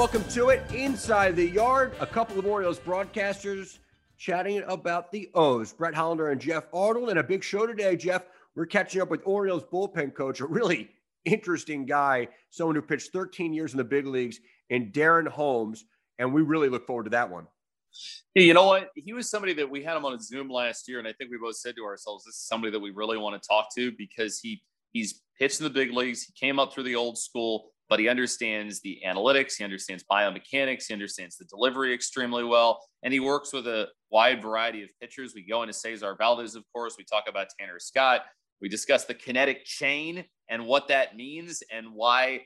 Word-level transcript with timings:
Welcome 0.00 0.24
to 0.30 0.48
it. 0.48 0.62
Inside 0.72 1.36
the 1.36 1.46
yard, 1.46 1.92
a 2.00 2.06
couple 2.06 2.38
of 2.38 2.46
Orioles 2.46 2.78
broadcasters 2.78 3.80
chatting 4.16 4.62
about 4.66 5.12
the 5.12 5.28
O's. 5.34 5.74
Brett 5.74 5.94
Hollander 5.94 6.30
and 6.30 6.40
Geoff 6.40 6.64
Arnold. 6.72 7.10
And 7.10 7.18
a 7.18 7.22
big 7.22 7.44
show 7.44 7.66
today, 7.66 7.96
Geoff. 7.96 8.22
We're 8.56 8.64
catching 8.64 9.02
up 9.02 9.10
with 9.10 9.20
Orioles 9.26 9.62
bullpen 9.70 10.14
coach, 10.14 10.40
a 10.40 10.46
really 10.46 10.88
interesting 11.26 11.84
guy, 11.84 12.28
someone 12.48 12.76
who 12.76 12.80
pitched 12.80 13.12
13 13.12 13.52
years 13.52 13.72
in 13.72 13.76
the 13.76 13.84
big 13.84 14.06
leagues, 14.06 14.40
and 14.70 14.90
Darren 14.90 15.28
Holmes. 15.28 15.84
And 16.18 16.32
we 16.32 16.40
really 16.40 16.70
look 16.70 16.86
forward 16.86 17.04
to 17.04 17.10
that 17.10 17.30
one. 17.30 17.46
You 18.34 18.54
know 18.54 18.68
what? 18.68 18.88
He 18.94 19.12
was 19.12 19.28
somebody 19.28 19.52
that 19.52 19.68
we 19.68 19.84
had 19.84 19.98
him 19.98 20.06
on 20.06 20.14
a 20.14 20.18
Zoom 20.18 20.48
last 20.48 20.88
year, 20.88 20.98
and 20.98 21.06
I 21.06 21.12
think 21.12 21.30
we 21.30 21.36
both 21.36 21.56
said 21.56 21.76
to 21.76 21.84
ourselves, 21.84 22.24
"This 22.24 22.36
is 22.36 22.46
somebody 22.46 22.70
that 22.70 22.80
we 22.80 22.90
really 22.90 23.18
want 23.18 23.40
to 23.40 23.46
talk 23.46 23.66
to 23.74 23.92
because 23.92 24.38
he 24.38 24.62
he's 24.94 25.20
pitched 25.38 25.60
in 25.60 25.64
the 25.64 25.70
big 25.70 25.92
leagues. 25.92 26.22
He 26.22 26.32
came 26.32 26.58
up 26.58 26.72
through 26.72 26.84
the 26.84 26.96
old 26.96 27.18
school, 27.18 27.74
but 27.90 27.98
he 27.98 28.08
understands 28.08 28.80
the 28.80 29.00
analytics, 29.04 29.56
he 29.58 29.64
understands 29.64 30.04
biomechanics, 30.10 30.84
he 30.86 30.94
understands 30.94 31.36
the 31.36 31.44
delivery 31.46 31.92
extremely 31.92 32.44
well, 32.44 32.80
and 33.02 33.12
he 33.12 33.18
works 33.18 33.52
with 33.52 33.66
a 33.66 33.88
wide 34.12 34.40
variety 34.40 34.82
of 34.84 34.88
pitchers. 35.00 35.34
We 35.34 35.44
go 35.44 35.62
into 35.62 35.74
Cesar 35.74 36.14
Valdez, 36.16 36.54
of 36.54 36.64
course. 36.72 36.94
We 36.96 37.04
talk 37.04 37.24
about 37.28 37.48
Tanner 37.58 37.80
Scott. 37.80 38.22
We 38.62 38.68
discuss 38.68 39.06
the 39.06 39.14
kinetic 39.14 39.64
chain 39.64 40.24
and 40.48 40.66
what 40.66 40.86
that 40.88 41.16
means 41.16 41.64
and 41.72 41.88
why 41.92 42.42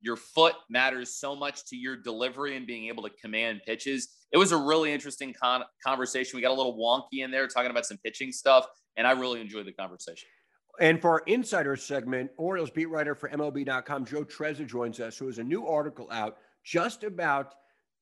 your 0.00 0.16
foot 0.16 0.54
matters 0.70 1.16
so 1.16 1.34
much 1.34 1.64
to 1.66 1.76
your 1.76 1.96
delivery 1.96 2.56
and 2.56 2.66
being 2.66 2.86
able 2.86 3.02
to 3.02 3.10
command 3.20 3.62
pitches. 3.66 4.08
It 4.32 4.38
was 4.38 4.52
a 4.52 4.56
really 4.56 4.92
interesting 4.92 5.34
con- 5.34 5.64
conversation. 5.84 6.36
We 6.36 6.42
got 6.42 6.52
a 6.52 6.54
little 6.54 6.78
wonky 6.78 7.24
in 7.24 7.32
there 7.32 7.48
talking 7.48 7.70
about 7.70 7.86
some 7.86 7.98
pitching 8.04 8.30
stuff, 8.30 8.66
and 8.96 9.06
I 9.08 9.12
really 9.12 9.40
enjoyed 9.40 9.66
the 9.66 9.72
conversation. 9.72 10.28
And 10.80 11.00
for 11.00 11.10
our 11.10 11.22
insider 11.26 11.76
segment, 11.76 12.30
Orioles 12.36 12.70
beat 12.70 12.86
writer 12.86 13.14
for 13.14 13.28
MLB.com, 13.28 14.04
Joe 14.04 14.24
Trezza 14.24 14.66
joins 14.66 15.00
us, 15.00 15.16
who 15.16 15.26
has 15.26 15.38
a 15.38 15.44
new 15.44 15.66
article 15.66 16.08
out 16.10 16.38
just 16.64 17.04
about 17.04 17.54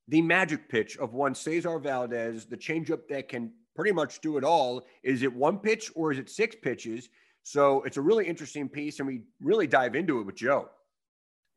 the 0.08 0.22
magic 0.22 0.68
pitch 0.68 0.96
of 0.96 1.14
one 1.14 1.34
Cesar 1.34 1.78
Valdez, 1.78 2.46
the 2.46 2.56
changeup 2.56 3.06
that 3.08 3.28
can 3.28 3.52
pretty 3.76 3.92
much 3.92 4.20
do 4.20 4.36
it 4.36 4.44
all. 4.44 4.86
Is 5.02 5.22
it 5.22 5.32
one 5.32 5.58
pitch 5.58 5.90
or 5.94 6.12
is 6.12 6.18
it 6.18 6.30
six 6.30 6.56
pitches? 6.60 7.08
So 7.42 7.82
it's 7.82 7.96
a 7.96 8.02
really 8.02 8.26
interesting 8.26 8.68
piece, 8.68 8.98
and 8.98 9.06
we 9.06 9.22
really 9.40 9.66
dive 9.66 9.94
into 9.94 10.20
it 10.20 10.24
with 10.24 10.36
Joe. 10.36 10.68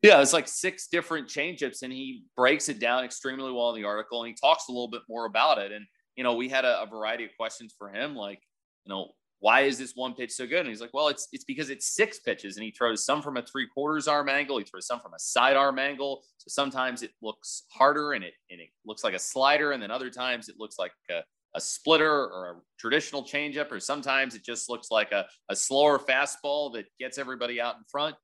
Yeah, 0.02 0.20
it's 0.20 0.32
like 0.32 0.48
six 0.48 0.88
different 0.88 1.28
changeups, 1.28 1.82
and 1.82 1.92
he 1.92 2.24
breaks 2.36 2.68
it 2.68 2.78
down 2.78 3.04
extremely 3.04 3.50
well 3.52 3.70
in 3.70 3.80
the 3.80 3.86
article, 3.86 4.22
and 4.22 4.28
he 4.28 4.34
talks 4.34 4.68
a 4.68 4.72
little 4.72 4.90
bit 4.90 5.02
more 5.08 5.26
about 5.26 5.58
it. 5.58 5.72
And 5.72 5.86
you 6.16 6.24
know, 6.24 6.34
we 6.34 6.48
had 6.48 6.64
a, 6.64 6.82
a 6.82 6.86
variety 6.86 7.24
of 7.24 7.30
questions 7.36 7.74
for 7.78 7.88
him, 7.88 8.16
like, 8.16 8.40
you 8.84 8.90
know, 8.92 9.10
why 9.46 9.60
is 9.60 9.78
this 9.78 9.92
one 9.94 10.12
pitch 10.12 10.32
so 10.32 10.44
good? 10.44 10.58
And 10.58 10.68
he's 10.68 10.80
like, 10.80 10.92
well, 10.92 11.06
it's 11.06 11.28
it's 11.30 11.44
because 11.44 11.70
it's 11.70 11.94
six 11.94 12.18
pitches, 12.18 12.56
and 12.56 12.64
he 12.64 12.72
throws 12.72 13.04
some 13.04 13.22
from 13.22 13.36
a 13.36 13.42
three 13.42 13.68
quarters 13.68 14.08
arm 14.08 14.28
angle, 14.28 14.58
he 14.58 14.64
throws 14.64 14.88
some 14.88 14.98
from 14.98 15.14
a 15.14 15.20
side 15.20 15.56
arm 15.56 15.78
angle. 15.78 16.24
So 16.38 16.48
sometimes 16.48 17.04
it 17.04 17.12
looks 17.22 17.62
harder 17.70 18.14
and 18.14 18.24
it 18.24 18.34
and 18.50 18.60
it 18.60 18.70
looks 18.84 19.04
like 19.04 19.14
a 19.14 19.20
slider, 19.20 19.70
and 19.70 19.80
then 19.80 19.92
other 19.92 20.10
times 20.10 20.48
it 20.48 20.56
looks 20.58 20.80
like 20.80 20.90
a, 21.12 21.20
a 21.54 21.60
splitter 21.60 22.12
or 22.12 22.50
a 22.50 22.54
traditional 22.76 23.22
changeup, 23.22 23.70
or 23.70 23.78
sometimes 23.78 24.34
it 24.34 24.44
just 24.44 24.68
looks 24.68 24.90
like 24.90 25.12
a, 25.12 25.24
a 25.48 25.54
slower 25.54 26.00
fastball 26.00 26.72
that 26.72 26.86
gets 26.98 27.16
everybody 27.16 27.60
out 27.60 27.76
in 27.76 27.84
front. 27.88 28.16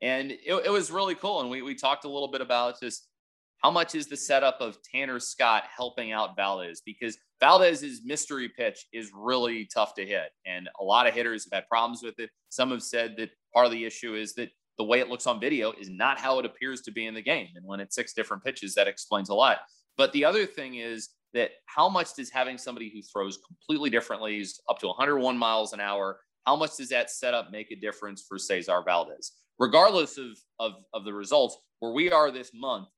And 0.00 0.30
it, 0.30 0.54
it 0.64 0.72
was 0.72 0.90
really 0.90 1.14
cool. 1.14 1.42
And 1.42 1.50
we, 1.50 1.60
we 1.60 1.74
talked 1.74 2.06
a 2.06 2.08
little 2.08 2.30
bit 2.30 2.40
about 2.40 2.80
just 2.80 3.06
how 3.62 3.70
much 3.70 3.94
is 3.94 4.06
the 4.06 4.16
setup 4.16 4.60
of 4.60 4.78
Tanner 4.82 5.20
Scott 5.20 5.64
helping 5.74 6.12
out 6.12 6.36
Valdez? 6.36 6.82
Because 6.84 7.16
Valdez's 7.40 8.02
mystery 8.04 8.48
pitch 8.48 8.86
is 8.92 9.10
really 9.14 9.68
tough 9.72 9.94
to 9.94 10.06
hit. 10.06 10.30
And 10.46 10.68
a 10.80 10.84
lot 10.84 11.06
of 11.06 11.14
hitters 11.14 11.44
have 11.44 11.62
had 11.62 11.68
problems 11.68 12.02
with 12.02 12.18
it. 12.18 12.30
Some 12.48 12.70
have 12.70 12.82
said 12.82 13.14
that 13.18 13.30
part 13.52 13.66
of 13.66 13.72
the 13.72 13.84
issue 13.84 14.14
is 14.14 14.34
that 14.34 14.50
the 14.78 14.84
way 14.84 15.00
it 15.00 15.08
looks 15.08 15.26
on 15.26 15.40
video 15.40 15.72
is 15.72 15.90
not 15.90 16.18
how 16.18 16.38
it 16.38 16.46
appears 16.46 16.80
to 16.82 16.92
be 16.92 17.06
in 17.06 17.14
the 17.14 17.22
game. 17.22 17.48
And 17.54 17.66
when 17.66 17.80
it's 17.80 17.94
six 17.94 18.14
different 18.14 18.44
pitches, 18.44 18.74
that 18.74 18.88
explains 18.88 19.28
a 19.28 19.34
lot. 19.34 19.58
But 19.96 20.12
the 20.12 20.24
other 20.24 20.46
thing 20.46 20.76
is 20.76 21.10
that 21.34 21.50
how 21.66 21.88
much 21.88 22.14
does 22.14 22.30
having 22.30 22.56
somebody 22.56 22.90
who 22.92 23.02
throws 23.02 23.38
completely 23.46 23.90
differently, 23.90 24.40
is 24.40 24.60
up 24.70 24.78
to 24.78 24.86
101 24.86 25.36
miles 25.36 25.72
an 25.72 25.80
hour, 25.80 26.20
how 26.46 26.56
much 26.56 26.78
does 26.78 26.88
that 26.88 27.10
setup 27.10 27.50
make 27.52 27.70
a 27.70 27.76
difference 27.76 28.24
for 28.26 28.38
Cesar 28.38 28.82
Valdez? 28.84 29.32
regardless 29.60 30.16
of, 30.16 30.26
of, 30.58 30.72
of 30.92 31.04
the 31.04 31.12
results, 31.12 31.56
where 31.78 31.92
we 31.92 32.10
are 32.10 32.32
this 32.32 32.50
month, 32.54 32.88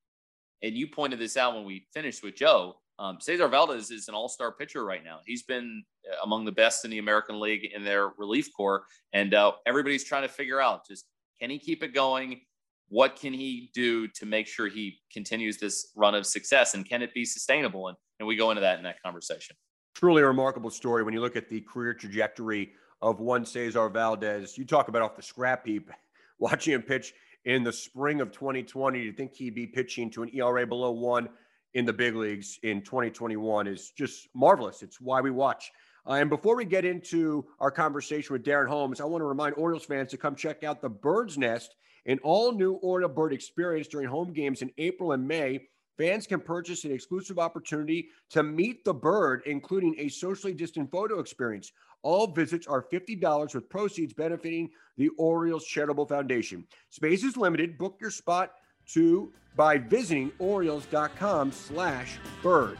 and 0.62 0.74
you 0.74 0.86
pointed 0.86 1.18
this 1.18 1.36
out 1.36 1.54
when 1.54 1.64
we 1.64 1.86
finished 1.92 2.22
with 2.22 2.36
Joe, 2.36 2.76
um, 2.98 3.18
Cesar 3.20 3.48
Valdez 3.48 3.90
is 3.90 4.08
an 4.08 4.14
all-star 4.14 4.52
pitcher 4.52 4.84
right 4.84 5.02
now. 5.02 5.18
He's 5.26 5.42
been 5.42 5.82
uh, 6.08 6.16
among 6.24 6.44
the 6.44 6.52
best 6.52 6.84
in 6.84 6.90
the 6.90 6.98
American 6.98 7.40
League 7.40 7.68
in 7.74 7.84
their 7.84 8.10
relief 8.18 8.48
corps, 8.54 8.84
and 9.12 9.34
uh, 9.34 9.52
everybody's 9.66 10.04
trying 10.04 10.22
to 10.22 10.28
figure 10.28 10.60
out 10.60 10.86
just 10.86 11.06
can 11.40 11.50
he 11.50 11.58
keep 11.58 11.82
it 11.82 11.94
going? 11.94 12.40
What 12.88 13.16
can 13.16 13.32
he 13.32 13.70
do 13.74 14.06
to 14.08 14.26
make 14.26 14.46
sure 14.46 14.68
he 14.68 15.00
continues 15.12 15.58
this 15.58 15.92
run 15.96 16.14
of 16.14 16.26
success, 16.26 16.74
and 16.74 16.88
can 16.88 17.02
it 17.02 17.12
be 17.14 17.24
sustainable? 17.24 17.88
And, 17.88 17.96
and 18.20 18.28
we 18.28 18.36
go 18.36 18.50
into 18.50 18.60
that 18.60 18.78
in 18.78 18.84
that 18.84 19.02
conversation. 19.02 19.56
Truly 19.94 20.22
a 20.22 20.26
remarkable 20.26 20.70
story 20.70 21.02
when 21.02 21.12
you 21.12 21.20
look 21.20 21.34
at 21.34 21.48
the 21.48 21.60
career 21.62 21.94
trajectory 21.94 22.72
of 23.00 23.18
one 23.18 23.44
Cesar 23.44 23.88
Valdez. 23.88 24.56
You 24.56 24.64
talk 24.64 24.88
about 24.88 25.02
off 25.02 25.16
the 25.16 25.22
scrap 25.22 25.66
heap 25.66 25.90
watching 26.38 26.74
him 26.74 26.82
pitch 26.82 27.14
in 27.44 27.64
the 27.64 27.72
spring 27.72 28.20
of 28.20 28.32
2020 28.32 29.00
you 29.00 29.12
think 29.12 29.34
he'd 29.34 29.54
be 29.54 29.66
pitching 29.66 30.10
to 30.10 30.22
an 30.22 30.30
ERA 30.34 30.66
below 30.66 30.92
one 30.92 31.28
in 31.74 31.84
the 31.84 31.92
big 31.92 32.14
leagues 32.14 32.58
in 32.62 32.82
2021 32.82 33.66
is 33.66 33.90
just 33.90 34.28
marvelous. 34.34 34.82
It's 34.82 35.00
why 35.00 35.20
we 35.20 35.30
watch. 35.30 35.72
Uh, 36.06 36.14
and 36.14 36.28
before 36.28 36.56
we 36.56 36.64
get 36.64 36.84
into 36.84 37.46
our 37.60 37.70
conversation 37.70 38.32
with 38.32 38.44
Darren 38.44 38.68
Holmes, 38.68 39.00
I 39.00 39.04
want 39.04 39.22
to 39.22 39.26
remind 39.26 39.54
Orioles 39.56 39.84
fans 39.84 40.10
to 40.10 40.16
come 40.16 40.34
check 40.34 40.64
out 40.64 40.82
the 40.82 40.88
Bird's 40.88 41.38
Nest, 41.38 41.76
an 42.06 42.18
all 42.22 42.52
new 42.52 42.74
Oriole 42.74 43.08
Bird 43.08 43.32
experience 43.32 43.88
during 43.88 44.08
home 44.08 44.32
games 44.32 44.62
in 44.62 44.70
April 44.78 45.12
and 45.12 45.26
May. 45.26 45.68
Fans 45.98 46.26
can 46.26 46.40
purchase 46.40 46.84
an 46.84 46.92
exclusive 46.92 47.38
opportunity 47.38 48.08
to 48.30 48.42
meet 48.42 48.84
the 48.84 48.94
bird, 48.94 49.42
including 49.46 49.94
a 49.98 50.08
socially 50.08 50.54
distant 50.54 50.90
photo 50.90 51.18
experience. 51.18 51.72
All 52.02 52.26
visits 52.26 52.66
are 52.66 52.82
$50 52.82 53.54
with 53.54 53.68
proceeds 53.68 54.12
benefiting 54.12 54.70
the 54.96 55.10
Orioles 55.18 55.64
Charitable 55.64 56.06
Foundation. 56.06 56.66
Space 56.90 57.22
is 57.22 57.36
limited. 57.36 57.78
Book 57.78 57.98
your 58.00 58.10
spot 58.10 58.52
to 58.88 59.32
by 59.54 59.78
visiting 59.78 60.32
Orioles.com 60.38 61.52
slash 61.52 62.18
bird. 62.42 62.78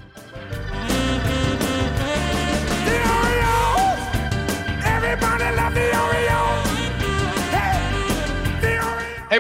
The 2.85 2.99
Orioles! 3.21 4.01
Everybody 4.85 5.57
love 5.57 5.75
the 5.75 6.01
Orioles! 6.01 6.52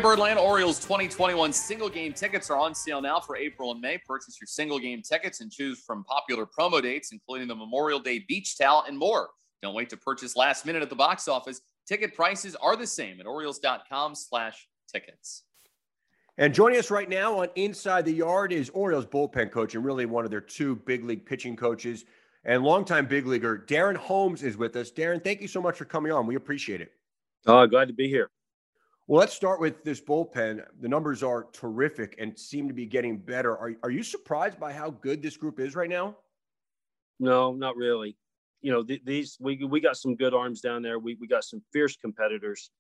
Birdland 0.02 0.40
Orioles 0.40 0.80
2021 0.80 1.52
single 1.52 1.88
game 1.88 2.12
tickets 2.12 2.50
are 2.50 2.58
on 2.58 2.74
sale 2.74 3.00
now 3.00 3.20
for 3.20 3.36
April 3.36 3.70
and 3.70 3.80
May. 3.80 3.98
Purchase 3.98 4.36
your 4.40 4.48
single 4.48 4.80
game 4.80 5.00
tickets 5.00 5.40
and 5.40 5.48
choose 5.48 5.80
from 5.80 6.02
popular 6.02 6.44
promo 6.44 6.82
dates, 6.82 7.12
including 7.12 7.46
the 7.46 7.54
Memorial 7.54 8.00
Day 8.00 8.24
Beach 8.26 8.58
Towel 8.58 8.84
and 8.88 8.98
more. 8.98 9.30
Don't 9.62 9.76
wait 9.76 9.88
to 9.90 9.96
purchase 9.96 10.34
last 10.34 10.66
minute 10.66 10.82
at 10.82 10.90
the 10.90 10.96
box 10.96 11.28
office. 11.28 11.60
Ticket 11.86 12.16
prices 12.16 12.56
are 12.56 12.74
the 12.74 12.86
same 12.86 13.20
at 13.20 13.26
Orioles.com 13.26 14.16
slash 14.16 14.66
tickets. 14.92 15.44
And 16.36 16.52
joining 16.52 16.80
us 16.80 16.90
right 16.90 17.08
now 17.08 17.38
on 17.38 17.48
Inside 17.54 18.04
the 18.04 18.12
Yard 18.12 18.52
is 18.52 18.70
Orioles 18.70 19.06
bullpen 19.06 19.52
coach 19.52 19.76
and 19.76 19.84
really 19.84 20.06
one 20.06 20.24
of 20.24 20.32
their 20.32 20.40
two 20.40 20.74
big 20.74 21.04
league 21.04 21.24
pitching 21.24 21.54
coaches 21.54 22.06
and 22.44 22.64
longtime 22.64 23.06
big 23.06 23.28
leaguer 23.28 23.64
Darren 23.68 23.96
Holmes 23.96 24.42
is 24.42 24.56
with 24.56 24.74
us. 24.74 24.90
Darren, 24.90 25.22
thank 25.22 25.40
you 25.40 25.46
so 25.46 25.62
much 25.62 25.76
for 25.76 25.84
coming 25.84 26.10
on. 26.10 26.26
We 26.26 26.34
appreciate 26.34 26.80
it. 26.80 26.90
Uh, 27.46 27.66
glad 27.66 27.86
to 27.86 27.94
be 27.94 28.08
here. 28.08 28.30
Well, 29.12 29.20
let's 29.20 29.34
start 29.34 29.60
with 29.60 29.84
this 29.84 30.00
bullpen. 30.00 30.64
The 30.80 30.88
numbers 30.88 31.22
are 31.22 31.46
terrific 31.52 32.14
and 32.18 32.38
seem 32.38 32.66
to 32.66 32.72
be 32.72 32.86
getting 32.86 33.18
better. 33.18 33.54
Are, 33.58 33.74
are 33.82 33.90
you 33.90 34.02
surprised 34.02 34.58
by 34.58 34.72
how 34.72 34.88
good 34.88 35.22
this 35.22 35.36
group 35.36 35.60
is 35.60 35.76
right 35.76 35.90
now? 35.90 36.16
No, 37.20 37.52
not 37.52 37.76
really. 37.76 38.16
You 38.62 38.72
know, 38.72 38.82
th- 38.82 39.02
these 39.04 39.36
we 39.38 39.62
we 39.66 39.82
got 39.82 39.98
some 39.98 40.16
good 40.16 40.32
arms 40.32 40.62
down 40.62 40.80
there. 40.80 40.98
We 40.98 41.18
we 41.20 41.26
got 41.26 41.44
some 41.44 41.60
fierce 41.74 41.94
competitors 41.94 42.70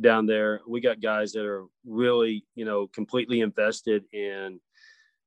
down 0.00 0.24
there. 0.24 0.62
We 0.66 0.80
got 0.80 1.02
guys 1.02 1.32
that 1.32 1.44
are 1.44 1.66
really, 1.84 2.46
you 2.54 2.64
know, 2.64 2.86
completely 2.86 3.42
invested 3.42 4.04
in 4.14 4.60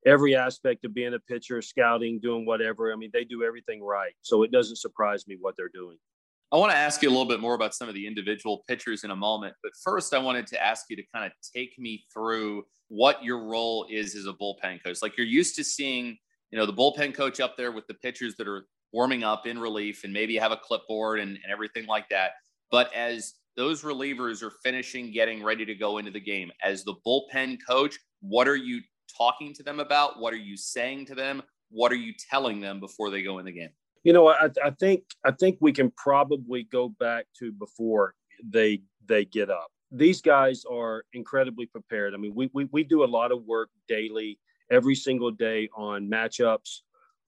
every 0.07 0.35
aspect 0.35 0.85
of 0.85 0.93
being 0.95 1.13
a 1.13 1.19
pitcher, 1.19 1.61
scouting, 1.61 2.19
doing 2.19 2.47
whatever. 2.47 2.91
I 2.91 2.95
mean, 2.95 3.11
they 3.13 3.25
do 3.25 3.43
everything 3.43 3.83
right. 3.83 4.13
So 4.23 4.41
it 4.41 4.51
doesn't 4.51 4.77
surprise 4.77 5.27
me 5.27 5.37
what 5.39 5.53
they're 5.55 5.69
doing. 5.71 5.99
I 6.51 6.55
want 6.55 6.71
to 6.71 6.77
ask 6.77 7.01
you 7.01 7.09
a 7.09 7.11
little 7.11 7.25
bit 7.25 7.41
more 7.41 7.55
about 7.55 7.75
some 7.75 7.89
of 7.89 7.93
the 7.93 8.07
individual 8.07 8.63
pitchers 8.69 9.03
in 9.03 9.11
a 9.11 9.15
moment. 9.15 9.53
But 9.61 9.73
first, 9.83 10.13
I 10.13 10.17
wanted 10.17 10.47
to 10.47 10.63
ask 10.63 10.85
you 10.89 10.95
to 10.95 11.03
kind 11.13 11.25
of 11.25 11.33
take 11.53 11.77
me 11.77 12.05
through 12.13 12.63
what 12.87 13.21
your 13.21 13.43
role 13.43 13.85
is 13.89 14.15
as 14.15 14.27
a 14.27 14.33
bullpen 14.33 14.81
coach. 14.81 14.99
Like 15.01 15.17
you're 15.17 15.27
used 15.27 15.57
to 15.57 15.63
seeing, 15.63 16.17
you 16.51 16.57
know, 16.57 16.65
the 16.65 16.73
bullpen 16.73 17.13
coach 17.13 17.41
up 17.41 17.57
there 17.57 17.73
with 17.73 17.85
the 17.87 17.95
pitchers 17.95 18.35
that 18.37 18.47
are 18.47 18.65
warming 18.93 19.25
up 19.25 19.45
in 19.45 19.59
relief 19.59 20.05
and 20.05 20.13
maybe 20.13 20.37
have 20.37 20.53
a 20.53 20.57
clipboard 20.57 21.19
and, 21.19 21.31
and 21.31 21.51
everything 21.51 21.85
like 21.85 22.07
that. 22.09 22.31
But 22.71 22.93
as 22.93 23.33
those 23.57 23.81
relievers 23.81 24.41
are 24.41 24.53
finishing, 24.63 25.11
getting 25.11 25.43
ready 25.43 25.65
to 25.65 25.75
go 25.75 25.97
into 25.97 26.11
the 26.11 26.21
game, 26.21 26.49
as 26.63 26.85
the 26.85 26.95
bullpen 27.05 27.57
coach, 27.67 27.97
what 28.21 28.47
are 28.47 28.55
you 28.55 28.81
talking 29.17 29.53
to 29.55 29.63
them 29.63 29.81
about? 29.81 30.19
What 30.21 30.33
are 30.33 30.37
you 30.37 30.55
saying 30.55 31.07
to 31.07 31.15
them? 31.15 31.43
What 31.69 31.91
are 31.91 31.95
you 31.95 32.13
telling 32.29 32.61
them 32.61 32.79
before 32.79 33.09
they 33.09 33.21
go 33.21 33.39
in 33.39 33.45
the 33.45 33.51
game? 33.51 33.71
You 34.07 34.13
know, 34.13 34.29
I, 34.29 34.49
I 34.63 34.69
think 34.69 35.03
I 35.25 35.31
think 35.31 35.57
we 35.59 35.73
can 35.73 35.91
probably 35.91 36.63
go 36.63 36.87
back 36.87 37.25
to 37.39 37.51
before 37.51 38.15
they 38.41 38.79
they 39.05 39.25
get 39.25 39.49
up. 39.49 39.67
These 39.91 40.21
guys 40.21 40.63
are 40.63 41.03
incredibly 41.11 41.65
prepared. 41.65 42.13
I 42.13 42.17
mean, 42.17 42.31
we 42.33 42.49
we, 42.53 42.69
we 42.71 42.85
do 42.85 43.03
a 43.03 43.11
lot 43.19 43.33
of 43.33 43.43
work 43.43 43.69
daily, 43.89 44.39
every 44.71 44.95
single 44.95 45.31
day 45.31 45.67
on 45.75 46.09
matchups, 46.09 46.83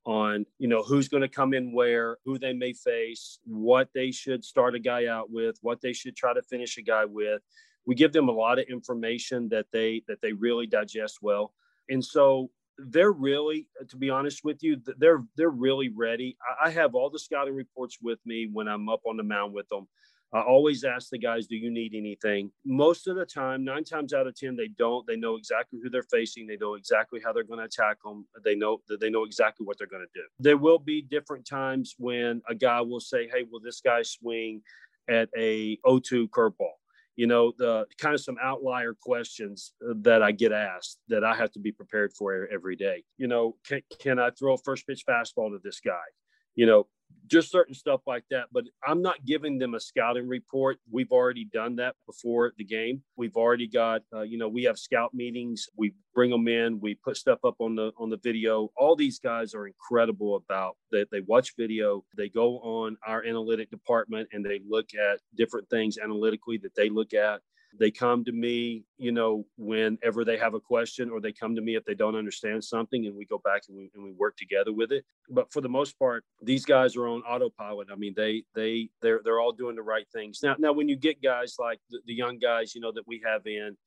on 0.06 0.46
you 0.58 0.70
know 0.70 0.82
who's 0.82 1.10
going 1.10 1.20
to 1.20 1.28
come 1.28 1.54
in 1.54 1.74
where, 1.74 2.16
who 2.24 2.40
they 2.40 2.54
may 2.54 2.72
face, 2.72 3.40
what 3.44 3.90
they 3.94 4.10
should 4.10 4.46
start 4.46 4.74
a 4.74 4.80
guy 4.80 5.08
out 5.08 5.30
with, 5.30 5.58
what 5.62 5.82
they 5.82 5.92
should 5.92 6.16
try 6.16 6.34
to 6.34 6.42
finish 6.44 6.78
a 6.78 6.82
guy 6.82 7.04
with. 7.04 7.42
We 7.86 7.94
give 7.94 8.14
them 8.14 8.30
a 8.30 8.32
lot 8.32 8.58
of 8.58 8.68
information 8.70 9.50
that 9.50 9.66
they 9.74 10.04
that 10.08 10.22
they 10.22 10.32
really 10.32 10.66
digest 10.66 11.18
well. 11.22 11.52
And 11.90 12.06
so 12.06 12.52
they're 12.88 13.12
really, 13.12 13.68
to 13.90 13.98
be 13.98 14.10
honest 14.10 14.44
with 14.44 14.64
you, 14.64 14.78
they're 14.98 15.24
they're 15.36 15.50
really 15.50 15.90
ready. 15.90 16.38
I 16.64 16.70
have 16.70 16.96
all 16.96 17.10
the 17.10 17.20
scouting 17.20 17.56
reports 17.56 17.98
with 18.02 18.20
me 18.26 18.50
when 18.52 18.68
I'm 18.68 18.90
up 18.90 19.02
on 19.06 19.18
the 19.18 19.24
mound 19.24 19.54
with 19.54 19.68
them. 19.70 19.88
I 20.32 20.42
always 20.42 20.84
ask 20.84 21.10
the 21.10 21.18
guys, 21.18 21.48
"Do 21.48 21.56
you 21.56 21.72
need 21.72 21.96
anything?" 21.96 22.52
Most 22.64 23.08
of 23.08 23.16
the 23.16 23.26
time, 23.26 23.64
nine 23.64 23.84
times 23.84 24.14
out 24.14 24.28
of 24.28 24.36
ten, 24.36 24.56
they 24.56 24.68
don't. 24.68 25.06
They 25.08 25.16
know 25.16 25.36
exactly 25.36 25.80
who 25.82 25.90
they're 25.90 26.04
facing. 26.04 26.46
They 26.46 26.58
know 26.58 26.76
exactly 26.76 27.20
how 27.24 27.34
they're 27.34 27.44
going 27.44 27.60
to 27.60 27.66
attack 27.66 27.98
them. 28.04 28.28
They 28.44 28.56
know 28.56 28.82
that 28.88 29.00
they 29.00 29.10
know 29.10 29.24
exactly 29.24 29.66
what 29.66 29.78
they're 29.78 29.88
going 29.88 30.06
to 30.06 30.20
do. 30.20 30.26
There 30.40 30.58
will 30.58 30.80
be 30.80 31.02
different 31.02 31.48
times 31.48 31.96
when 31.98 32.42
a 32.48 32.54
guy 32.56 32.82
will 32.82 33.00
say, 33.00 33.28
"Hey, 33.28 33.44
will 33.50 33.60
this 33.60 33.82
guy 33.82 34.04
swing 34.04 34.62
at 35.08 35.30
a 35.36 35.78
0-2 35.78 36.30
curveball?" 36.30 36.79
You 37.20 37.28
know 37.28 37.52
the 37.58 37.86
kind 37.98 38.16
of 38.16 38.22
some 38.22 38.38
outlier 38.42 38.96
questions 39.02 39.74
uh, 39.86 39.94
that 39.98 40.24
i 40.24 40.32
get 40.32 40.54
asked 40.54 41.00
that 41.10 41.22
i 41.22 41.36
have 41.36 41.52
to 41.52 41.60
be 41.60 41.70
prepared 41.70 42.14
for 42.14 42.48
every 42.50 42.78
day. 42.78 43.04
You 43.18 43.28
know 43.28 43.58
can, 43.68 43.82
can 44.00 44.20
i 44.20 44.30
throw 44.30 44.54
a 44.54 44.58
first 44.58 44.88
pitch 44.88 45.04
fastball 45.06 45.50
to 45.50 45.60
this 45.62 45.82
guy? 45.82 46.08
You 46.56 46.66
know 46.66 46.88
just 47.28 47.52
certain 47.52 47.74
stuff 47.74 48.02
like 48.08 48.24
that. 48.32 48.46
But 48.52 48.66
I'm 48.86 49.02
not 49.02 49.24
giving 49.26 49.60
them 49.60 49.76
a 49.76 49.80
scouting 49.80 50.28
report. 50.28 50.78
We've 50.92 51.12
already 51.12 51.46
done 51.46 51.76
that 51.78 51.96
before 52.06 52.54
the 52.58 52.64
game. 52.64 53.04
We've 53.16 53.36
already 53.36 53.68
got, 53.68 54.02
uh, 54.14 54.22
you 54.22 54.38
know, 54.38 54.50
we 54.50 54.64
have 54.64 54.78
scout 54.78 55.14
meetings. 55.14 55.68
We 55.78 55.94
bring 56.14 56.32
them 56.32 56.48
in. 56.48 56.80
We 56.80 56.96
put 56.96 57.18
stuff 57.18 57.40
up 57.46 57.56
on 57.60 57.76
the 57.76 57.92
on 57.98 58.10
the 58.10 58.18
video. 58.18 58.70
All 58.76 58.96
these 58.96 59.20
guys 59.20 59.54
are 59.54 59.68
incredible 59.68 60.36
about 60.36 60.78
that. 60.92 61.08
They, 61.12 61.20
they 61.20 61.26
watch 61.28 61.54
video. 61.58 62.04
They 62.18 62.30
go 62.30 62.60
on 62.60 62.98
our 63.06 63.24
analytic 63.24 63.70
department 63.70 64.30
and 64.34 64.46
they 64.46 64.62
look 64.68 64.90
at 64.96 65.20
different 65.36 65.70
things 65.70 65.98
analytically 65.98 66.58
that 66.64 66.76
they 66.76 66.90
look 66.90 67.14
at. 67.14 67.42
They 67.78 67.92
come 67.92 68.26
to 68.26 68.32
me, 68.32 68.84
you 68.98 69.12
know, 69.12 69.46
whenever 69.58 70.26
they 70.26 70.38
have 70.38 70.54
a 70.54 70.60
question, 70.60 71.10
or 71.10 71.22
they 71.22 71.32
come 71.32 71.56
to 71.56 71.62
me 71.62 71.76
if 71.76 71.86
they 71.86 71.94
don't 71.94 72.16
understand 72.16 72.64
something, 72.64 73.06
and 73.06 73.16
we 73.16 73.26
go 73.26 73.40
back 73.44 73.64
and 73.68 73.78
we, 73.78 73.92
and 73.94 74.04
we 74.04 74.12
work 74.12 74.38
together 74.38 74.74
with 74.74 74.92
it. 74.92 75.06
But 75.30 75.52
for 75.52 75.62
the 75.62 75.70
most 75.70 75.98
part, 76.00 76.24
these 76.42 76.66
guys 76.66 76.96
are 76.96 77.08
on 77.08 77.22
autopilot. 77.22 77.90
I 77.92 77.96
mean, 77.96 78.14
they 78.16 78.44
they 78.56 78.90
they're 79.02 79.22
they're 79.24 79.40
all 79.40 79.52
doing 79.52 79.76
the 79.76 79.84
right 79.84 80.08
things. 80.12 80.40
Now, 80.42 80.56
now 80.58 80.74
when 80.74 80.90
you 80.90 80.96
get 80.96 81.22
guys 81.22 81.56
like 81.60 81.80
the, 81.90 82.00
the 82.06 82.14
young 82.14 82.40
guys, 82.40 82.74
you 82.74 82.82
know, 82.82 82.92
that 82.92 83.08
we 83.08 83.22
have 83.26 83.46
in, 83.46 83.78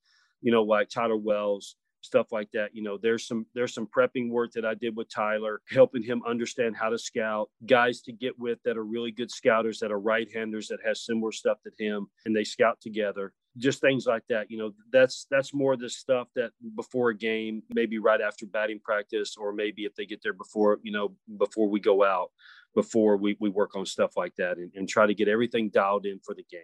you 0.40 0.52
know, 0.52 0.62
like 0.62 0.88
Tyler 0.88 1.16
Wells, 1.16 1.76
stuff 2.02 2.32
like 2.32 2.50
that. 2.52 2.74
You 2.74 2.82
know, 2.82 2.98
there's 3.00 3.26
some 3.26 3.46
there's 3.54 3.74
some 3.74 3.86
prepping 3.86 4.30
work 4.30 4.52
that 4.52 4.64
I 4.64 4.74
did 4.74 4.96
with 4.96 5.08
Tyler, 5.08 5.60
helping 5.70 6.02
him 6.02 6.22
understand 6.26 6.76
how 6.76 6.90
to 6.90 6.98
scout, 6.98 7.50
guys 7.66 8.02
to 8.02 8.12
get 8.12 8.38
with 8.38 8.58
that 8.64 8.76
are 8.76 8.84
really 8.84 9.10
good 9.10 9.30
scouters 9.30 9.78
that 9.80 9.90
are 9.90 10.00
right-handers 10.00 10.68
that 10.68 10.78
has 10.84 11.04
similar 11.04 11.32
stuff 11.32 11.58
to 11.64 11.84
him, 11.84 12.06
and 12.26 12.36
they 12.36 12.44
scout 12.44 12.80
together 12.80 13.32
just 13.58 13.80
things 13.80 14.06
like 14.06 14.22
that 14.28 14.50
you 14.50 14.56
know 14.56 14.72
that's 14.92 15.26
that's 15.30 15.52
more 15.52 15.76
the 15.76 15.88
stuff 15.88 16.28
that 16.34 16.50
before 16.74 17.10
a 17.10 17.16
game 17.16 17.62
maybe 17.70 17.98
right 17.98 18.20
after 18.20 18.46
batting 18.46 18.80
practice 18.82 19.36
or 19.38 19.52
maybe 19.52 19.84
if 19.84 19.94
they 19.94 20.06
get 20.06 20.22
there 20.22 20.32
before 20.32 20.78
you 20.82 20.92
know 20.92 21.12
before 21.38 21.68
we 21.68 21.78
go 21.78 22.02
out 22.02 22.30
before 22.74 23.18
we, 23.18 23.36
we 23.38 23.50
work 23.50 23.76
on 23.76 23.84
stuff 23.84 24.16
like 24.16 24.34
that 24.36 24.56
and, 24.56 24.70
and 24.74 24.88
try 24.88 25.06
to 25.06 25.14
get 25.14 25.28
everything 25.28 25.68
dialed 25.68 26.06
in 26.06 26.18
for 26.20 26.34
the 26.34 26.44
game. 26.50 26.60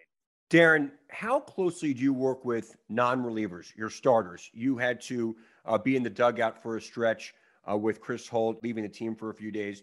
Darren 0.50 0.90
how 1.10 1.40
closely 1.40 1.92
do 1.92 2.02
you 2.02 2.14
work 2.14 2.44
with 2.44 2.74
non-relievers 2.88 3.76
your 3.76 3.90
starters? 3.90 4.48
You 4.54 4.78
had 4.78 5.00
to 5.02 5.36
uh, 5.66 5.76
be 5.76 5.96
in 5.96 6.02
the 6.02 6.10
dugout 6.10 6.62
for 6.62 6.76
a 6.76 6.80
stretch 6.80 7.34
uh, 7.70 7.76
with 7.76 8.00
chris 8.00 8.26
holt 8.26 8.60
leaving 8.62 8.82
the 8.82 8.88
team 8.88 9.14
for 9.14 9.28
a 9.28 9.34
few 9.34 9.50
days. 9.50 9.82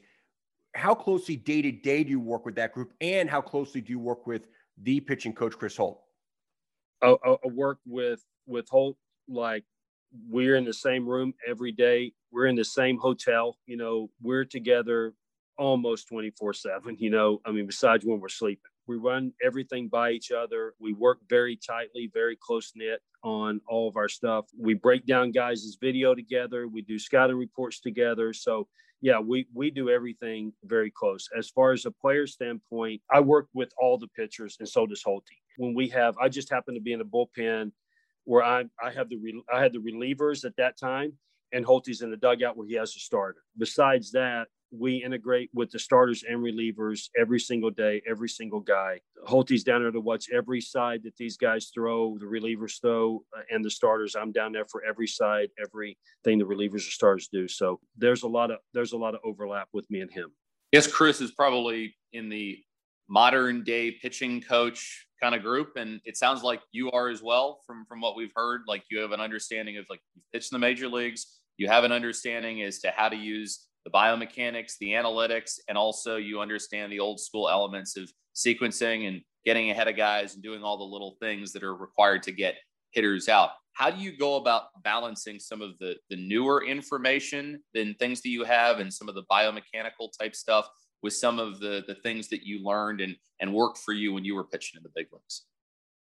How 0.73 0.95
closely 0.95 1.35
day 1.35 1.61
to 1.61 1.71
day 1.71 2.03
do 2.03 2.09
you 2.09 2.19
work 2.19 2.45
with 2.45 2.55
that 2.55 2.73
group 2.73 2.93
and 2.99 3.29
how 3.29 3.41
closely 3.41 3.79
do 3.79 3.91
you 3.91 3.99
work 3.99 4.25
with 4.25 4.47
the 4.81 4.99
pitching 4.99 5.33
coach 5.33 5.55
chris 5.57 5.77
holt 5.77 6.01
I, 7.01 7.15
work 7.45 7.79
with 7.85 8.23
with 8.47 8.67
Holt 8.69 8.97
like 9.27 9.63
we're 10.29 10.55
in 10.55 10.65
the 10.65 10.73
same 10.73 11.07
room 11.07 11.33
every 11.47 11.71
day. 11.71 12.13
We're 12.31 12.47
in 12.47 12.55
the 12.55 12.65
same 12.65 12.97
hotel. 12.97 13.57
You 13.65 13.77
know, 13.77 14.09
we're 14.21 14.45
together 14.45 15.13
almost 15.57 16.07
24 16.07 16.53
7. 16.53 16.97
You 16.99 17.09
know, 17.09 17.41
I 17.45 17.51
mean, 17.51 17.65
besides 17.65 18.05
when 18.05 18.19
we're 18.19 18.29
sleeping, 18.29 18.71
we 18.87 18.97
run 18.97 19.33
everything 19.43 19.87
by 19.87 20.11
each 20.11 20.31
other. 20.31 20.73
We 20.79 20.93
work 20.93 21.19
very 21.29 21.57
tightly, 21.57 22.09
very 22.13 22.37
close 22.39 22.71
knit 22.75 23.01
on 23.23 23.61
all 23.67 23.87
of 23.87 23.97
our 23.97 24.09
stuff. 24.09 24.45
We 24.57 24.75
break 24.75 25.05
down 25.05 25.31
guys' 25.31 25.77
video 25.79 26.13
together. 26.13 26.67
We 26.67 26.81
do 26.81 26.99
scouting 26.99 27.37
reports 27.37 27.79
together. 27.79 28.33
So, 28.33 28.67
yeah, 29.05 29.19
we, 29.19 29.45
we 29.53 29.69
do 29.69 29.91
everything 29.91 30.51
very 30.63 30.89
close. 30.89 31.29
As 31.37 31.47
far 31.47 31.73
as 31.73 31.85
a 31.85 31.91
player 31.91 32.25
standpoint, 32.25 33.03
I 33.11 33.19
work 33.19 33.47
with 33.53 33.71
all 33.79 33.99
the 33.99 34.07
pitchers, 34.07 34.57
and 34.59 34.67
so 34.67 34.87
does 34.87 35.03
Holty 35.03 35.37
when 35.57 35.73
we 35.73 35.87
have 35.89 36.17
I 36.17 36.27
just 36.27 36.49
happen 36.49 36.73
to 36.73 36.81
be 36.81 36.91
in 36.91 36.99
the 36.99 37.05
bullpen 37.05 37.71
where 38.23 38.43
I 38.43 38.65
I 38.83 38.91
have 38.91 39.09
the 39.09 39.17
I 39.53 39.61
had 39.61 39.73
the 39.73 39.79
relievers 39.79 40.43
at 40.43 40.55
that 40.57 40.77
time 40.79 41.13
and 41.53 41.63
Holty's 41.63 42.01
in 42.01 42.09
the 42.09 42.17
dugout 42.17 42.57
where 42.57 42.67
he 42.67 42.73
has 42.75 42.95
a 42.95 42.99
starter. 42.99 43.43
Besides 43.57 44.11
that, 44.11 44.47
we 44.79 45.03
integrate 45.03 45.49
with 45.53 45.71
the 45.71 45.79
starters 45.79 46.23
and 46.27 46.39
relievers 46.39 47.09
every 47.17 47.39
single 47.39 47.69
day, 47.69 48.01
every 48.07 48.29
single 48.29 48.59
guy. 48.59 48.99
Holty's 49.25 49.63
down 49.63 49.81
there 49.81 49.91
to 49.91 49.99
watch 49.99 50.29
every 50.33 50.61
side 50.61 51.03
that 51.03 51.15
these 51.17 51.37
guys 51.37 51.71
throw, 51.73 52.17
the 52.17 52.25
relievers 52.25 52.79
throw, 52.81 53.23
uh, 53.35 53.41
and 53.49 53.63
the 53.63 53.69
starters. 53.69 54.15
I'm 54.15 54.31
down 54.31 54.51
there 54.51 54.65
for 54.65 54.83
every 54.83 55.07
side, 55.07 55.49
everything 55.63 56.39
the 56.39 56.45
relievers 56.45 56.87
or 56.87 56.91
starters 56.91 57.27
do. 57.27 57.47
So 57.47 57.79
there's 57.97 58.23
a 58.23 58.27
lot 58.27 58.51
of 58.51 58.59
there's 58.73 58.93
a 58.93 58.97
lot 58.97 59.15
of 59.15 59.21
overlap 59.23 59.69
with 59.73 59.89
me 59.89 60.01
and 60.01 60.11
him. 60.11 60.31
Yes, 60.71 60.87
Chris 60.87 61.21
is 61.21 61.31
probably 61.31 61.95
in 62.13 62.29
the 62.29 62.59
modern 63.07 63.63
day 63.63 63.91
pitching 63.91 64.41
coach 64.41 65.07
kind 65.21 65.35
of 65.35 65.41
group 65.41 65.73
and 65.77 66.01
it 66.05 66.17
sounds 66.17 66.43
like 66.43 66.61
you 66.71 66.91
are 66.91 67.07
as 67.07 67.21
well 67.21 67.61
from 67.65 67.85
from 67.85 68.01
what 68.01 68.15
we've 68.15 68.31
heard 68.35 68.61
like 68.67 68.83
you 68.89 68.99
have 68.99 69.11
an 69.11 69.21
understanding 69.21 69.77
of 69.77 69.85
like 69.89 70.01
you've 70.13 70.25
pitched 70.33 70.51
in 70.51 70.55
the 70.55 70.59
major 70.59 70.87
leagues 70.87 71.39
you 71.57 71.67
have 71.67 71.83
an 71.83 71.91
understanding 71.91 72.63
as 72.63 72.79
to 72.79 72.91
how 72.95 73.07
to 73.07 73.15
use 73.15 73.67
the 73.85 73.91
biomechanics 73.91 74.73
the 74.79 74.91
analytics 74.91 75.59
and 75.69 75.77
also 75.77 76.17
you 76.17 76.41
understand 76.41 76.91
the 76.91 76.99
old 76.99 77.19
school 77.19 77.49
elements 77.49 77.95
of 77.95 78.11
sequencing 78.35 79.07
and 79.07 79.21
getting 79.45 79.69
ahead 79.71 79.87
of 79.87 79.95
guys 79.95 80.33
and 80.33 80.43
doing 80.43 80.63
all 80.63 80.77
the 80.77 80.83
little 80.83 81.15
things 81.21 81.53
that 81.53 81.63
are 81.63 81.75
required 81.75 82.23
to 82.23 82.31
get 82.31 82.55
hitters 82.91 83.29
out 83.29 83.51
how 83.73 83.89
do 83.89 84.01
you 84.01 84.17
go 84.17 84.37
about 84.37 84.67
balancing 84.83 85.39
some 85.39 85.61
of 85.61 85.77
the 85.79 85.95
the 86.09 86.15
newer 86.15 86.65
information 86.65 87.61
than 87.73 87.93
things 87.95 88.21
that 88.21 88.29
you 88.29 88.43
have 88.43 88.79
and 88.79 88.91
some 88.91 89.07
of 89.07 89.15
the 89.15 89.23
biomechanical 89.31 90.09
type 90.19 90.35
stuff 90.35 90.67
with 91.03 91.13
some 91.13 91.39
of 91.39 91.59
the 91.59 91.83
the 91.87 91.95
things 91.95 92.27
that 92.29 92.43
you 92.43 92.63
learned 92.63 93.01
and 93.01 93.15
and 93.39 93.53
worked 93.53 93.77
for 93.77 93.93
you 93.93 94.13
when 94.13 94.25
you 94.25 94.35
were 94.35 94.45
pitching 94.45 94.77
in 94.77 94.83
the 94.83 94.89
big 94.95 95.07
leagues? 95.11 95.45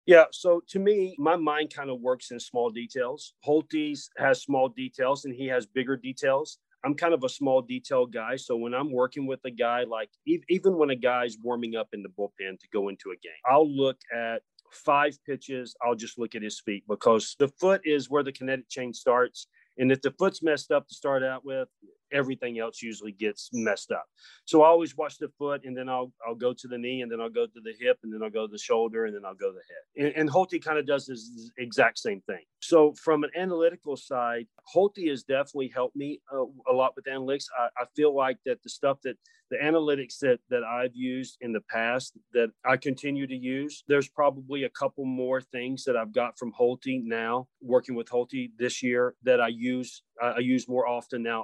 Yeah, 0.06 0.24
so 0.32 0.62
to 0.70 0.78
me, 0.78 1.14
my 1.18 1.36
mind 1.36 1.72
kind 1.72 1.90
of 1.90 2.00
works 2.00 2.30
in 2.30 2.40
small 2.40 2.70
details. 2.70 3.34
Holtz 3.44 4.10
has 4.16 4.42
small 4.42 4.68
details 4.68 5.24
and 5.24 5.34
he 5.34 5.46
has 5.46 5.66
bigger 5.66 5.96
details. 5.96 6.58
I'm 6.84 6.94
kind 6.94 7.14
of 7.14 7.24
a 7.24 7.28
small 7.28 7.62
detail 7.62 8.06
guy. 8.06 8.36
So 8.36 8.56
when 8.56 8.74
I'm 8.74 8.92
working 8.92 9.26
with 9.26 9.40
a 9.44 9.50
guy, 9.50 9.84
like 9.84 10.10
even 10.26 10.78
when 10.78 10.90
a 10.90 10.96
guy's 10.96 11.36
warming 11.42 11.76
up 11.76 11.88
in 11.92 12.02
the 12.02 12.08
bullpen 12.08 12.58
to 12.58 12.68
go 12.72 12.88
into 12.88 13.10
a 13.10 13.16
game, 13.16 13.32
I'll 13.50 13.70
look 13.70 13.98
at 14.14 14.42
five 14.70 15.18
pitches. 15.26 15.74
I'll 15.84 15.94
just 15.94 16.18
look 16.18 16.34
at 16.34 16.42
his 16.42 16.60
feet 16.60 16.84
because 16.88 17.36
the 17.38 17.48
foot 17.48 17.82
is 17.84 18.08
where 18.08 18.22
the 18.22 18.32
kinetic 18.32 18.68
chain 18.68 18.94
starts. 18.94 19.46
And 19.78 19.92
if 19.92 20.00
the 20.02 20.14
foot's 20.18 20.42
messed 20.42 20.70
up 20.70 20.88
to 20.88 20.94
start 20.94 21.22
out 21.22 21.44
with, 21.44 21.68
everything 22.12 22.58
else 22.58 22.82
usually 22.82 23.12
gets 23.12 23.50
messed 23.52 23.90
up. 23.90 24.06
So 24.44 24.62
I 24.62 24.68
always 24.68 24.96
watch 24.96 25.18
the 25.18 25.28
foot, 25.38 25.62
and 25.64 25.76
then 25.76 25.88
I'll 25.88 26.12
I'll 26.26 26.34
go 26.34 26.52
to 26.52 26.68
the 26.68 26.78
knee, 26.78 27.02
and 27.02 27.10
then 27.10 27.20
I'll 27.20 27.30
go 27.30 27.46
to 27.46 27.60
the 27.62 27.74
hip, 27.80 27.98
and 28.02 28.12
then 28.12 28.22
I'll 28.22 28.30
go 28.30 28.46
to 28.46 28.52
the 28.52 28.58
shoulder, 28.58 29.06
and 29.06 29.14
then 29.14 29.24
I'll 29.24 29.34
go 29.34 29.50
to 29.50 29.56
the 29.56 30.04
head. 30.04 30.06
And, 30.06 30.20
and 30.20 30.30
Holty 30.30 30.62
kind 30.62 30.78
of 30.78 30.86
does 30.86 31.06
this 31.06 31.50
exact 31.58 31.98
same 31.98 32.20
thing. 32.22 32.44
So 32.60 32.92
from 32.94 33.24
an 33.24 33.30
analytical 33.36 33.96
side, 33.96 34.46
Holty 34.74 35.08
has 35.08 35.22
definitely 35.22 35.68
helped 35.68 35.96
me 35.96 36.20
uh, 36.32 36.44
a 36.68 36.72
lot 36.72 36.94
with 36.96 37.06
analytics. 37.06 37.46
I, 37.58 37.68
I 37.82 37.84
feel 37.96 38.14
like 38.14 38.38
that 38.46 38.62
the 38.62 38.68
stuff 38.68 38.98
that 39.04 39.16
the 39.50 39.56
analytics 39.56 40.18
that 40.20 40.38
that 40.48 40.62
I've 40.62 40.94
used 40.94 41.36
in 41.40 41.52
the 41.52 41.60
past 41.60 42.16
that 42.32 42.50
I 42.64 42.76
continue 42.76 43.26
to 43.26 43.34
use. 43.34 43.84
There's 43.88 44.08
probably 44.08 44.64
a 44.64 44.70
couple 44.70 45.04
more 45.04 45.40
things 45.40 45.84
that 45.84 45.96
I've 45.96 46.12
got 46.12 46.38
from 46.38 46.52
Holty 46.52 47.02
now, 47.02 47.48
working 47.60 47.94
with 47.94 48.08
Holty 48.08 48.50
this 48.58 48.82
year 48.82 49.14
that 49.24 49.40
I 49.40 49.48
use 49.48 50.02
I 50.20 50.38
use 50.38 50.68
more 50.68 50.86
often 50.86 51.22
now. 51.22 51.42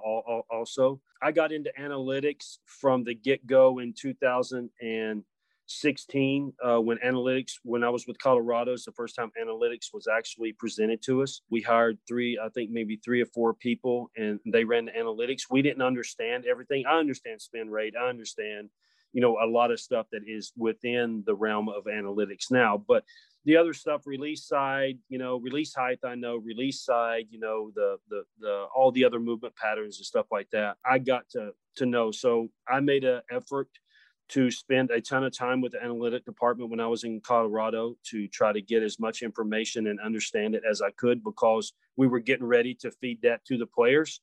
Also, 0.51 1.01
I 1.23 1.33
got 1.33 1.53
into 1.53 1.73
analytics 1.79 2.59
from 2.67 3.05
the 3.05 3.15
get 3.15 3.47
go 3.47 3.79
in 3.79 3.95
2016 3.95 6.53
uh, 6.63 6.79
when 6.79 6.99
analytics 6.99 7.53
when 7.63 7.83
i 7.83 7.89
was 7.89 8.07
with 8.07 8.19
colorado 8.19 8.75
it's 8.75 8.85
the 8.85 8.93
first 8.93 9.17
time 9.17 9.33
analytics 9.43 9.87
was 9.93 10.07
actually 10.07 10.53
presented 10.53 11.03
to 11.03 11.23
us. 11.23 11.41
We 11.51 11.63
hired 11.63 11.99
three 12.07 12.39
i 12.43 12.51
think 12.51 12.71
maybe 12.71 13.01
three 13.05 13.23
or 13.23 13.27
four 13.27 13.55
people 13.55 14.11
and 14.17 14.39
they 14.47 14.65
ran 14.65 14.85
the 14.85 14.93
analytics. 14.93 15.43
We 15.51 15.63
didn't 15.63 15.83
understand 15.83 16.45
everything. 16.47 16.85
I 16.87 16.99
understand 16.99 17.41
spin 17.41 17.71
rate. 17.71 17.95
I 18.01 18.09
understand 18.09 18.69
you 19.13 19.23
know 19.23 19.39
a 19.43 19.47
lot 19.47 19.71
of 19.71 19.81
stuff 19.81 20.07
that 20.13 20.23
is 20.27 20.53
within 20.57 21.23
the 21.27 21.35
realm 21.35 21.69
of 21.69 21.85
analytics 21.85 22.51
now 22.51 22.77
but 22.77 23.05
the 23.47 23.57
other 23.57 23.73
stuff 23.73 24.07
release 24.07 24.45
side 24.45 24.99
you 25.09 25.19
know 25.19 25.37
release 25.39 25.75
height 25.75 25.99
i 26.05 26.15
know 26.15 26.37
release 26.37 26.81
side 26.81 27.27
you 27.31 27.39
know 27.39 27.71
the 27.75 27.97
the 28.11 28.23
the 28.41 28.67
all 28.75 28.93
the 28.93 29.05
other 29.05 29.21
movement 29.21 29.57
patterns 29.57 29.97
and 29.97 30.05
stuff 30.05 30.27
like 30.31 30.51
that 30.51 30.77
i 30.85 30.99
got 30.99 31.27
to 31.31 31.53
to 31.77 31.87
know 31.87 32.11
so 32.11 32.49
i 32.69 32.81
made 32.81 33.05
an 33.05 33.23
effort 33.31 33.69
to 34.29 34.51
spend 34.51 34.91
a 34.91 35.01
ton 35.01 35.25
of 35.25 35.37
time 35.37 35.61
with 35.61 35.73
the 35.73 35.83
analytic 35.83 36.25
department 36.25 36.71
when 36.71 36.81
I 36.81 36.87
was 36.87 37.05
in 37.05 37.21
Colorado 37.21 37.97
to 38.07 38.27
try 38.29 38.53
to 38.53 38.61
get 38.61 38.83
as 38.83 38.99
much 38.99 39.23
information 39.23 39.87
and 39.87 40.01
understand 40.01 40.55
it 40.55 40.65
as 40.69 40.83
I 40.83 40.91
could 40.91 41.23
because 41.23 41.73
we 41.97 42.09
were 42.09 42.19
getting 42.19 42.47
ready 42.47 42.75
to 42.81 42.91
feed 42.91 43.23
that 43.23 43.45
to 43.45 43.57
the 43.57 43.67
players. 43.67 44.21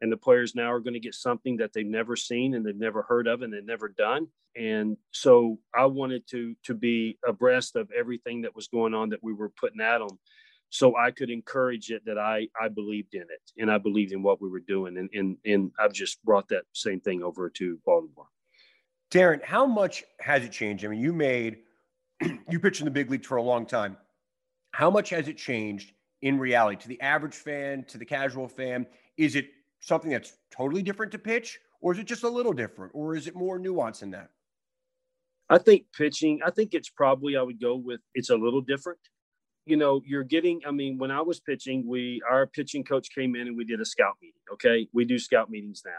And 0.00 0.12
the 0.12 0.16
players 0.16 0.54
now 0.54 0.72
are 0.72 0.80
going 0.80 0.94
to 0.94 1.00
get 1.00 1.14
something 1.14 1.56
that 1.56 1.72
they've 1.72 1.86
never 1.86 2.14
seen 2.14 2.54
and 2.54 2.64
they've 2.64 2.76
never 2.76 3.02
heard 3.02 3.26
of 3.26 3.42
and 3.42 3.52
they've 3.52 3.64
never 3.64 3.88
done. 3.88 4.28
And 4.56 4.96
so 5.10 5.58
I 5.74 5.86
wanted 5.86 6.26
to 6.30 6.54
to 6.64 6.74
be 6.74 7.18
abreast 7.26 7.76
of 7.76 7.90
everything 7.96 8.42
that 8.42 8.54
was 8.54 8.68
going 8.68 8.94
on 8.94 9.10
that 9.10 9.22
we 9.22 9.32
were 9.32 9.50
putting 9.50 9.80
at 9.80 9.98
them 9.98 10.18
so 10.70 10.96
I 10.96 11.10
could 11.10 11.30
encourage 11.30 11.90
it 11.90 12.04
that 12.06 12.18
I 12.18 12.48
I 12.60 12.68
believed 12.68 13.14
in 13.14 13.22
it 13.22 13.52
and 13.58 13.70
I 13.70 13.78
believed 13.78 14.12
in 14.12 14.22
what 14.22 14.40
we 14.40 14.48
were 14.48 14.60
doing. 14.60 14.98
And 14.98 15.10
and 15.12 15.36
and 15.44 15.72
I've 15.78 15.92
just 15.92 16.22
brought 16.24 16.48
that 16.48 16.64
same 16.72 17.00
thing 17.00 17.22
over 17.22 17.48
to 17.50 17.78
Baltimore. 17.84 18.26
Darren, 19.10 19.42
how 19.42 19.66
much 19.66 20.04
has 20.20 20.44
it 20.44 20.52
changed? 20.52 20.84
I 20.84 20.88
mean, 20.88 21.00
you 21.00 21.14
made, 21.14 21.58
you 22.50 22.60
pitched 22.60 22.80
in 22.80 22.84
the 22.84 22.90
big 22.90 23.10
league 23.10 23.24
for 23.24 23.36
a 23.36 23.42
long 23.42 23.64
time. 23.64 23.96
How 24.72 24.90
much 24.90 25.10
has 25.10 25.28
it 25.28 25.38
changed 25.38 25.92
in 26.20 26.38
reality 26.38 26.82
to 26.82 26.88
the 26.88 27.00
average 27.00 27.34
fan, 27.34 27.84
to 27.84 27.96
the 27.96 28.04
casual 28.04 28.48
fan? 28.48 28.86
Is 29.16 29.34
it 29.34 29.48
something 29.80 30.10
that's 30.10 30.34
totally 30.50 30.82
different 30.82 31.12
to 31.12 31.18
pitch, 31.18 31.58
or 31.80 31.92
is 31.92 31.98
it 31.98 32.06
just 32.06 32.24
a 32.24 32.28
little 32.28 32.52
different, 32.52 32.92
or 32.94 33.14
is 33.14 33.26
it 33.26 33.34
more 33.34 33.58
nuanced 33.58 34.00
than 34.00 34.10
that? 34.10 34.30
I 35.50 35.58
think 35.58 35.86
pitching, 35.96 36.40
I 36.44 36.50
think 36.50 36.74
it's 36.74 36.90
probably, 36.90 37.36
I 37.36 37.42
would 37.42 37.60
go 37.60 37.76
with 37.76 38.00
it's 38.14 38.30
a 38.30 38.36
little 38.36 38.60
different. 38.60 38.98
You 39.64 39.76
know, 39.76 40.02
you're 40.04 40.24
getting, 40.24 40.60
I 40.66 40.70
mean, 40.70 40.98
when 40.98 41.10
I 41.10 41.20
was 41.20 41.40
pitching, 41.40 41.86
we, 41.86 42.22
our 42.28 42.46
pitching 42.46 42.84
coach 42.84 43.08
came 43.14 43.34
in 43.36 43.48
and 43.48 43.56
we 43.56 43.64
did 43.64 43.80
a 43.80 43.84
scout 43.84 44.16
meeting. 44.20 44.40
Okay. 44.54 44.88
We 44.92 45.04
do 45.04 45.18
scout 45.18 45.50
meetings 45.50 45.82
now 45.84 45.92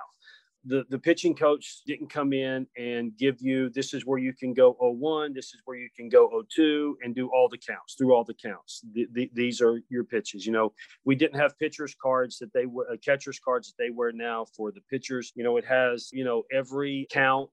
the, 0.66 0.86
the 0.90 1.00
pitching 1.00 1.36
coach 1.36 1.82
didn't 1.86 2.10
come 2.10 2.34
in 2.34 2.68
and 2.78 3.16
give 3.18 3.42
you 3.42 3.70
this 3.70 3.94
is 3.94 4.06
where 4.06 4.20
you 4.20 4.34
can 4.34 4.54
go 4.54 4.76
01 4.80 5.34
this 5.34 5.54
is 5.54 5.62
where 5.66 5.78
you 5.78 5.90
can 5.96 6.10
go 6.10 6.44
02 6.54 6.98
and 7.04 7.16
do 7.16 7.30
all 7.34 7.48
the 7.48 7.58
counts 7.58 7.96
through 7.96 8.14
all 8.14 8.24
the 8.24 8.34
counts. 8.34 8.82
The, 8.94 9.08
the, 9.14 9.30
these 9.34 9.62
are 9.62 9.82
your 9.90 10.04
pitches 10.04 10.46
you 10.46 10.52
know? 10.52 10.74
We 11.06 11.16
didn't 11.16 11.40
have 11.40 11.58
pitchers 11.60 11.96
cards 12.02 12.38
that 12.40 12.54
they 12.54 12.66
were 12.66 12.88
uh, 12.92 12.98
catchers 13.04 13.40
cards 13.40 13.68
that 13.68 13.82
they 13.84 13.90
wear 13.90 14.12
now 14.12 14.46
for 14.56 14.72
the 14.72 14.82
pitchers. 14.90 15.32
You 15.36 15.44
know 15.44 15.58
it 15.58 15.66
has 15.66 16.10
you 16.12 16.24
know 16.24 16.44
every 16.52 17.08
count 17.10 17.52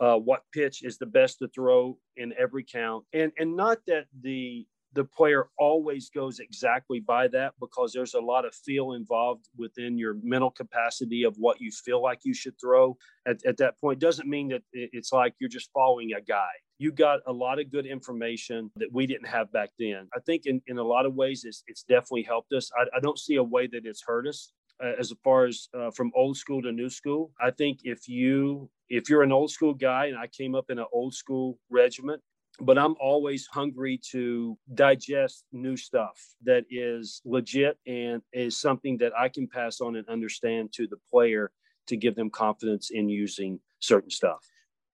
uh, 0.00 0.16
what 0.16 0.42
pitch 0.52 0.82
is 0.82 0.98
the 0.98 1.06
best 1.06 1.38
to 1.38 1.48
throw 1.48 1.96
in 2.16 2.32
every 2.38 2.64
count. 2.64 3.04
And 3.12 3.32
and 3.38 3.54
not 3.54 3.78
that 3.86 4.06
the 4.22 4.66
the 4.92 5.04
player 5.04 5.46
always 5.58 6.10
goes 6.10 6.40
exactly 6.40 7.00
by 7.00 7.28
that 7.28 7.52
because 7.60 7.92
there's 7.92 8.14
a 8.14 8.20
lot 8.20 8.44
of 8.44 8.54
feel 8.54 8.92
involved 8.92 9.48
within 9.56 9.96
your 9.96 10.16
mental 10.22 10.50
capacity 10.50 11.24
of 11.24 11.36
what 11.36 11.60
you 11.60 11.70
feel 11.70 12.02
like 12.02 12.20
you 12.24 12.34
should 12.34 12.58
throw 12.60 12.96
at, 13.26 13.44
at 13.44 13.56
that 13.58 13.78
point. 13.78 13.98
Doesn't 13.98 14.28
mean 14.28 14.48
that 14.48 14.62
it's 14.72 15.12
like 15.12 15.34
you're 15.38 15.48
just 15.48 15.70
following 15.72 16.12
a 16.12 16.20
guy 16.20 16.50
you 16.80 16.90
got 16.90 17.20
a 17.26 17.32
lot 17.32 17.60
of 17.60 17.70
good 17.70 17.84
information 17.84 18.70
that 18.76 18.88
we 18.90 19.06
didn't 19.06 19.28
have 19.28 19.52
back 19.52 19.68
then. 19.78 20.08
I 20.16 20.20
think 20.20 20.46
in, 20.46 20.62
in 20.66 20.78
a 20.78 20.82
lot 20.82 21.04
of 21.04 21.14
ways 21.14 21.44
it's, 21.44 21.62
it's 21.66 21.82
definitely 21.82 22.22
helped 22.22 22.54
us. 22.54 22.70
I, 22.74 22.96
I 22.96 23.00
don't 23.00 23.18
see 23.18 23.36
a 23.36 23.42
way 23.42 23.66
that 23.66 23.84
it's 23.84 24.02
hurt 24.02 24.26
us 24.26 24.54
uh, 24.82 24.92
as 24.98 25.12
far 25.22 25.44
as 25.44 25.68
uh, 25.78 25.90
from 25.90 26.10
old 26.16 26.38
school 26.38 26.62
to 26.62 26.72
new 26.72 26.88
school. 26.88 27.32
I 27.38 27.50
think 27.50 27.80
if 27.84 28.08
you 28.08 28.70
if 28.88 29.10
you're 29.10 29.22
an 29.22 29.30
old 29.30 29.50
school 29.50 29.72
guy 29.72 30.06
and 30.06 30.18
i 30.18 30.26
came 30.26 30.54
up 30.54 30.68
in 30.68 30.78
an 30.78 30.86
old 30.92 31.14
school 31.14 31.58
regiment 31.70 32.20
but 32.60 32.78
I'm 32.78 32.94
always 33.00 33.46
hungry 33.46 33.98
to 34.10 34.56
digest 34.74 35.44
new 35.52 35.76
stuff 35.76 36.20
that 36.44 36.64
is 36.70 37.22
legit 37.24 37.78
and 37.86 38.22
is 38.32 38.58
something 38.58 38.98
that 38.98 39.12
I 39.18 39.28
can 39.28 39.46
pass 39.46 39.80
on 39.80 39.96
and 39.96 40.08
understand 40.08 40.72
to 40.74 40.86
the 40.86 40.98
player 41.10 41.50
to 41.86 41.96
give 41.96 42.14
them 42.14 42.30
confidence 42.30 42.90
in 42.90 43.08
using 43.08 43.58
certain 43.80 44.10
stuff. 44.10 44.46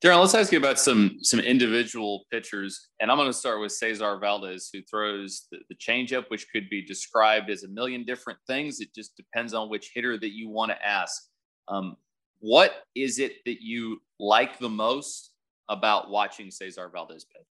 Darren, 0.02 0.20
let's 0.20 0.34
ask 0.34 0.52
you 0.52 0.58
about 0.58 0.78
some 0.78 1.16
some 1.22 1.40
individual 1.40 2.26
pitchers, 2.30 2.88
and 3.00 3.10
I'm 3.10 3.16
going 3.16 3.30
to 3.30 3.32
start 3.32 3.60
with 3.62 3.72
Cesar 3.72 4.18
Valdez, 4.18 4.68
who 4.70 4.82
throws 4.82 5.46
the, 5.50 5.58
the 5.70 5.74
changeup, 5.74 6.26
which 6.28 6.46
could 6.52 6.68
be 6.68 6.84
described 6.84 7.48
as 7.48 7.64
a 7.64 7.68
million 7.68 8.04
different 8.04 8.38
things. 8.46 8.80
It 8.80 8.94
just 8.94 9.16
depends 9.16 9.54
on 9.54 9.70
which 9.70 9.92
hitter 9.94 10.18
that 10.18 10.32
you 10.32 10.50
want 10.50 10.70
to 10.70 10.86
ask. 10.86 11.22
Um, 11.68 11.96
what 12.40 12.74
is 12.94 13.18
it 13.18 13.36
that 13.46 13.62
you 13.62 14.02
like 14.20 14.58
the 14.58 14.68
most 14.68 15.30
about 15.70 16.10
watching 16.10 16.50
Cesar 16.50 16.90
Valdez 16.92 17.24
pitch? 17.24 17.46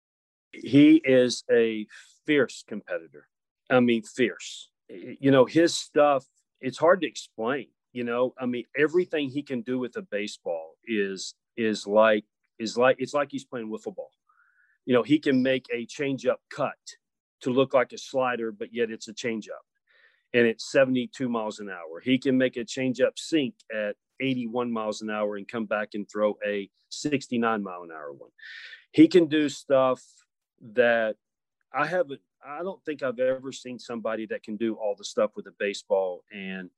He 0.53 0.97
is 1.05 1.45
a 1.51 1.87
fierce 2.27 2.65
competitor. 2.67 3.29
I 3.71 3.81
mean, 3.81 4.03
fierce. 4.03 4.71
You 4.89 5.31
know, 5.31 5.45
his 5.45 5.75
stuff, 5.75 6.27
it's 6.61 6.79
hard 6.79 7.01
to 7.01 7.07
explain. 7.07 7.69
You 7.93 8.05
know, 8.05 8.35
I 8.39 8.47
mean, 8.47 8.65
everything 8.77 9.29
he 9.29 9.43
can 9.43 9.63
do 9.63 9.79
with 9.79 9.97
a 9.97 10.03
baseball 10.03 10.75
is 10.87 11.35
is 11.57 11.87
like 11.87 12.25
is 12.59 12.77
like 12.77 12.97
it's 12.99 13.15
like 13.15 13.29
he's 13.31 13.45
playing 13.45 13.69
wiffle 13.69 13.95
ball. 13.95 14.11
You 14.87 14.95
know, 14.95 15.03
he 15.03 15.19
can 15.19 15.43
make 15.43 15.67
a 15.73 15.87
changeup 15.87 16.39
cut 16.51 16.79
to 17.43 17.51
look 17.51 17.75
like 17.75 17.93
a 17.93 17.99
slider, 17.99 18.51
but 18.51 18.73
yet 18.73 18.91
it's 18.91 19.09
a 19.09 19.15
changeup, 19.15 19.65
and 20.33 20.47
it's 20.47 20.71
72 20.71 21.29
miles 21.29 21.61
an 21.61 21.69
hour. 21.69 22.01
He 22.03 22.19
can 22.19 22.39
make 22.39 22.57
a 22.57 22.65
changeup 22.65 23.13
sink 23.17 23.55
at 23.73 23.97
81 24.21 24.73
miles 24.73 25.03
an 25.03 25.11
hour 25.11 25.37
and 25.37 25.47
come 25.47 25.67
back 25.67 25.91
and 25.95 26.09
throw 26.11 26.37
a 26.47 26.69
69 26.91 27.63
mile 27.63 27.83
an 27.83 27.91
hour 27.91 28.13
one. 28.13 28.31
He 28.93 29.09
can 29.09 29.27
do 29.27 29.49
stuff 29.49 30.03
that 30.75 31.17
I 31.73 31.87
haven't 31.87 32.21
I 32.45 32.63
don't 32.63 32.83
think 32.85 33.03
I've 33.03 33.19
ever 33.19 33.53
seen 33.53 33.79
somebody 33.79 34.27
that 34.27 34.43
can 34.43 34.57
do 34.57 34.75
all 34.75 34.95
the 34.97 35.05
stuff 35.05 35.33
with 35.37 35.47
a 35.47 35.53
baseball 35.59 36.25
and 36.33 36.71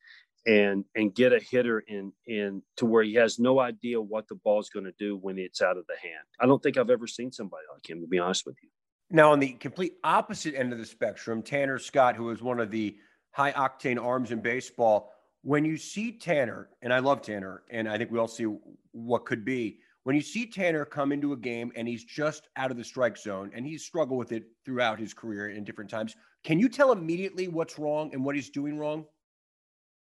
and 0.46 0.84
and 0.94 1.14
get 1.14 1.32
a 1.32 1.38
hitter 1.38 1.80
in 1.80 2.12
in 2.26 2.62
to 2.76 2.86
where 2.86 3.02
he 3.02 3.14
has 3.14 3.38
no 3.38 3.60
idea 3.60 4.00
what 4.00 4.28
the 4.28 4.34
ball's 4.34 4.68
going 4.68 4.84
to 4.84 4.94
do 4.98 5.16
when 5.16 5.38
it's 5.38 5.62
out 5.62 5.78
of 5.78 5.86
the 5.86 5.96
hand. 5.96 6.24
I 6.38 6.46
don't 6.46 6.62
think 6.62 6.76
I've 6.76 6.90
ever 6.90 7.06
seen 7.06 7.32
somebody 7.32 7.64
like 7.72 7.88
him 7.88 8.00
to 8.00 8.06
be 8.06 8.18
honest 8.18 8.46
with 8.46 8.56
you. 8.62 8.68
Now 9.10 9.32
on 9.32 9.40
the 9.40 9.52
complete 9.52 9.94
opposite 10.02 10.54
end 10.54 10.72
of 10.72 10.78
the 10.78 10.86
spectrum, 10.86 11.42
Tanner 11.42 11.78
Scott, 11.78 12.16
who 12.16 12.30
is 12.30 12.42
one 12.42 12.60
of 12.60 12.70
the 12.70 12.96
high 13.30 13.52
octane 13.52 14.02
arms 14.02 14.30
in 14.30 14.40
baseball, 14.40 15.12
when 15.42 15.64
you 15.64 15.76
see 15.76 16.12
Tanner, 16.12 16.68
and 16.82 16.92
I 16.92 17.00
love 17.00 17.20
Tanner, 17.20 17.62
and 17.70 17.88
I 17.88 17.98
think 17.98 18.10
we 18.10 18.18
all 18.18 18.28
see 18.28 18.46
what 18.92 19.26
could 19.26 19.44
be, 19.44 19.78
when 20.04 20.14
you 20.14 20.22
see 20.22 20.46
Tanner 20.46 20.84
come 20.84 21.12
into 21.12 21.32
a 21.32 21.36
game 21.36 21.72
and 21.76 21.88
he's 21.88 22.04
just 22.04 22.48
out 22.56 22.70
of 22.70 22.76
the 22.76 22.84
strike 22.84 23.16
zone 23.16 23.50
and 23.54 23.66
he's 23.66 23.84
struggled 23.84 24.18
with 24.18 24.32
it 24.32 24.44
throughout 24.64 25.00
his 25.00 25.12
career 25.12 25.50
in 25.50 25.64
different 25.64 25.90
times, 25.90 26.14
can 26.44 26.58
you 26.58 26.68
tell 26.68 26.92
immediately 26.92 27.48
what's 27.48 27.78
wrong 27.78 28.10
and 28.12 28.24
what 28.24 28.34
he's 28.34 28.50
doing 28.50 28.78
wrong? 28.78 29.06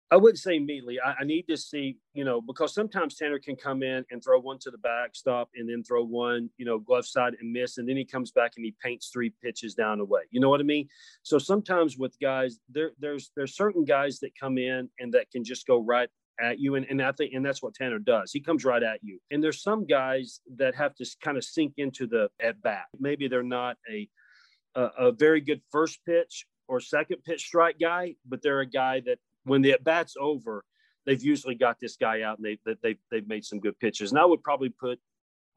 I 0.09 0.17
wouldn't 0.17 0.39
say 0.39 0.57
immediately. 0.57 0.99
I, 0.99 1.13
I, 1.21 1.23
need 1.23 1.47
to 1.47 1.55
see, 1.55 1.97
you 2.13 2.25
know, 2.25 2.41
because 2.41 2.73
sometimes 2.73 3.15
Tanner 3.15 3.39
can 3.39 3.55
come 3.55 3.81
in 3.81 4.03
and 4.11 4.21
throw 4.21 4.41
one 4.41 4.59
to 4.59 4.69
the 4.69 4.77
backstop 4.77 5.49
and 5.55 5.69
then 5.69 5.85
throw 5.85 6.03
one, 6.03 6.49
you 6.57 6.65
know, 6.65 6.79
glove 6.79 7.05
side 7.05 7.35
and 7.39 7.53
miss, 7.53 7.77
and 7.77 7.87
then 7.87 7.95
he 7.95 8.03
comes 8.03 8.29
back 8.31 8.53
and 8.57 8.65
he 8.65 8.75
paints 8.83 9.07
three 9.07 9.31
pitches 9.41 9.73
down 9.73 9.99
the 9.99 10.05
way. 10.05 10.23
You 10.29 10.41
know 10.41 10.49
what 10.49 10.59
I 10.59 10.63
mean? 10.63 10.89
So 11.23 11.37
sometimes 11.37 11.97
with 11.97 12.19
guys, 12.19 12.59
there 12.69 12.91
there's 12.99 13.31
there's 13.37 13.55
certain 13.55 13.85
guys 13.85 14.19
that 14.19 14.31
come 14.37 14.57
in 14.57 14.89
and 14.99 15.13
that 15.13 15.31
can 15.31 15.45
just 15.45 15.65
go 15.65 15.79
right 15.79 16.09
at 16.39 16.59
you. 16.59 16.75
And, 16.75 16.85
and 16.89 17.01
I 17.01 17.11
think, 17.11 17.33
and 17.33 17.45
that's 17.45 17.61
what 17.61 17.73
Tanner 17.73 17.99
does. 17.99 18.31
He 18.31 18.39
comes 18.39 18.65
right 18.65 18.83
at 18.83 18.99
you. 19.03 19.19
And 19.31 19.43
there's 19.43 19.61
some 19.61 19.85
guys 19.85 20.41
that 20.57 20.75
have 20.75 20.95
to 20.95 21.05
kind 21.23 21.37
of 21.37 21.43
sink 21.43 21.73
into 21.77 22.07
the 22.07 22.29
at 22.39 22.61
bat. 22.61 22.85
Maybe 22.99 23.27
they're 23.27 23.43
not 23.43 23.77
a, 23.89 24.07
a, 24.75 24.81
a 24.97 25.11
very 25.11 25.41
good 25.41 25.61
first 25.71 25.99
pitch 26.05 26.45
or 26.67 26.79
second 26.79 27.23
pitch 27.23 27.41
strike 27.41 27.79
guy, 27.79 28.15
but 28.27 28.41
they're 28.41 28.61
a 28.61 28.65
guy 28.65 29.01
that 29.05 29.19
when 29.43 29.61
the 29.61 29.71
at 29.71 29.83
bat's 29.83 30.15
over, 30.19 30.63
they've 31.05 31.23
usually 31.23 31.55
got 31.55 31.79
this 31.79 31.97
guy 31.97 32.21
out 32.21 32.37
and 32.37 32.45
they, 32.45 32.57
they, 32.65 32.75
they've, 32.81 32.99
they've 33.09 33.27
made 33.27 33.45
some 33.45 33.59
good 33.59 33.77
pitches. 33.79 34.11
And 34.11 34.19
I 34.19 34.25
would 34.25 34.43
probably 34.43 34.69
put 34.69 34.99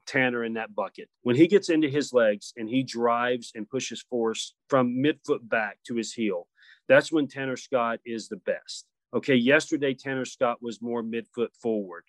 Tanner 0.06 0.44
in 0.44 0.54
that 0.54 0.74
bucket. 0.74 1.08
When 1.22 1.36
he 1.36 1.46
gets 1.46 1.68
into 1.68 1.88
his 1.88 2.12
legs 2.12 2.52
and 2.56 2.68
he 2.68 2.82
drives 2.82 3.52
and 3.54 3.68
pushes 3.68 4.02
force 4.02 4.54
from 4.68 4.96
midfoot 4.96 5.48
back 5.48 5.78
to 5.86 5.94
his 5.94 6.12
heel, 6.12 6.46
that's 6.88 7.10
when 7.12 7.28
Tanner 7.28 7.56
Scott 7.56 8.00
is 8.04 8.28
the 8.28 8.36
best. 8.36 8.86
Okay, 9.14 9.36
yesterday 9.36 9.94
Tanner 9.94 10.24
Scott 10.24 10.58
was 10.60 10.82
more 10.82 11.02
midfoot 11.02 11.50
forward, 11.62 12.04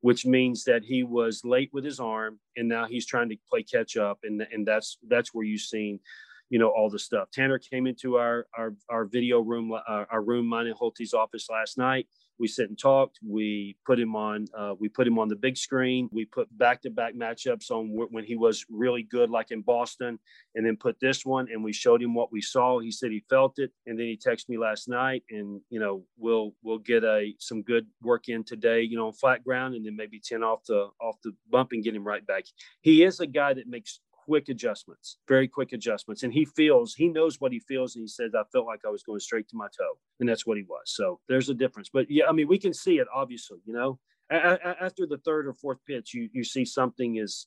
which 0.00 0.24
means 0.24 0.64
that 0.64 0.82
he 0.82 1.02
was 1.02 1.42
late 1.44 1.68
with 1.74 1.84
his 1.84 2.00
arm 2.00 2.40
and 2.56 2.66
now 2.66 2.86
he's 2.86 3.04
trying 3.04 3.28
to 3.28 3.36
play 3.48 3.62
catch 3.62 3.96
up 3.96 4.20
and 4.22 4.46
and 4.50 4.66
that's 4.66 4.96
that's 5.06 5.34
where 5.34 5.44
you've 5.44 5.60
seen 5.60 6.00
you 6.48 6.58
know 6.58 6.68
all 6.68 6.88
the 6.88 6.98
stuff. 6.98 7.30
Tanner 7.30 7.58
came 7.58 7.86
into 7.86 8.16
our 8.16 8.46
our, 8.56 8.74
our 8.88 9.04
video 9.04 9.40
room, 9.40 9.72
uh, 9.72 10.04
our 10.10 10.22
room, 10.22 10.46
mine 10.46 10.66
and 10.66 10.76
Holty's 10.76 11.12
office 11.12 11.48
last 11.50 11.76
night. 11.76 12.08
We 12.38 12.48
sit 12.48 12.68
and 12.68 12.78
talked. 12.78 13.18
We 13.26 13.76
put 13.86 13.98
him 13.98 14.14
on. 14.14 14.46
Uh, 14.56 14.74
we 14.78 14.88
put 14.88 15.06
him 15.06 15.18
on 15.18 15.28
the 15.28 15.36
big 15.36 15.56
screen. 15.56 16.08
We 16.12 16.24
put 16.24 16.48
back 16.56 16.82
to 16.82 16.90
back 16.90 17.14
matchups 17.14 17.70
on 17.70 17.88
w- 17.88 18.08
when 18.10 18.24
he 18.24 18.36
was 18.36 18.64
really 18.70 19.02
good, 19.02 19.30
like 19.30 19.50
in 19.50 19.62
Boston, 19.62 20.18
and 20.54 20.66
then 20.66 20.76
put 20.76 20.98
this 21.00 21.24
one. 21.24 21.48
And 21.50 21.64
we 21.64 21.72
showed 21.72 22.02
him 22.02 22.14
what 22.14 22.32
we 22.32 22.40
saw. 22.40 22.78
He 22.78 22.90
said 22.90 23.10
he 23.10 23.24
felt 23.30 23.58
it, 23.58 23.72
and 23.86 23.98
then 23.98 24.06
he 24.06 24.16
texted 24.16 24.48
me 24.48 24.58
last 24.58 24.88
night. 24.88 25.24
And 25.30 25.60
you 25.70 25.80
know, 25.80 26.04
we'll 26.18 26.52
we'll 26.62 26.78
get 26.78 27.04
a 27.04 27.34
some 27.38 27.62
good 27.62 27.86
work 28.02 28.28
in 28.28 28.44
today. 28.44 28.82
You 28.82 28.96
know, 28.96 29.06
on 29.08 29.12
flat 29.12 29.44
ground, 29.44 29.74
and 29.74 29.84
then 29.84 29.96
maybe 29.96 30.20
ten 30.20 30.42
off 30.42 30.64
the 30.66 30.88
off 31.00 31.16
the 31.24 31.32
bump 31.50 31.70
and 31.72 31.82
get 31.82 31.94
him 31.94 32.06
right 32.06 32.26
back. 32.26 32.44
He 32.82 33.04
is 33.04 33.20
a 33.20 33.26
guy 33.26 33.54
that 33.54 33.66
makes 33.66 34.00
quick 34.26 34.48
adjustments, 34.48 35.18
very 35.28 35.48
quick 35.48 35.72
adjustments. 35.72 36.22
And 36.24 36.32
he 36.32 36.44
feels, 36.44 36.94
he 36.94 37.08
knows 37.08 37.40
what 37.40 37.52
he 37.52 37.60
feels. 37.60 37.94
And 37.94 38.02
he 38.02 38.08
says, 38.08 38.34
I 38.34 38.42
felt 38.52 38.66
like 38.66 38.80
I 38.84 38.90
was 38.90 39.02
going 39.02 39.20
straight 39.20 39.48
to 39.50 39.56
my 39.56 39.66
toe. 39.66 39.98
And 40.20 40.28
that's 40.28 40.46
what 40.46 40.56
he 40.56 40.64
was. 40.64 40.82
So 40.86 41.20
there's 41.28 41.48
a 41.48 41.54
difference. 41.54 41.88
But 41.92 42.10
yeah, 42.10 42.24
I 42.28 42.32
mean, 42.32 42.48
we 42.48 42.58
can 42.58 42.74
see 42.74 42.98
it 42.98 43.06
obviously, 43.14 43.58
you 43.64 43.72
know, 43.72 43.98
a- 44.30 44.58
a- 44.62 44.84
after 44.84 45.06
the 45.06 45.18
third 45.18 45.46
or 45.46 45.54
fourth 45.54 45.78
pitch, 45.86 46.12
you, 46.12 46.28
you 46.32 46.44
see 46.44 46.64
something 46.64 47.16
is, 47.16 47.46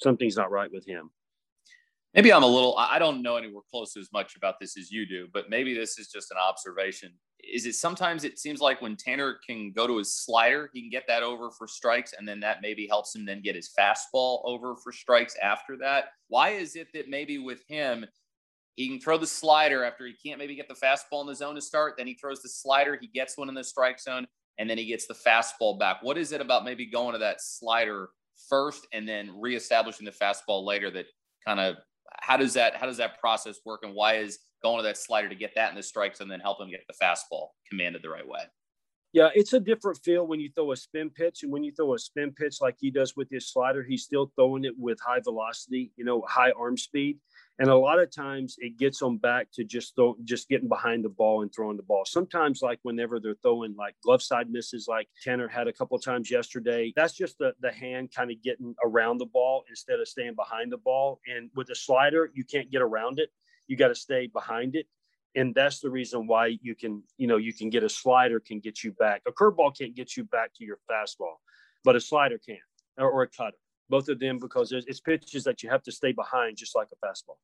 something's 0.00 0.36
not 0.36 0.50
right 0.50 0.70
with 0.72 0.86
him. 0.86 1.10
Maybe 2.14 2.32
I'm 2.32 2.42
a 2.42 2.46
little, 2.46 2.76
I 2.76 2.98
don't 2.98 3.22
know 3.22 3.36
anywhere 3.36 3.62
close 3.70 3.96
as 3.96 4.08
much 4.12 4.36
about 4.36 4.54
this 4.60 4.76
as 4.76 4.90
you 4.90 5.06
do, 5.06 5.28
but 5.32 5.50
maybe 5.50 5.74
this 5.74 5.98
is 5.98 6.08
just 6.08 6.30
an 6.30 6.38
observation. 6.38 7.12
Is 7.42 7.66
it 7.66 7.74
sometimes 7.74 8.24
it 8.24 8.38
seems 8.38 8.60
like 8.60 8.80
when 8.82 8.96
Tanner 8.96 9.38
can 9.46 9.72
go 9.72 9.86
to 9.86 9.98
his 9.98 10.14
slider, 10.14 10.70
he 10.72 10.80
can 10.80 10.90
get 10.90 11.06
that 11.08 11.22
over 11.22 11.50
for 11.50 11.66
strikes, 11.66 12.14
and 12.18 12.26
then 12.26 12.40
that 12.40 12.58
maybe 12.62 12.86
helps 12.86 13.14
him 13.14 13.24
then 13.24 13.42
get 13.42 13.54
his 13.54 13.70
fastball 13.78 14.40
over 14.44 14.76
for 14.76 14.92
strikes 14.92 15.36
after 15.42 15.76
that? 15.78 16.06
Why 16.28 16.50
is 16.50 16.76
it 16.76 16.88
that 16.94 17.08
maybe 17.08 17.38
with 17.38 17.62
him, 17.68 18.06
he 18.76 18.88
can 18.88 19.00
throw 19.00 19.18
the 19.18 19.26
slider 19.26 19.84
after 19.84 20.06
he 20.06 20.14
can't 20.14 20.38
maybe 20.38 20.54
get 20.54 20.68
the 20.68 20.74
fastball 20.74 21.20
in 21.22 21.26
the 21.26 21.34
zone 21.34 21.54
to 21.54 21.60
start, 21.60 21.94
then 21.98 22.06
he 22.06 22.14
throws 22.14 22.42
the 22.42 22.48
slider, 22.48 22.98
he 23.00 23.08
gets 23.08 23.36
one 23.36 23.48
in 23.48 23.54
the 23.54 23.64
strike 23.64 24.00
zone, 24.00 24.26
and 24.58 24.68
then 24.68 24.78
he 24.78 24.86
gets 24.86 25.06
the 25.06 25.14
fastball 25.14 25.78
back? 25.78 25.98
What 26.02 26.18
is 26.18 26.32
it 26.32 26.40
about 26.40 26.64
maybe 26.64 26.86
going 26.86 27.12
to 27.12 27.18
that 27.18 27.40
slider 27.40 28.10
first 28.48 28.86
and 28.92 29.08
then 29.08 29.30
reestablishing 29.38 30.04
the 30.04 30.12
fastball 30.12 30.64
later 30.64 30.90
that 30.90 31.06
kind 31.46 31.60
of 31.60 31.76
how 32.20 32.36
does 32.36 32.54
that 32.54 32.74
how 32.74 32.86
does 32.86 32.96
that 32.96 33.20
process 33.20 33.58
work 33.64 33.80
and 33.82 33.94
why 33.94 34.14
is 34.14 34.38
going 34.62 34.78
to 34.78 34.82
that 34.82 34.96
slider 34.96 35.28
to 35.28 35.34
get 35.34 35.54
that 35.54 35.70
in 35.70 35.76
the 35.76 35.82
strikes 35.82 36.20
and 36.20 36.30
then 36.30 36.40
help 36.40 36.60
him 36.60 36.70
get 36.70 36.84
the 36.88 36.94
fastball 37.02 37.48
commanded 37.68 38.02
the 38.02 38.08
right 38.08 38.26
way 38.26 38.40
yeah 39.12 39.28
it's 39.34 39.52
a 39.52 39.60
different 39.60 39.98
feel 40.04 40.26
when 40.26 40.40
you 40.40 40.50
throw 40.54 40.72
a 40.72 40.76
spin 40.76 41.10
pitch 41.10 41.42
and 41.42 41.52
when 41.52 41.64
you 41.64 41.72
throw 41.72 41.94
a 41.94 41.98
spin 41.98 42.32
pitch 42.32 42.56
like 42.60 42.76
he 42.78 42.90
does 42.90 43.16
with 43.16 43.28
his 43.30 43.48
slider 43.48 43.82
he's 43.82 44.02
still 44.02 44.32
throwing 44.36 44.64
it 44.64 44.74
with 44.78 44.98
high 45.00 45.20
velocity 45.20 45.92
you 45.96 46.04
know 46.04 46.22
high 46.28 46.52
arm 46.52 46.76
speed 46.76 47.18
and 47.60 47.68
a 47.68 47.76
lot 47.76 47.98
of 47.98 48.10
times 48.10 48.56
it 48.58 48.78
gets 48.78 48.98
them 48.98 49.18
back 49.18 49.48
to 49.52 49.64
just 49.64 49.94
throw, 49.94 50.16
just 50.24 50.48
getting 50.48 50.68
behind 50.68 51.04
the 51.04 51.10
ball 51.10 51.42
and 51.42 51.52
throwing 51.54 51.76
the 51.76 51.82
ball. 51.82 52.04
Sometimes, 52.06 52.62
like 52.62 52.78
whenever 52.84 53.20
they're 53.20 53.36
throwing 53.42 53.76
like 53.76 53.94
glove 54.02 54.22
side 54.22 54.50
misses, 54.50 54.86
like 54.88 55.08
Tanner 55.22 55.46
had 55.46 55.68
a 55.68 55.72
couple 55.72 55.98
times 55.98 56.30
yesterday, 56.30 56.90
that's 56.96 57.12
just 57.12 57.36
the, 57.36 57.52
the 57.60 57.70
hand 57.70 58.14
kind 58.16 58.30
of 58.30 58.42
getting 58.42 58.74
around 58.82 59.18
the 59.18 59.26
ball 59.26 59.64
instead 59.68 60.00
of 60.00 60.08
staying 60.08 60.36
behind 60.36 60.72
the 60.72 60.78
ball. 60.78 61.20
And 61.26 61.50
with 61.54 61.68
a 61.68 61.74
slider, 61.74 62.30
you 62.32 62.44
can't 62.44 62.70
get 62.70 62.80
around 62.80 63.20
it. 63.20 63.28
You 63.70 63.76
got 63.76 63.88
to 63.88 63.94
stay 63.94 64.26
behind 64.26 64.74
it. 64.74 64.86
And 65.36 65.54
that's 65.54 65.78
the 65.78 65.88
reason 65.88 66.26
why 66.26 66.58
you 66.60 66.74
can, 66.74 67.04
you 67.16 67.28
know, 67.28 67.36
you 67.36 67.52
can 67.52 67.70
get 67.70 67.84
a 67.84 67.88
slider 67.88 68.40
can 68.40 68.58
get 68.58 68.82
you 68.82 68.90
back. 68.92 69.22
A 69.28 69.32
curveball 69.32 69.78
can't 69.78 69.94
get 69.94 70.16
you 70.16 70.24
back 70.24 70.50
to 70.56 70.64
your 70.64 70.78
fastball, 70.90 71.36
but 71.84 71.94
a 71.94 72.00
slider 72.00 72.38
can, 72.38 72.58
or, 72.98 73.08
or 73.08 73.22
a 73.22 73.28
cutter 73.28 73.56
both 73.90 74.08
of 74.08 74.20
them 74.20 74.38
because 74.38 74.72
it's 74.72 75.00
pitches 75.00 75.44
that 75.44 75.62
you 75.62 75.68
have 75.68 75.82
to 75.82 75.92
stay 75.92 76.12
behind, 76.12 76.56
just 76.56 76.74
like 76.74 76.88
a 76.92 77.06
fastball. 77.06 77.36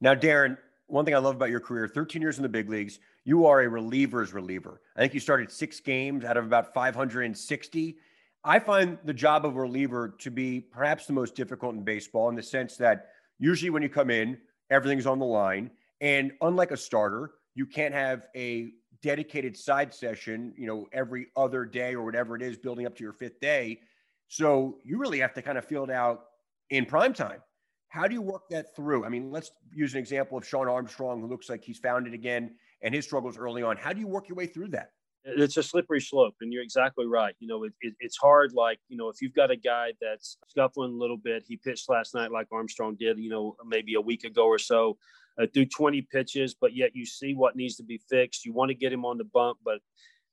Now, 0.00 0.14
Darren, 0.14 0.56
one 0.86 1.04
thing 1.04 1.14
I 1.14 1.18
love 1.18 1.34
about 1.34 1.50
your 1.50 1.60
career 1.60 1.88
13 1.88 2.22
years 2.22 2.38
in 2.38 2.42
the 2.42 2.48
big 2.48 2.70
leagues, 2.70 3.00
you 3.24 3.44
are 3.46 3.60
a 3.60 3.68
reliever's 3.68 4.32
reliever. 4.32 4.80
I 4.96 5.00
think 5.00 5.12
you 5.12 5.20
started 5.20 5.50
six 5.50 5.80
games 5.80 6.24
out 6.24 6.36
of 6.38 6.46
about 6.46 6.72
560. 6.72 7.98
I 8.44 8.58
find 8.60 8.96
the 9.04 9.12
job 9.12 9.44
of 9.44 9.56
a 9.56 9.60
reliever 9.60 10.14
to 10.20 10.30
be 10.30 10.60
perhaps 10.60 11.06
the 11.06 11.12
most 11.12 11.34
difficult 11.34 11.74
in 11.74 11.82
baseball 11.82 12.30
in 12.30 12.36
the 12.36 12.42
sense 12.42 12.76
that 12.76 13.08
usually 13.38 13.70
when 13.70 13.82
you 13.82 13.88
come 13.88 14.08
in, 14.08 14.38
everything's 14.70 15.06
on 15.06 15.18
the 15.18 15.24
line. 15.24 15.70
And 16.00 16.32
unlike 16.40 16.70
a 16.70 16.76
starter, 16.76 17.32
you 17.54 17.66
can't 17.66 17.94
have 17.94 18.26
a 18.36 18.72
dedicated 19.02 19.56
side 19.56 19.92
session, 19.92 20.52
you 20.56 20.66
know, 20.66 20.86
every 20.92 21.26
other 21.36 21.64
day 21.64 21.94
or 21.94 22.04
whatever 22.04 22.36
it 22.36 22.42
is 22.42 22.56
building 22.56 22.86
up 22.86 22.96
to 22.96 23.02
your 23.02 23.12
fifth 23.12 23.40
day. 23.40 23.80
So 24.28 24.78
you 24.84 24.98
really 24.98 25.20
have 25.20 25.32
to 25.34 25.42
kind 25.42 25.58
of 25.58 25.64
field 25.64 25.90
out 25.90 26.26
in 26.70 26.84
prime 26.84 27.12
time. 27.12 27.40
How 27.88 28.06
do 28.06 28.14
you 28.14 28.20
work 28.22 28.48
that 28.50 28.76
through? 28.76 29.04
I 29.04 29.08
mean, 29.08 29.30
let's 29.30 29.50
use 29.72 29.94
an 29.94 29.98
example 29.98 30.36
of 30.36 30.46
Shawn 30.46 30.68
Armstrong, 30.68 31.20
who 31.20 31.26
looks 31.26 31.48
like 31.48 31.64
he's 31.64 31.78
found 31.78 32.06
it 32.06 32.12
again 32.12 32.54
and 32.82 32.94
his 32.94 33.04
struggles 33.04 33.38
early 33.38 33.62
on. 33.62 33.76
How 33.76 33.92
do 33.92 34.00
you 34.00 34.06
work 34.06 34.28
your 34.28 34.36
way 34.36 34.46
through 34.46 34.68
that? 34.68 34.92
It's 35.24 35.56
a 35.56 35.62
slippery 35.62 36.00
slope, 36.00 36.36
and 36.40 36.52
you're 36.52 36.62
exactly 36.62 37.06
right. 37.06 37.34
You 37.38 37.48
know, 37.48 37.64
it, 37.64 37.72
it, 37.80 37.94
it's 38.00 38.16
hard. 38.16 38.52
Like, 38.54 38.78
you 38.88 38.96
know, 38.96 39.08
if 39.08 39.20
you've 39.20 39.34
got 39.34 39.50
a 39.50 39.56
guy 39.56 39.92
that's 40.00 40.38
scuffling 40.48 40.92
a 40.92 40.96
little 40.96 41.16
bit, 41.16 41.44
he 41.46 41.56
pitched 41.56 41.88
last 41.88 42.14
night 42.14 42.30
like 42.30 42.46
Armstrong 42.52 42.96
did, 42.98 43.18
you 43.18 43.28
know, 43.28 43.56
maybe 43.66 43.94
a 43.94 44.00
week 44.00 44.24
ago 44.24 44.44
or 44.44 44.58
so, 44.58 44.96
uh, 45.38 45.46
through 45.52 45.66
20 45.66 46.02
pitches, 46.02 46.54
but 46.54 46.74
yet 46.74 46.94
you 46.94 47.04
see 47.04 47.34
what 47.34 47.56
needs 47.56 47.76
to 47.76 47.82
be 47.82 48.00
fixed. 48.08 48.44
You 48.44 48.52
want 48.52 48.70
to 48.70 48.74
get 48.74 48.92
him 48.92 49.04
on 49.04 49.18
the 49.18 49.24
bump, 49.24 49.58
but 49.64 49.80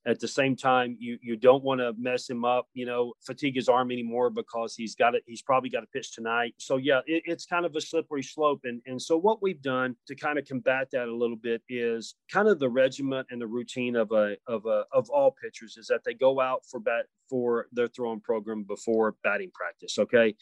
at 0.08 0.20
the 0.20 0.28
same 0.28 0.56
time, 0.56 0.96
you 1.00 1.18
you 1.22 1.36
don't 1.36 1.64
want 1.64 1.82
to 1.82 1.94
mess 1.98 2.30
him 2.30 2.46
up, 2.46 2.68
you 2.74 2.86
know, 2.86 3.14
fatigue 3.22 3.56
his 3.56 3.68
arm 3.68 3.92
anymore 3.92 4.30
because 4.30 4.76
he's 4.76 4.96
got 4.96 5.16
it. 5.16 5.24
He's 5.26 5.42
probably 5.42 5.70
got 5.70 5.82
to 5.82 5.88
pitch 5.88 6.14
tonight. 6.14 6.54
So 6.58 6.78
yeah, 6.78 7.00
it, 7.08 7.24
it's 7.26 7.46
kind 7.46 7.66
of 7.66 7.76
a 7.76 7.82
slippery 7.82 8.24
slope. 8.24 8.62
And 8.66 8.82
and 8.86 9.02
so 9.02 9.18
what 9.18 9.42
we've 9.42 9.62
done 9.62 9.96
to 10.08 10.16
kind 10.16 10.38
of 10.38 10.46
combat 10.46 10.90
that 10.92 11.08
a 11.08 11.16
little 11.16 11.36
bit 11.36 11.62
is 11.70 12.16
kind 12.32 12.48
of 12.48 12.60
the 12.60 12.70
regiment 12.70 13.28
and 13.32 13.42
the 13.42 13.48
routine 13.48 13.96
of 13.96 14.12
a 14.12 14.36
of 14.48 14.66
a 14.66 14.86
of 14.92 15.10
all 15.10 15.32
pitchers 15.32 15.78
is 15.78 15.88
that 15.88 16.04
they 16.06 16.14
go 16.14 16.40
out 16.40 16.66
for 16.70 16.80
bat 16.80 17.06
for 17.30 17.68
their 17.72 17.88
throwing 17.88 18.22
program 18.22 18.64
before 18.64 19.16
batting 19.24 19.52
practice. 19.54 19.98
Okay 19.98 20.36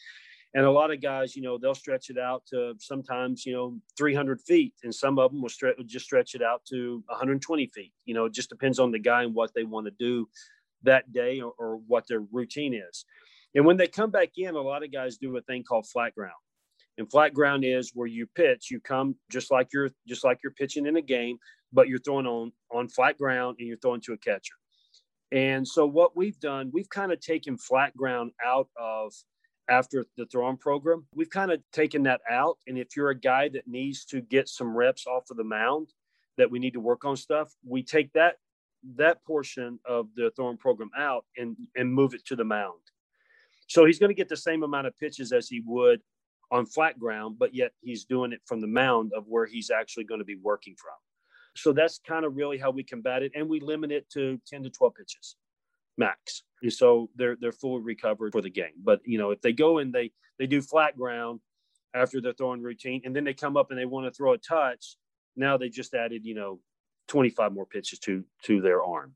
and 0.54 0.64
a 0.64 0.70
lot 0.70 0.92
of 0.92 1.02
guys, 1.02 1.34
you 1.34 1.42
know, 1.42 1.58
they'll 1.58 1.74
stretch 1.74 2.10
it 2.10 2.18
out 2.18 2.44
to 2.46 2.74
sometimes, 2.78 3.44
you 3.44 3.52
know, 3.52 3.76
300 3.98 4.40
feet, 4.40 4.72
and 4.84 4.94
some 4.94 5.18
of 5.18 5.32
them 5.32 5.42
will 5.42 5.48
stretch, 5.48 5.76
just 5.86 6.04
stretch 6.04 6.34
it 6.36 6.42
out 6.42 6.62
to 6.70 7.02
120 7.06 7.66
feet. 7.74 7.92
You 8.04 8.14
know, 8.14 8.26
it 8.26 8.32
just 8.32 8.50
depends 8.50 8.78
on 8.78 8.92
the 8.92 9.00
guy 9.00 9.24
and 9.24 9.34
what 9.34 9.52
they 9.54 9.64
want 9.64 9.86
to 9.86 9.92
do 9.98 10.28
that 10.84 11.12
day 11.12 11.40
or, 11.40 11.52
or 11.58 11.76
what 11.88 12.06
their 12.06 12.20
routine 12.20 12.72
is. 12.72 13.04
And 13.56 13.64
when 13.64 13.76
they 13.76 13.88
come 13.88 14.10
back 14.10 14.30
in, 14.36 14.54
a 14.54 14.60
lot 14.60 14.84
of 14.84 14.92
guys 14.92 15.16
do 15.16 15.36
a 15.36 15.40
thing 15.42 15.64
called 15.64 15.88
flat 15.88 16.14
ground. 16.14 16.34
And 16.98 17.10
flat 17.10 17.34
ground 17.34 17.64
is 17.64 17.90
where 17.92 18.06
you 18.06 18.26
pitch. 18.36 18.70
You 18.70 18.78
come 18.80 19.16
just 19.30 19.50
like 19.50 19.68
you're 19.72 19.90
just 20.06 20.22
like 20.22 20.38
you're 20.44 20.52
pitching 20.52 20.86
in 20.86 20.96
a 20.96 21.02
game, 21.02 21.38
but 21.72 21.88
you're 21.88 21.98
throwing 21.98 22.26
on 22.26 22.52
on 22.72 22.88
flat 22.88 23.18
ground 23.18 23.56
and 23.58 23.66
you're 23.66 23.78
throwing 23.78 24.00
to 24.02 24.12
a 24.12 24.18
catcher. 24.18 24.54
And 25.32 25.66
so 25.66 25.84
what 25.84 26.16
we've 26.16 26.38
done, 26.38 26.70
we've 26.72 26.88
kind 26.88 27.10
of 27.10 27.18
taken 27.18 27.58
flat 27.58 27.96
ground 27.96 28.30
out 28.44 28.68
of 28.78 29.12
after 29.68 30.04
the 30.16 30.26
throwing 30.26 30.56
program. 30.56 31.06
We've 31.14 31.30
kind 31.30 31.50
of 31.50 31.60
taken 31.72 32.02
that 32.04 32.20
out. 32.30 32.58
And 32.66 32.78
if 32.78 32.96
you're 32.96 33.10
a 33.10 33.18
guy 33.18 33.48
that 33.50 33.66
needs 33.66 34.04
to 34.06 34.20
get 34.20 34.48
some 34.48 34.76
reps 34.76 35.06
off 35.06 35.30
of 35.30 35.36
the 35.36 35.44
mound, 35.44 35.92
that 36.36 36.50
we 36.50 36.58
need 36.58 36.74
to 36.74 36.80
work 36.80 37.04
on 37.04 37.16
stuff, 37.16 37.52
we 37.64 37.82
take 37.82 38.12
that 38.12 38.36
that 38.96 39.24
portion 39.24 39.78
of 39.86 40.08
the 40.14 40.30
throwing 40.36 40.58
program 40.58 40.90
out 40.96 41.24
and 41.38 41.56
and 41.76 41.92
move 41.92 42.12
it 42.12 42.24
to 42.26 42.36
the 42.36 42.44
mound. 42.44 42.80
So 43.66 43.86
he's 43.86 43.98
going 43.98 44.10
to 44.10 44.14
get 44.14 44.28
the 44.28 44.36
same 44.36 44.62
amount 44.62 44.86
of 44.86 44.98
pitches 44.98 45.32
as 45.32 45.48
he 45.48 45.62
would 45.64 46.00
on 46.50 46.66
flat 46.66 46.98
ground, 46.98 47.36
but 47.38 47.54
yet 47.54 47.72
he's 47.80 48.04
doing 48.04 48.32
it 48.32 48.40
from 48.44 48.60
the 48.60 48.66
mound 48.66 49.12
of 49.16 49.24
where 49.26 49.46
he's 49.46 49.70
actually 49.70 50.04
going 50.04 50.20
to 50.20 50.24
be 50.24 50.36
working 50.36 50.74
from. 50.76 50.94
So 51.56 51.72
that's 51.72 51.98
kind 52.06 52.24
of 52.24 52.36
really 52.36 52.58
how 52.58 52.70
we 52.70 52.82
combat 52.82 53.22
it, 53.22 53.32
and 53.34 53.48
we 53.48 53.60
limit 53.60 53.90
it 53.90 54.10
to 54.10 54.38
10 54.46 54.64
to 54.64 54.70
12 54.70 54.94
pitches 54.94 55.36
max. 55.96 56.42
And 56.62 56.72
so 56.72 57.10
they're 57.16 57.36
they're 57.40 57.52
fully 57.52 57.82
recovered 57.82 58.32
for 58.32 58.40
the 58.40 58.50
game. 58.50 58.72
But 58.82 59.00
you 59.04 59.18
know, 59.18 59.30
if 59.30 59.40
they 59.40 59.52
go 59.52 59.78
and 59.78 59.92
they 59.92 60.12
they 60.38 60.46
do 60.46 60.62
flat 60.62 60.96
ground 60.96 61.40
after 61.94 62.20
their 62.20 62.32
throwing 62.32 62.62
routine, 62.62 63.02
and 63.04 63.14
then 63.14 63.24
they 63.24 63.34
come 63.34 63.56
up 63.56 63.70
and 63.70 63.78
they 63.78 63.84
want 63.84 64.06
to 64.06 64.12
throw 64.12 64.32
a 64.32 64.38
touch, 64.38 64.96
now 65.36 65.56
they 65.56 65.68
just 65.68 65.94
added 65.94 66.24
you 66.24 66.34
know 66.34 66.60
25 67.08 67.52
more 67.52 67.66
pitches 67.66 67.98
to 68.00 68.24
to 68.44 68.60
their 68.60 68.82
arm. 68.82 69.14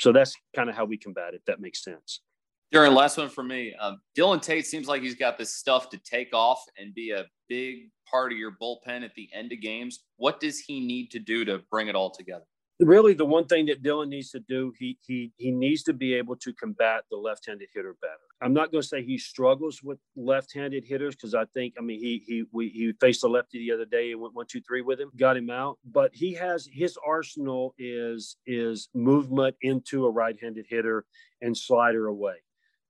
So 0.00 0.12
that's 0.12 0.34
kind 0.56 0.68
of 0.68 0.74
how 0.74 0.84
we 0.84 0.96
combat 0.96 1.34
it. 1.34 1.42
That 1.46 1.60
makes 1.60 1.84
sense. 1.84 2.20
Darren, 2.74 2.94
last 2.94 3.16
one 3.18 3.28
for 3.28 3.44
me. 3.44 3.72
Um, 3.78 4.00
Dylan 4.18 4.42
Tate 4.42 4.66
seems 4.66 4.88
like 4.88 5.02
he's 5.02 5.14
got 5.14 5.38
this 5.38 5.54
stuff 5.54 5.90
to 5.90 5.98
take 5.98 6.34
off 6.34 6.60
and 6.76 6.92
be 6.92 7.12
a 7.12 7.24
big 7.48 7.90
part 8.10 8.32
of 8.32 8.38
your 8.38 8.56
bullpen 8.60 9.04
at 9.04 9.14
the 9.14 9.28
end 9.32 9.52
of 9.52 9.60
games. 9.60 10.00
What 10.16 10.40
does 10.40 10.58
he 10.58 10.84
need 10.84 11.12
to 11.12 11.20
do 11.20 11.44
to 11.44 11.60
bring 11.70 11.86
it 11.86 11.94
all 11.94 12.10
together? 12.10 12.44
Really 12.80 13.14
the 13.14 13.24
one 13.24 13.46
thing 13.46 13.66
that 13.66 13.82
Dylan 13.82 14.08
needs 14.08 14.30
to 14.30 14.40
do, 14.40 14.72
he 14.78 14.98
he 15.06 15.32
he 15.36 15.50
needs 15.50 15.82
to 15.84 15.92
be 15.92 16.14
able 16.14 16.36
to 16.36 16.52
combat 16.52 17.04
the 17.10 17.16
left-handed 17.16 17.68
hitter 17.72 17.96
better. 18.00 18.12
I'm 18.40 18.52
not 18.52 18.72
going 18.72 18.82
to 18.82 18.88
say 18.88 19.02
he 19.02 19.18
struggles 19.18 19.82
with 19.82 19.98
left-handed 20.16 20.84
hitters 20.84 21.14
because 21.14 21.34
I 21.34 21.44
think 21.46 21.74
I 21.78 21.82
mean 21.82 22.00
he 22.00 22.22
he 22.26 22.44
we, 22.52 22.68
he 22.68 22.92
faced 23.00 23.24
a 23.24 23.28
lefty 23.28 23.58
the 23.58 23.72
other 23.72 23.84
day 23.84 24.12
and 24.12 24.20
went 24.20 24.34
one 24.34 24.46
two 24.46 24.60
three 24.60 24.82
with 24.82 25.00
him, 25.00 25.10
got 25.16 25.36
him 25.36 25.50
out. 25.50 25.78
But 25.84 26.10
he 26.14 26.34
has 26.34 26.68
his 26.70 26.98
arsenal 27.06 27.74
is 27.78 28.36
is 28.46 28.88
movement 28.94 29.56
into 29.62 30.06
a 30.06 30.10
right-handed 30.10 30.66
hitter 30.68 31.04
and 31.42 31.56
slider 31.56 32.06
away. 32.08 32.36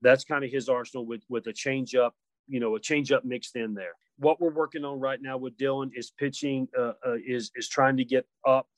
That's 0.03 0.25
kind 0.25 0.45
of 0.45 0.51
his 0.51 0.69
arsenal 0.69 1.07
with 1.07 1.23
with 1.29 1.47
a 1.47 1.53
changeup, 1.53 2.13
you 2.47 2.61
know, 2.61 2.77
a 2.77 2.81
changeup 2.81 3.25
mixed 3.25 3.57
in 3.57 3.75
there. 3.75 3.93
What 4.17 4.41
we're 4.41 4.55
working 4.55 4.85
on 4.85 5.01
right 5.01 5.21
now 5.21 5.37
with 5.37 5.59
Dylan 5.59 5.91
is 5.93 6.13
pitching, 6.13 6.69
uh, 6.79 6.93
uh, 7.05 7.17
is 7.27 7.51
is 7.57 7.69
trying 7.69 7.97
to 7.97 8.05
get 8.05 8.27
up 8.47 8.69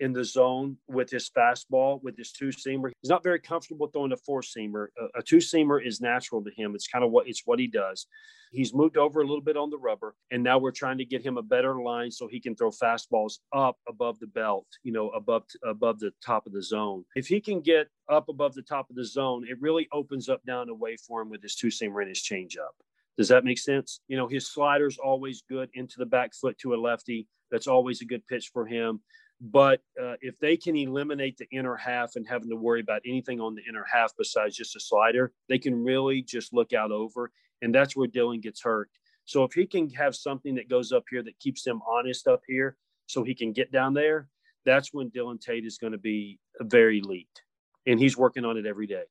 in 0.00 0.12
the 0.12 0.24
zone 0.24 0.76
with 0.86 1.10
his 1.10 1.30
fastball, 1.30 2.02
with 2.02 2.16
his 2.16 2.32
two 2.32 2.48
seamer. 2.48 2.90
He's 3.02 3.10
not 3.10 3.22
very 3.22 3.40
comfortable 3.40 3.88
throwing 3.88 4.12
a 4.12 4.16
four 4.16 4.42
seamer. 4.42 4.88
A, 4.98 5.18
a 5.18 5.22
two 5.22 5.38
seamer 5.38 5.84
is 5.84 6.00
natural 6.00 6.42
to 6.44 6.50
him. 6.50 6.74
It's 6.74 6.86
kind 6.86 7.04
of 7.04 7.10
what 7.10 7.28
it's 7.28 7.42
what 7.44 7.58
he 7.58 7.66
does. 7.66 8.06
He's 8.50 8.72
moved 8.72 8.96
over 8.96 9.20
a 9.20 9.26
little 9.26 9.42
bit 9.42 9.56
on 9.56 9.70
the 9.70 9.76
rubber, 9.76 10.14
and 10.30 10.42
now 10.42 10.58
we're 10.58 10.72
trying 10.72 10.98
to 10.98 11.04
get 11.04 11.22
him 11.24 11.36
a 11.36 11.42
better 11.42 11.80
line 11.82 12.10
so 12.10 12.26
he 12.26 12.40
can 12.40 12.56
throw 12.56 12.70
fastballs 12.70 13.38
up 13.54 13.76
above 13.86 14.18
the 14.20 14.26
belt, 14.26 14.66
you 14.82 14.92
know, 14.92 15.10
above 15.10 15.44
above 15.64 15.98
the 15.98 16.12
top 16.24 16.46
of 16.46 16.52
the 16.52 16.62
zone. 16.62 17.04
If 17.14 17.26
he 17.26 17.40
can 17.40 17.60
get 17.60 17.88
up 18.08 18.28
above 18.28 18.54
the 18.54 18.62
top 18.62 18.88
of 18.88 18.96
the 18.96 19.04
zone, 19.04 19.46
it 19.48 19.60
really 19.60 19.88
opens 19.92 20.28
up 20.28 20.42
down 20.46 20.68
away 20.68 20.96
for 20.96 21.20
him 21.20 21.30
with 21.30 21.42
his 21.42 21.56
two 21.56 21.68
seamer 21.68 22.00
and 22.00 22.08
his 22.08 22.22
changeup. 22.22 22.74
Does 23.18 23.28
that 23.28 23.44
make 23.44 23.58
sense? 23.58 24.00
You 24.06 24.16
know, 24.16 24.28
his 24.28 24.48
slider's 24.48 24.96
always 24.96 25.42
good 25.48 25.68
into 25.74 25.96
the 25.98 26.06
back 26.06 26.34
foot 26.34 26.56
to 26.58 26.74
a 26.74 26.76
lefty. 26.76 27.26
That's 27.50 27.66
always 27.66 28.00
a 28.00 28.04
good 28.04 28.26
pitch 28.28 28.50
for 28.52 28.64
him. 28.64 29.00
But 29.40 29.80
uh, 30.00 30.14
if 30.20 30.38
they 30.40 30.56
can 30.56 30.76
eliminate 30.76 31.38
the 31.38 31.46
inner 31.52 31.76
half 31.76 32.16
and 32.16 32.26
having 32.26 32.50
to 32.50 32.56
worry 32.56 32.80
about 32.80 33.02
anything 33.06 33.40
on 33.40 33.54
the 33.54 33.62
inner 33.68 33.84
half 33.90 34.12
besides 34.18 34.56
just 34.56 34.74
a 34.74 34.80
slider, 34.80 35.32
they 35.48 35.58
can 35.58 35.84
really 35.84 36.22
just 36.22 36.52
look 36.52 36.72
out 36.72 36.90
over. 36.90 37.30
And 37.62 37.72
that's 37.74 37.96
where 37.96 38.08
Dylan 38.08 38.42
gets 38.42 38.62
hurt. 38.62 38.90
So 39.24 39.44
if 39.44 39.52
he 39.52 39.66
can 39.66 39.90
have 39.90 40.16
something 40.16 40.54
that 40.56 40.68
goes 40.68 40.90
up 40.90 41.04
here 41.10 41.22
that 41.22 41.38
keeps 41.38 41.66
him 41.66 41.80
honest 41.88 42.26
up 42.26 42.40
here 42.48 42.76
so 43.06 43.22
he 43.22 43.34
can 43.34 43.52
get 43.52 43.70
down 43.70 43.94
there, 43.94 44.28
that's 44.64 44.92
when 44.92 45.10
Dylan 45.10 45.40
Tate 45.40 45.64
is 45.64 45.78
going 45.78 45.92
to 45.92 45.98
be 45.98 46.38
very 46.60 46.98
elite. 46.98 47.42
And 47.86 48.00
he's 48.00 48.16
working 48.16 48.44
on 48.44 48.56
it 48.56 48.66
every 48.66 48.86
day. 48.86 49.04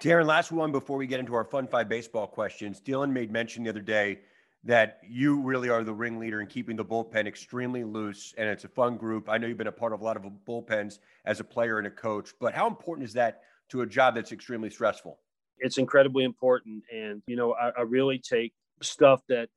Darren, 0.00 0.26
last 0.26 0.52
one 0.52 0.72
before 0.72 0.96
we 0.98 1.06
get 1.06 1.20
into 1.20 1.34
our 1.34 1.44
Fun 1.44 1.66
Five 1.66 1.88
baseball 1.88 2.26
questions. 2.26 2.80
Dylan 2.80 3.10
made 3.10 3.30
mention 3.30 3.64
the 3.64 3.70
other 3.70 3.80
day 3.80 4.20
that 4.66 4.98
you 5.08 5.40
really 5.40 5.68
are 5.68 5.84
the 5.84 5.94
ringleader 5.94 6.40
in 6.40 6.46
keeping 6.48 6.74
the 6.74 6.84
bullpen 6.84 7.26
extremely 7.26 7.84
loose 7.84 8.34
and 8.36 8.48
it's 8.48 8.64
a 8.64 8.68
fun 8.68 8.96
group. 8.96 9.28
I 9.28 9.38
know 9.38 9.46
you've 9.46 9.56
been 9.56 9.68
a 9.68 9.72
part 9.72 9.92
of 9.92 10.00
a 10.00 10.04
lot 10.04 10.16
of 10.16 10.24
bullpens 10.46 10.98
as 11.24 11.38
a 11.38 11.44
player 11.44 11.78
and 11.78 11.86
a 11.86 11.90
coach, 11.90 12.34
but 12.40 12.52
how 12.52 12.66
important 12.66 13.06
is 13.06 13.12
that 13.14 13.42
to 13.68 13.82
a 13.82 13.86
job 13.86 14.16
that's 14.16 14.32
extremely 14.32 14.68
stressful? 14.68 15.20
It's 15.58 15.78
incredibly 15.78 16.24
important. 16.24 16.82
And, 16.92 17.22
you 17.28 17.36
know, 17.36 17.54
I, 17.54 17.70
I 17.78 17.82
really 17.82 18.18
take 18.18 18.52
stuff 18.82 19.22
that 19.28 19.48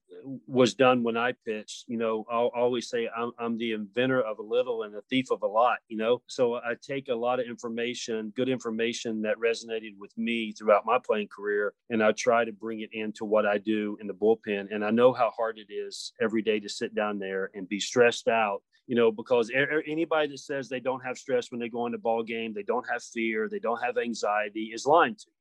was 0.47 0.73
done 0.73 1.03
when 1.03 1.17
I 1.17 1.33
pitched. 1.45 1.85
You 1.87 1.97
know, 1.97 2.25
I'll 2.31 2.51
always 2.55 2.89
say 2.89 3.09
I'm, 3.15 3.31
I'm 3.39 3.57
the 3.57 3.71
inventor 3.71 4.21
of 4.21 4.39
a 4.39 4.43
little 4.43 4.83
and 4.83 4.95
a 4.95 5.01
thief 5.09 5.31
of 5.31 5.43
a 5.43 5.47
lot, 5.47 5.77
you 5.87 5.97
know? 5.97 6.21
So 6.27 6.55
I 6.55 6.75
take 6.81 7.09
a 7.09 7.15
lot 7.15 7.39
of 7.39 7.45
information, 7.47 8.33
good 8.35 8.49
information 8.49 9.21
that 9.23 9.37
resonated 9.37 9.97
with 9.97 10.17
me 10.17 10.51
throughout 10.51 10.85
my 10.85 10.99
playing 11.03 11.27
career, 11.27 11.73
and 11.89 12.03
I 12.03 12.11
try 12.11 12.45
to 12.45 12.51
bring 12.51 12.81
it 12.81 12.89
into 12.93 13.25
what 13.25 13.45
I 13.45 13.57
do 13.57 13.97
in 14.01 14.07
the 14.07 14.13
bullpen. 14.13 14.67
And 14.73 14.83
I 14.83 14.91
know 14.91 15.13
how 15.13 15.31
hard 15.31 15.57
it 15.57 15.71
is 15.71 16.13
every 16.21 16.41
day 16.41 16.59
to 16.59 16.69
sit 16.69 16.95
down 16.95 17.19
there 17.19 17.51
and 17.53 17.67
be 17.67 17.79
stressed 17.79 18.27
out 18.27 18.61
you 18.87 18.95
know, 18.95 19.11
because 19.11 19.51
anybody 19.85 20.29
that 20.29 20.39
says 20.39 20.67
they 20.67 20.79
don't 20.79 21.05
have 21.05 21.15
stress 21.15 21.51
when 21.51 21.59
they 21.59 21.69
go 21.69 21.85
into 21.85 21.99
ball 21.99 22.23
game, 22.23 22.53
they 22.55 22.63
don't 22.63 22.89
have 22.91 23.03
fear, 23.03 23.47
they 23.47 23.59
don't 23.59 23.79
have 23.83 23.99
anxiety, 23.99 24.71
is 24.73 24.87
lying 24.87 25.13
to 25.13 25.25
you. 25.27 25.38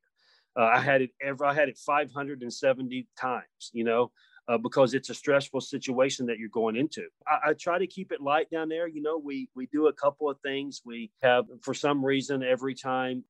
Uh, 0.58 0.70
I 0.74 0.80
had 0.80 1.02
it 1.02 1.10
ever. 1.22 1.44
I 1.44 1.54
had 1.54 1.68
it 1.68 1.78
570 1.78 3.06
times. 3.16 3.70
You 3.72 3.84
know, 3.84 4.10
uh, 4.48 4.58
because 4.58 4.94
it's 4.94 5.10
a 5.10 5.14
stressful 5.14 5.60
situation 5.60 6.26
that 6.26 6.38
you're 6.38 6.48
going 6.48 6.74
into. 6.74 7.06
I, 7.26 7.50
I, 7.50 7.52
try 7.52 7.78
to 7.78 7.86
keep 7.86 8.10
it 8.12 8.20
light 8.20 8.50
down 8.50 8.68
there. 8.68 8.88
You 8.88 9.02
know, 9.02 9.18
we 9.18 9.48
we 9.54 9.66
do 9.66 9.86
a 9.86 9.92
couple 9.92 10.28
of 10.28 10.40
things. 10.40 10.82
We 10.84 11.10
have, 11.22 11.44
for 11.62 11.74
some 11.74 12.04
reason, 12.04 12.42
every 12.42 12.74
time 12.74 13.24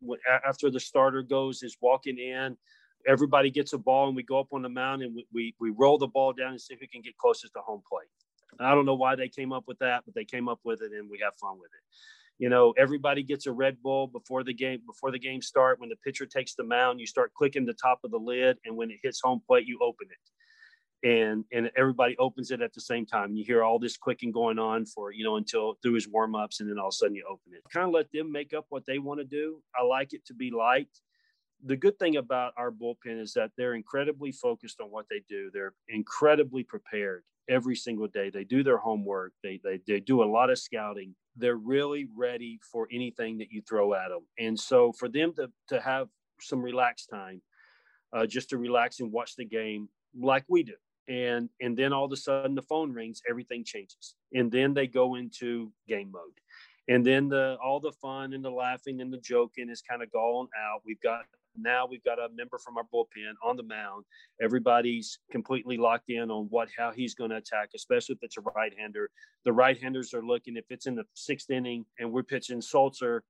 after 0.47 0.71
the 0.71 0.81
starter 0.81 1.23
goes 1.23 1.63
is 1.63 1.77
walking 1.81 2.19
in, 2.19 2.57
everybody 3.07 3.51
gets 3.51 3.73
a 3.73 3.79
ball 3.79 4.07
and 4.07 4.17
we 4.17 4.23
go 4.23 4.41
up 4.41 4.49
on 4.53 4.63
the 4.63 4.69
mound 4.69 5.03
and 5.03 5.15
we, 5.15 5.27
we, 5.33 5.55
we 5.61 5.71
roll 5.71 5.99
the 5.99 6.07
ball 6.07 6.33
down 6.33 6.51
and 6.51 6.61
see 6.61 6.77
who 6.81 6.87
can 6.87 7.03
get 7.03 7.17
closest 7.19 7.53
to 7.55 7.61
home 7.61 7.83
plate. 7.89 8.09
I 8.61 8.75
don't 8.75 8.87
know 8.87 8.95
why 8.95 9.15
they 9.15 9.29
came 9.29 9.53
up 9.53 9.65
with 9.67 9.79
that, 9.81 10.03
but 10.05 10.15
they 10.15 10.25
came 10.25 10.49
up 10.49 10.61
with 10.65 10.83
it 10.83 10.93
and 10.93 11.09
we 11.11 11.21
have 11.23 11.35
fun 11.37 11.59
with 11.61 11.71
it 11.75 11.83
you 12.39 12.49
know 12.49 12.73
everybody 12.79 13.23
gets 13.23 13.47
a 13.47 13.53
red 13.53 13.77
bull 13.83 14.07
before 14.07 14.45
the 14.45 14.55
game 14.55 14.81
before 14.87 15.11
the 15.11 15.19
game 15.19 15.43
start. 15.43 15.81
When 15.81 15.89
the 15.89 15.97
pitcher 15.97 16.27
takes 16.27 16.55
the 16.55 16.65
mound 16.65 17.01
you 17.01 17.07
start 17.07 17.35
clicking 17.35 17.67
the 17.67 17.75
top 17.75 18.01
of 18.05 18.11
the 18.11 18.19
lid 18.19 18.59
and 18.65 18.77
when 18.77 18.91
it 18.91 18.99
hits 19.03 19.21
home 19.23 19.41
plate 19.47 19.67
you 19.67 19.79
open 19.83 20.09
it. 20.11 21.09
And 21.09 21.45
and 21.53 21.71
everybody 21.77 22.17
opens 22.19 22.51
it 22.51 22.61
at 22.61 22.73
the 22.73 22.81
same 22.81 23.07
time. 23.07 23.35
You 23.37 23.45
hear 23.45 23.63
all 23.63 23.79
this 23.79 23.97
clicking 23.97 24.33
going 24.33 24.59
on 24.59 24.87
for 24.87 25.13
you 25.13 25.25
know 25.25 25.37
until 25.37 25.75
through 25.83 25.95
his 25.95 26.09
warm-ups 26.09 26.61
and 26.61 26.71
then 26.71 26.79
all 26.79 26.89
of 26.89 26.93
a 26.93 26.97
sudden 26.97 27.15
you 27.15 27.25
open 27.29 27.53
it. 27.55 27.63
Kind 27.73 27.87
of 27.87 27.93
let 27.93 28.11
them 28.13 28.33
make 28.33 28.55
up 28.55 28.67
what 28.69 28.87
they 28.87 28.99
want 28.99 29.21
to 29.21 29.25
do. 29.25 29.61
I 29.79 29.85
like 29.85 30.13
it 30.13 30.25
to 30.27 30.35
be 30.35 30.51
light. 30.51 30.89
The 31.65 31.77
good 31.77 31.99
thing 31.99 32.17
about 32.17 32.53
our 32.57 32.71
bullpen 32.71 33.21
is 33.21 33.33
that 33.35 33.51
they're 33.57 33.75
incredibly 33.75 34.31
focused 34.31 34.81
on 34.81 34.89
what 34.89 35.07
they 35.11 35.23
do. 35.29 35.51
They're 35.53 35.75
incredibly 35.89 36.63
prepared 36.63 37.25
every 37.49 37.75
single 37.75 38.07
day. 38.07 38.31
They 38.31 38.45
do 38.45 38.63
their 38.63 38.79
homework. 38.79 39.33
They, 39.43 39.61
they 39.65 39.81
they 39.87 40.01
do 40.01 40.23
a 40.23 40.25
lot 40.25 40.51
of 40.51 40.59
scouting 40.59 41.15
they're 41.39 41.57
really 41.57 42.07
ready 42.17 42.61
for 42.71 42.89
anything 42.93 43.39
that 43.39 43.51
you 43.51 43.63
throw 43.63 43.95
at 43.95 44.09
them. 44.09 44.27
And 44.39 44.59
so 44.59 44.93
for 44.93 45.09
them 45.09 45.33
to, 45.35 45.51
to 45.69 45.81
have 45.81 46.09
some 46.41 46.63
relaxed 46.63 47.09
time, 47.11 47.43
uh, 48.13 48.27
just 48.27 48.51
to 48.51 48.59
relax 48.59 49.01
and 49.01 49.13
watch 49.13 49.37
the 49.37 49.45
game 49.45 49.89
like 50.19 50.45
we 50.49 50.63
do. 50.63 50.75
And, 51.09 51.49
and 51.61 51.77
then 51.77 51.93
all 51.93 52.05
of 52.05 52.13
a 52.13 52.17
sudden 52.17 52.55
the 52.55 52.63
phone 52.63 52.93
rings, 52.93 53.23
everything 53.29 53.65
changes. 53.65 54.15
And 54.35 54.51
then 54.51 54.75
they 54.75 54.87
go 54.87 55.15
into 55.15 55.73
game 55.89 56.11
mode. 56.13 56.39
And 56.89 57.05
then 57.05 57.29
the 57.29 57.57
all 57.63 57.81
the 57.81 57.93
fun 57.93 58.33
and 58.33 58.45
the 58.45 58.51
laughing 58.51 59.01
and 59.01 59.13
the 59.13 59.19
joking 59.19 59.69
is 59.69 59.83
kind 59.83 60.03
of 60.03 60.11
gone 60.11 60.49
out. 60.59 60.81
We've 60.87 61.01
got 61.01 61.21
now 61.61 61.87
we've 61.87 62.05
got 62.05 62.19
a 62.19 62.29
member 62.35 62.59
from 62.59 62.77
our 62.77 62.85
bullpen 62.93 63.35
on 63.43 63.57
the 63.57 63.63
mound. 63.63 64.05
Everybody's 64.43 65.19
completely 65.31 65.77
locked 65.77 66.11
in 66.11 66.31
on 66.31 66.47
what 66.51 66.69
how 66.77 66.93
he's 66.93 67.15
going 67.15 67.31
to 67.31 67.37
attack, 67.37 67.71
especially 67.75 68.15
if 68.15 68.23
it's 68.23 68.37
a 68.37 68.43
right 68.57 68.73
hander. 68.79 69.11
The 69.45 69.53
right 69.53 69.81
handers 69.81 70.15
are 70.15 70.23
looking 70.23 70.57
if 70.57 70.65
it's 70.71 70.87
in 70.87 70.95
the 70.95 71.05
sixth 71.15 71.51
inning 71.51 71.85
and 71.99 72.13
we're 72.13 72.23
pitching 72.23 72.61
Sulser. 72.61 73.21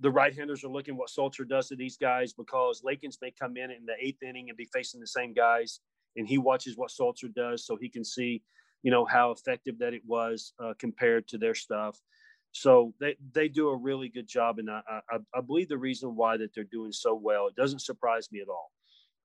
The 0.00 0.10
right 0.10 0.34
handers 0.34 0.62
are 0.64 0.68
looking 0.68 0.96
what 0.96 1.08
Sulser 1.08 1.48
does 1.48 1.68
to 1.68 1.76
these 1.76 1.96
guys 1.96 2.32
because 2.32 2.82
Lakins 2.82 3.16
may 3.22 3.32
come 3.38 3.56
in 3.56 3.70
in 3.70 3.86
the 3.86 3.94
eighth 4.00 4.22
inning 4.22 4.48
and 4.48 4.56
be 4.56 4.68
facing 4.72 5.00
the 5.00 5.06
same 5.06 5.32
guys, 5.32 5.80
and 6.16 6.26
he 6.26 6.38
watches 6.38 6.76
what 6.76 6.90
Sulser 6.90 7.32
does 7.34 7.64
so 7.64 7.76
he 7.76 7.88
can 7.88 8.04
see, 8.04 8.42
you 8.82 8.90
know, 8.90 9.04
how 9.04 9.30
effective 9.30 9.78
that 9.78 9.94
it 9.94 10.02
was 10.06 10.52
uh, 10.62 10.74
compared 10.78 11.26
to 11.28 11.38
their 11.38 11.54
stuff. 11.54 11.98
So 12.60 12.94
they, 12.98 13.16
they 13.32 13.48
do 13.48 13.68
a 13.68 13.76
really 13.76 14.08
good 14.08 14.26
job. 14.26 14.58
And 14.58 14.70
I, 14.70 14.80
I, 15.10 15.18
I, 15.34 15.40
believe 15.42 15.68
the 15.68 15.76
reason 15.76 16.16
why 16.16 16.38
that 16.38 16.54
they're 16.54 16.64
doing 16.64 16.90
so 16.90 17.14
well, 17.14 17.48
it 17.48 17.54
doesn't 17.54 17.82
surprise 17.82 18.28
me 18.32 18.40
at 18.40 18.48
all 18.48 18.70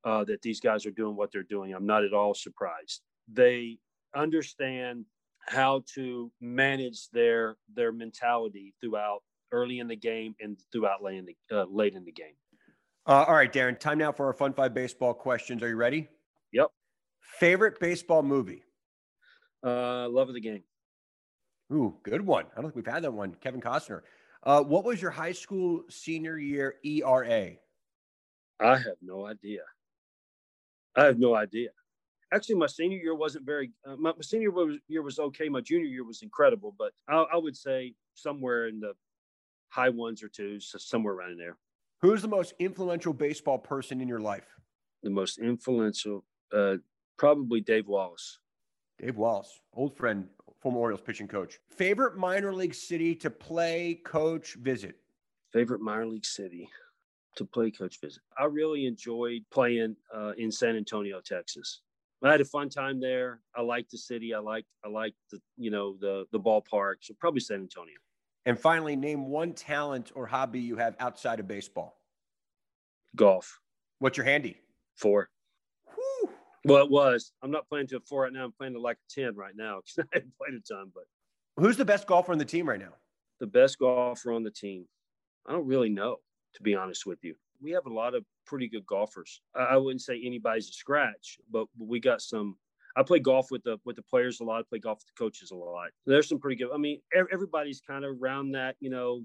uh, 0.03 0.25
that 0.25 0.41
these 0.41 0.59
guys 0.59 0.85
are 0.85 0.91
doing 0.91 1.15
what 1.15 1.31
they're 1.31 1.43
doing. 1.43 1.73
I'm 1.73 1.85
not 1.85 2.03
at 2.03 2.13
all 2.13 2.33
surprised. 2.33 3.01
They 3.31 3.77
understand 4.13 5.05
how 5.47 5.83
to 5.95 6.29
manage 6.41 7.09
their 7.11 7.55
their 7.73 7.91
mentality 7.93 8.73
throughout 8.81 9.23
early 9.53 9.79
in 9.79 9.87
the 9.87 9.95
game 9.95 10.35
and 10.41 10.59
throughout 10.71 11.01
late 11.01 11.17
in 11.17 11.25
the, 11.25 11.61
uh, 11.61 11.65
late 11.69 11.93
in 11.93 12.03
the 12.03 12.11
game. 12.11 12.35
Uh, 13.07 13.23
all 13.27 13.33
right, 13.33 13.51
Darren, 13.51 13.79
time 13.79 13.97
now 13.97 14.11
for 14.11 14.25
our 14.25 14.33
Fun 14.33 14.53
Five 14.53 14.73
baseball 14.73 15.13
questions. 15.13 15.63
Are 15.63 15.69
you 15.69 15.77
ready? 15.77 16.09
Yep. 16.51 16.67
Favorite 17.39 17.79
baseball 17.79 18.23
movie? 18.23 18.63
Uh, 19.65 20.09
Love 20.09 20.27
of 20.27 20.33
the 20.33 20.41
Game. 20.41 20.63
Ooh, 21.71 21.95
good 22.03 22.21
one. 22.25 22.45
I 22.51 22.61
don't 22.61 22.71
think 22.71 22.85
we've 22.85 22.93
had 22.93 23.03
that 23.03 23.13
one. 23.13 23.35
Kevin 23.35 23.61
Costner. 23.61 24.01
Uh, 24.43 24.61
what 24.61 24.83
was 24.83 25.01
your 25.01 25.11
high 25.11 25.31
school 25.31 25.83
senior 25.89 26.37
year 26.37 26.75
ERA? 26.83 27.51
I 28.59 28.77
have 28.77 28.97
no 29.01 29.25
idea. 29.25 29.61
I 30.95 31.05
have 31.05 31.19
no 31.19 31.35
idea. 31.35 31.69
Actually, 32.33 32.55
my 32.55 32.67
senior 32.67 32.97
year 32.97 33.15
wasn't 33.15 33.45
very. 33.45 33.71
Uh, 33.85 33.95
my, 33.97 34.11
my, 34.11 34.21
senior 34.21 34.51
year 34.87 35.01
was 35.01 35.19
okay. 35.19 35.49
My 35.49 35.61
junior 35.61 35.87
year 35.87 36.03
was 36.03 36.21
incredible, 36.21 36.75
but 36.77 36.91
I, 37.07 37.25
I, 37.33 37.37
would 37.37 37.55
say 37.55 37.93
somewhere 38.13 38.67
in 38.67 38.79
the 38.79 38.93
high 39.69 39.89
ones 39.89 40.23
or 40.23 40.29
twos, 40.29 40.69
so 40.71 40.77
somewhere 40.77 41.13
around 41.13 41.39
there. 41.39 41.57
Who's 42.01 42.21
the 42.21 42.27
most 42.27 42.53
influential 42.59 43.13
baseball 43.13 43.57
person 43.57 44.01
in 44.01 44.07
your 44.07 44.19
life? 44.19 44.47
The 45.03 45.09
most 45.09 45.39
influential, 45.39 46.23
uh, 46.53 46.75
probably 47.17 47.61
Dave 47.61 47.87
Wallace. 47.87 48.39
Dave 48.99 49.17
Wallace, 49.17 49.59
old 49.73 49.97
friend, 49.97 50.27
former 50.61 50.79
Orioles 50.79 51.01
pitching 51.01 51.27
coach. 51.27 51.59
Favorite 51.69 52.15
minor 52.15 52.53
league 52.53 52.75
city 52.75 53.15
to 53.15 53.29
play, 53.29 53.95
coach, 54.05 54.55
visit? 54.55 54.95
Favorite 55.51 55.81
minor 55.81 56.07
league 56.07 56.25
city 56.25 56.69
to 57.35 57.45
play, 57.45 57.71
coach, 57.71 57.99
visit. 57.99 58.21
I 58.37 58.45
really 58.45 58.85
enjoyed 58.85 59.43
playing 59.51 59.95
uh, 60.13 60.33
in 60.37 60.51
San 60.51 60.75
Antonio, 60.75 61.19
Texas. 61.19 61.81
I 62.23 62.29
had 62.29 62.41
a 62.41 62.45
fun 62.45 62.69
time 62.69 62.99
there. 62.99 63.39
I 63.55 63.61
liked 63.61 63.89
the 63.89 63.97
city. 63.97 64.33
I 64.33 64.37
liked 64.37 64.67
I 64.85 64.89
liked 64.89 65.15
the 65.31 65.41
you 65.57 65.71
know 65.71 65.97
the 65.99 66.25
the 66.31 66.39
ballpark. 66.39 66.97
So 67.01 67.15
probably 67.19 67.39
San 67.39 67.61
Antonio. 67.61 67.95
And 68.45 68.59
finally, 68.59 68.95
name 68.95 69.27
one 69.27 69.53
talent 69.53 70.11
or 70.13 70.27
hobby 70.27 70.59
you 70.59 70.75
have 70.77 70.95
outside 70.99 71.39
of 71.39 71.47
baseball. 71.47 71.99
Golf. 73.15 73.59
What's 73.97 74.17
your 74.17 74.25
handy? 74.25 74.57
Four. 74.95 75.29
Well, 76.63 76.83
it 76.83 76.91
was. 76.91 77.31
I'm 77.41 77.51
not 77.51 77.67
playing 77.67 77.87
to 77.87 77.97
a 77.97 77.99
four 78.01 78.23
right 78.23 78.33
now. 78.33 78.45
I'm 78.45 78.51
playing 78.51 78.73
to 78.73 78.79
like 78.79 78.97
a 78.97 79.21
10 79.21 79.35
right 79.35 79.55
now 79.55 79.81
because 79.95 80.07
I 80.13 80.17
haven't 80.17 80.37
played 80.37 80.53
a 80.53 80.61
ton. 80.61 80.91
But 80.93 81.03
who's 81.57 81.77
the 81.77 81.85
best 81.85 82.07
golfer 82.07 82.31
on 82.31 82.37
the 82.37 82.45
team 82.45 82.67
right 82.69 82.79
now? 82.79 82.93
The 83.39 83.47
best 83.47 83.79
golfer 83.79 84.31
on 84.31 84.43
the 84.43 84.51
team. 84.51 84.85
I 85.47 85.51
don't 85.51 85.65
really 85.65 85.89
know, 85.89 86.17
to 86.55 86.61
be 86.61 86.75
honest 86.75 87.05
with 87.05 87.23
you. 87.23 87.35
We 87.61 87.71
have 87.71 87.85
a 87.85 87.93
lot 87.93 88.15
of 88.15 88.23
pretty 88.45 88.67
good 88.67 88.85
golfers. 88.85 89.41
I 89.55 89.77
wouldn't 89.77 90.01
say 90.01 90.21
anybody's 90.23 90.69
a 90.69 90.73
scratch, 90.73 91.37
but 91.51 91.67
we 91.79 91.99
got 91.99 92.21
some. 92.21 92.57
I 92.95 93.03
play 93.03 93.19
golf 93.19 93.51
with 93.51 93.63
the 93.63 93.77
with 93.85 93.95
the 93.95 94.01
players 94.03 94.39
a 94.39 94.43
lot. 94.43 94.59
I 94.59 94.63
play 94.67 94.79
golf 94.79 94.97
with 94.99 95.07
the 95.15 95.23
coaches 95.23 95.51
a 95.51 95.55
lot. 95.55 95.89
There's 96.05 96.27
some 96.27 96.39
pretty 96.39 96.57
good. 96.57 96.71
I 96.73 96.77
mean, 96.77 97.01
everybody's 97.31 97.81
kind 97.81 98.03
of 98.03 98.17
around 98.21 98.51
that, 98.51 98.75
you 98.79 98.89
know, 98.89 99.23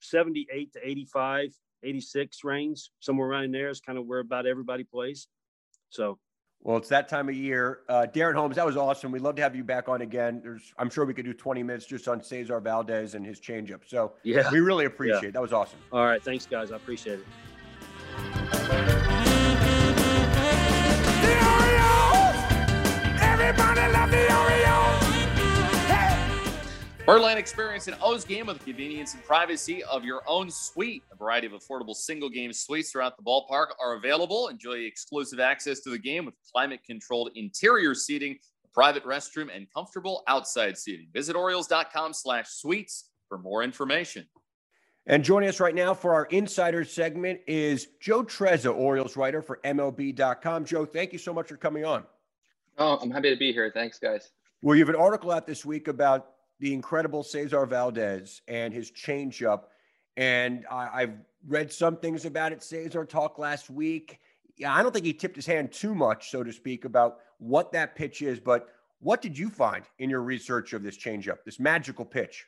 78 0.00 0.72
to 0.72 0.80
85, 0.82 1.54
86 1.82 2.44
range, 2.44 2.90
somewhere 3.00 3.28
around 3.28 3.54
there 3.54 3.68
is 3.68 3.80
kind 3.80 3.98
of 3.98 4.06
where 4.06 4.20
about 4.20 4.46
everybody 4.46 4.84
plays. 4.84 5.28
So 5.90 6.18
well, 6.64 6.78
it's 6.78 6.88
that 6.88 7.08
time 7.10 7.28
of 7.28 7.34
year. 7.34 7.80
Uh, 7.90 8.06
Darren 8.12 8.34
Holmes, 8.34 8.56
that 8.56 8.64
was 8.64 8.78
awesome. 8.78 9.12
We'd 9.12 9.20
love 9.20 9.36
to 9.36 9.42
have 9.42 9.54
you 9.54 9.62
back 9.62 9.88
on 9.90 10.00
again. 10.00 10.40
There's, 10.42 10.72
I'm 10.78 10.88
sure 10.88 11.04
we 11.04 11.12
could 11.12 11.26
do 11.26 11.34
20 11.34 11.62
minutes 11.62 11.84
just 11.84 12.08
on 12.08 12.22
Cesar 12.22 12.58
Valdez 12.58 13.14
and 13.14 13.24
his 13.24 13.38
changeup. 13.38 13.82
So 13.86 14.14
yeah, 14.22 14.50
we 14.50 14.60
really 14.60 14.86
appreciate 14.86 15.22
yeah. 15.22 15.28
it. 15.28 15.32
That 15.34 15.42
was 15.42 15.52
awesome. 15.52 15.78
All 15.92 16.06
right, 16.06 16.22
thanks, 16.22 16.46
guys. 16.46 16.72
I 16.72 16.76
appreciate 16.76 17.20
it. 17.20 17.26
The 21.20 21.34
Orioles, 21.52 22.36
everybody 23.20 23.92
love 23.92 24.10
the 24.10 24.34
Orioles. 24.34 24.83
Birdland 27.06 27.38
experience 27.38 27.86
an 27.86 27.96
O's 28.00 28.24
game 28.24 28.46
with 28.46 28.60
the 28.60 28.64
convenience 28.64 29.12
and 29.12 29.22
privacy 29.24 29.84
of 29.84 30.04
your 30.04 30.22
own 30.26 30.50
suite. 30.50 31.02
A 31.12 31.16
variety 31.16 31.46
of 31.46 31.52
affordable 31.52 31.94
single 31.94 32.30
game 32.30 32.50
suites 32.50 32.90
throughout 32.90 33.18
the 33.18 33.22
ballpark 33.22 33.66
are 33.78 33.96
available. 33.96 34.48
Enjoy 34.48 34.78
exclusive 34.78 35.38
access 35.38 35.80
to 35.80 35.90
the 35.90 35.98
game 35.98 36.24
with 36.24 36.34
climate 36.50 36.80
controlled 36.86 37.30
interior 37.34 37.94
seating, 37.94 38.38
a 38.64 38.68
private 38.68 39.04
restroom, 39.04 39.54
and 39.54 39.66
comfortable 39.74 40.22
outside 40.28 40.78
seating. 40.78 41.08
Visit 41.12 41.36
Orioles.com 41.36 42.14
slash 42.14 42.48
suites 42.48 43.10
for 43.28 43.36
more 43.36 43.62
information. 43.62 44.26
And 45.06 45.22
joining 45.22 45.50
us 45.50 45.60
right 45.60 45.74
now 45.74 45.92
for 45.92 46.14
our 46.14 46.24
insider 46.26 46.84
segment 46.84 47.40
is 47.46 47.88
Joe 48.00 48.24
Trezza, 48.24 48.74
Orioles 48.74 49.14
writer 49.14 49.42
for 49.42 49.60
MLB.com. 49.62 50.64
Joe, 50.64 50.86
thank 50.86 51.12
you 51.12 51.18
so 51.18 51.34
much 51.34 51.48
for 51.48 51.58
coming 51.58 51.84
on. 51.84 52.04
Oh, 52.78 52.96
I'm 52.96 53.10
happy 53.10 53.28
to 53.28 53.36
be 53.36 53.52
here. 53.52 53.70
Thanks, 53.74 53.98
guys. 53.98 54.30
Well, 54.62 54.74
you 54.74 54.82
have 54.86 54.94
an 54.94 54.98
article 54.98 55.30
out 55.30 55.46
this 55.46 55.66
week 55.66 55.88
about 55.88 56.33
the 56.64 56.72
incredible 56.72 57.22
Cesar 57.22 57.66
Valdez 57.66 58.40
and 58.48 58.72
his 58.72 58.90
changeup. 58.90 59.64
And 60.16 60.64
I, 60.70 61.02
have 61.02 61.14
read 61.46 61.70
some 61.70 61.98
things 61.98 62.24
about 62.24 62.52
it. 62.52 62.62
Cesar 62.62 63.04
talked 63.04 63.38
last 63.38 63.68
week. 63.68 64.18
Yeah, 64.56 64.74
I 64.74 64.82
don't 64.82 64.90
think 64.90 65.04
he 65.04 65.12
tipped 65.12 65.36
his 65.36 65.44
hand 65.44 65.72
too 65.72 65.94
much, 65.94 66.30
so 66.30 66.42
to 66.42 66.50
speak, 66.54 66.86
about 66.86 67.18
what 67.36 67.70
that 67.72 67.94
pitch 67.94 68.22
is. 68.22 68.40
But 68.40 68.70
what 69.00 69.20
did 69.20 69.36
you 69.36 69.50
find 69.50 69.84
in 69.98 70.08
your 70.08 70.22
research 70.22 70.72
of 70.72 70.82
this 70.82 70.96
changeup, 70.96 71.44
this 71.44 71.60
magical 71.60 72.06
pitch? 72.06 72.46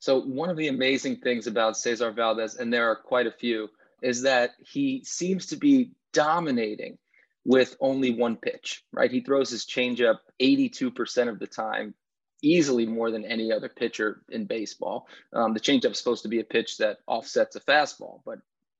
So, 0.00 0.20
one 0.22 0.50
of 0.50 0.56
the 0.56 0.66
amazing 0.66 1.18
things 1.18 1.46
about 1.46 1.76
Cesar 1.76 2.10
Valdez, 2.10 2.56
and 2.56 2.72
there 2.72 2.90
are 2.90 2.96
quite 2.96 3.28
a 3.28 3.30
few, 3.30 3.68
is 4.02 4.22
that 4.22 4.54
he 4.58 5.04
seems 5.04 5.46
to 5.46 5.56
be 5.56 5.92
dominating 6.12 6.98
with 7.44 7.76
only 7.78 8.10
one 8.10 8.38
pitch, 8.38 8.82
right? 8.92 9.12
He 9.12 9.20
throws 9.20 9.50
his 9.50 9.66
changeup 9.66 10.16
82% 10.40 11.28
of 11.28 11.38
the 11.38 11.46
time 11.46 11.94
easily 12.42 12.86
more 12.86 13.10
than 13.10 13.24
any 13.24 13.52
other 13.52 13.68
pitcher 13.68 14.22
in 14.30 14.44
baseball. 14.44 15.08
Um, 15.32 15.54
the 15.54 15.60
changeup 15.60 15.92
is 15.92 15.98
supposed 15.98 16.22
to 16.22 16.28
be 16.28 16.40
a 16.40 16.44
pitch 16.44 16.78
that 16.78 16.98
offsets 17.06 17.56
a 17.56 17.60
fastball, 17.60 18.20
but 18.24 18.38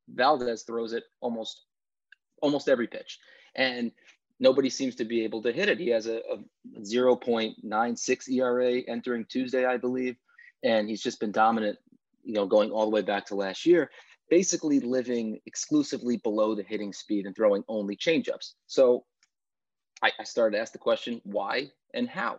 Valdez 0.09 0.63
throws 0.63 0.93
it 0.93 1.05
almost 1.21 1.63
almost 2.43 2.69
every 2.69 2.87
pitch, 2.87 3.19
and 3.55 3.91
nobody 4.39 4.69
seems 4.69 4.95
to 4.97 5.05
be 5.05 5.25
able 5.25 5.43
to 5.43 5.53
hit 5.53 5.69
it. 5.69 5.81
He 5.81 5.89
has 5.89 6.07
a, 6.07 6.19
a 6.19 6.39
0.96 6.81 8.29
ERA 8.31 8.81
entering 8.87 9.25
Tuesday, 9.25 9.65
I 9.65 9.79
believe, 9.79 10.17
and 10.63 10.89
he's 10.89 11.03
just 11.03 11.19
been 11.19 11.33
dominant. 11.33 11.79
You 12.23 12.35
know, 12.35 12.47
going 12.47 12.71
all 12.71 12.85
the 12.85 12.91
way 12.91 13.03
back 13.03 13.27
to 13.27 13.37
last 13.37 13.65
year, 13.67 13.91
basically 14.29 14.81
living 14.81 15.41
exclusively 15.47 16.17
below 16.19 16.55
the 16.55 16.63
hitting 16.63 16.93
speed 16.93 17.27
and 17.27 17.35
throwing 17.35 17.65
only 17.69 17.97
changeups. 17.97 18.53
So 18.67 19.05
I, 20.03 20.11
I 20.19 20.25
started 20.25 20.57
to 20.57 20.61
ask 20.61 20.73
the 20.73 20.79
question, 20.79 21.21
why 21.25 21.71
and 21.95 22.09
how? 22.09 22.39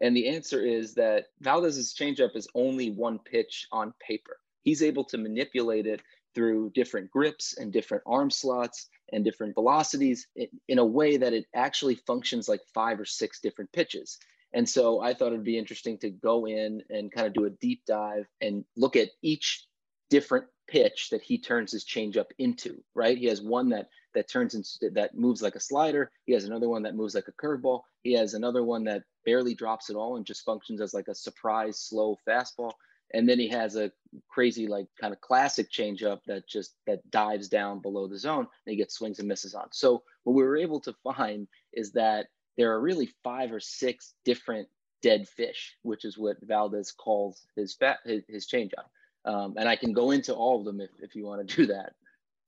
And 0.00 0.16
the 0.16 0.28
answer 0.28 0.64
is 0.64 0.94
that 0.94 1.26
Valdez's 1.40 1.94
changeup 1.94 2.36
is 2.36 2.48
only 2.54 2.90
one 2.90 3.18
pitch 3.18 3.66
on 3.72 3.92
paper. 4.00 4.38
He's 4.62 4.82
able 4.82 5.04
to 5.04 5.18
manipulate 5.18 5.86
it 5.86 6.02
through 6.34 6.70
different 6.74 7.10
grips 7.10 7.56
and 7.56 7.72
different 7.72 8.02
arm 8.06 8.30
slots 8.30 8.88
and 9.12 9.24
different 9.24 9.54
velocities 9.54 10.28
in 10.68 10.78
a 10.78 10.84
way 10.84 11.16
that 11.16 11.32
it 11.32 11.46
actually 11.54 11.94
functions 11.94 12.48
like 12.48 12.60
five 12.74 13.00
or 13.00 13.04
six 13.04 13.40
different 13.40 13.72
pitches. 13.72 14.18
And 14.52 14.68
so 14.68 15.00
I 15.00 15.14
thought 15.14 15.28
it'd 15.28 15.44
be 15.44 15.58
interesting 15.58 15.98
to 15.98 16.10
go 16.10 16.46
in 16.46 16.82
and 16.90 17.12
kind 17.12 17.26
of 17.26 17.34
do 17.34 17.46
a 17.46 17.50
deep 17.50 17.82
dive 17.86 18.26
and 18.40 18.64
look 18.76 18.96
at 18.96 19.10
each 19.22 19.66
different 20.10 20.46
pitch 20.68 21.08
that 21.10 21.22
he 21.22 21.38
turns 21.38 21.72
his 21.72 21.84
changeup 21.84 22.30
into, 22.38 22.82
right? 22.94 23.18
He 23.18 23.26
has 23.26 23.42
one 23.42 23.70
that 23.70 23.88
that 24.18 24.28
turns 24.28 24.54
into 24.56 24.90
that 24.90 25.16
moves 25.16 25.42
like 25.42 25.54
a 25.54 25.60
slider. 25.60 26.10
He 26.26 26.32
has 26.32 26.44
another 26.44 26.68
one 26.68 26.82
that 26.82 26.96
moves 26.96 27.14
like 27.14 27.28
a 27.28 27.46
curveball. 27.46 27.82
He 28.02 28.14
has 28.14 28.34
another 28.34 28.64
one 28.64 28.82
that 28.84 29.04
barely 29.24 29.54
drops 29.54 29.90
at 29.90 29.96
all 29.96 30.16
and 30.16 30.26
just 30.26 30.44
functions 30.44 30.80
as 30.80 30.92
like 30.92 31.06
a 31.06 31.14
surprise 31.14 31.78
slow 31.78 32.18
fastball. 32.26 32.72
And 33.14 33.28
then 33.28 33.38
he 33.38 33.48
has 33.48 33.76
a 33.76 33.92
crazy 34.28 34.66
like 34.66 34.86
kind 35.00 35.14
of 35.14 35.20
classic 35.20 35.70
changeup 35.70 36.18
that 36.26 36.48
just 36.48 36.74
that 36.88 37.08
dives 37.12 37.48
down 37.48 37.80
below 37.80 38.08
the 38.08 38.18
zone 38.18 38.40
and 38.40 38.72
he 38.72 38.74
gets 38.74 38.96
swings 38.96 39.20
and 39.20 39.28
misses 39.28 39.54
on. 39.54 39.68
So 39.70 40.02
what 40.24 40.34
we 40.34 40.42
were 40.42 40.56
able 40.56 40.80
to 40.80 40.94
find 41.04 41.46
is 41.72 41.92
that 41.92 42.26
there 42.56 42.72
are 42.72 42.80
really 42.80 43.08
five 43.22 43.52
or 43.52 43.60
six 43.60 44.14
different 44.24 44.66
dead 45.00 45.28
fish, 45.28 45.76
which 45.82 46.04
is 46.04 46.18
what 46.18 46.38
Valdez 46.42 46.90
calls 46.90 47.46
his 47.54 47.72
fat 47.74 47.98
his, 48.04 48.24
his 48.28 48.48
changeup. 48.48 48.88
Um, 49.24 49.54
and 49.56 49.68
I 49.68 49.76
can 49.76 49.92
go 49.92 50.10
into 50.10 50.34
all 50.34 50.58
of 50.58 50.64
them 50.64 50.80
if, 50.80 50.90
if 51.00 51.14
you 51.14 51.24
want 51.24 51.46
to 51.46 51.56
do 51.56 51.66
that. 51.66 51.92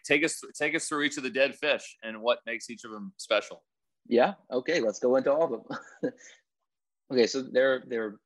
Take 0.05 0.25
us 0.25 0.41
take 0.55 0.75
us 0.75 0.89
through 0.89 1.03
each 1.03 1.17
of 1.17 1.23
the 1.23 1.31
dead 1.31 1.55
fish 1.57 1.97
and 2.03 2.21
what 2.21 2.41
makes 2.47 2.71
each 2.71 2.85
of 2.85 2.91
them 2.91 3.13
special. 3.17 3.63
Yeah. 4.07 4.35
Okay. 4.53 4.81
Let's 4.81 4.99
go 4.99 5.17
into 5.17 5.33
all 5.33 5.45
of 5.45 5.51
them. 5.51 6.13
okay. 7.13 7.27
So 7.27 7.43
there 7.43 7.85
there 7.87 8.05
are 8.05 8.21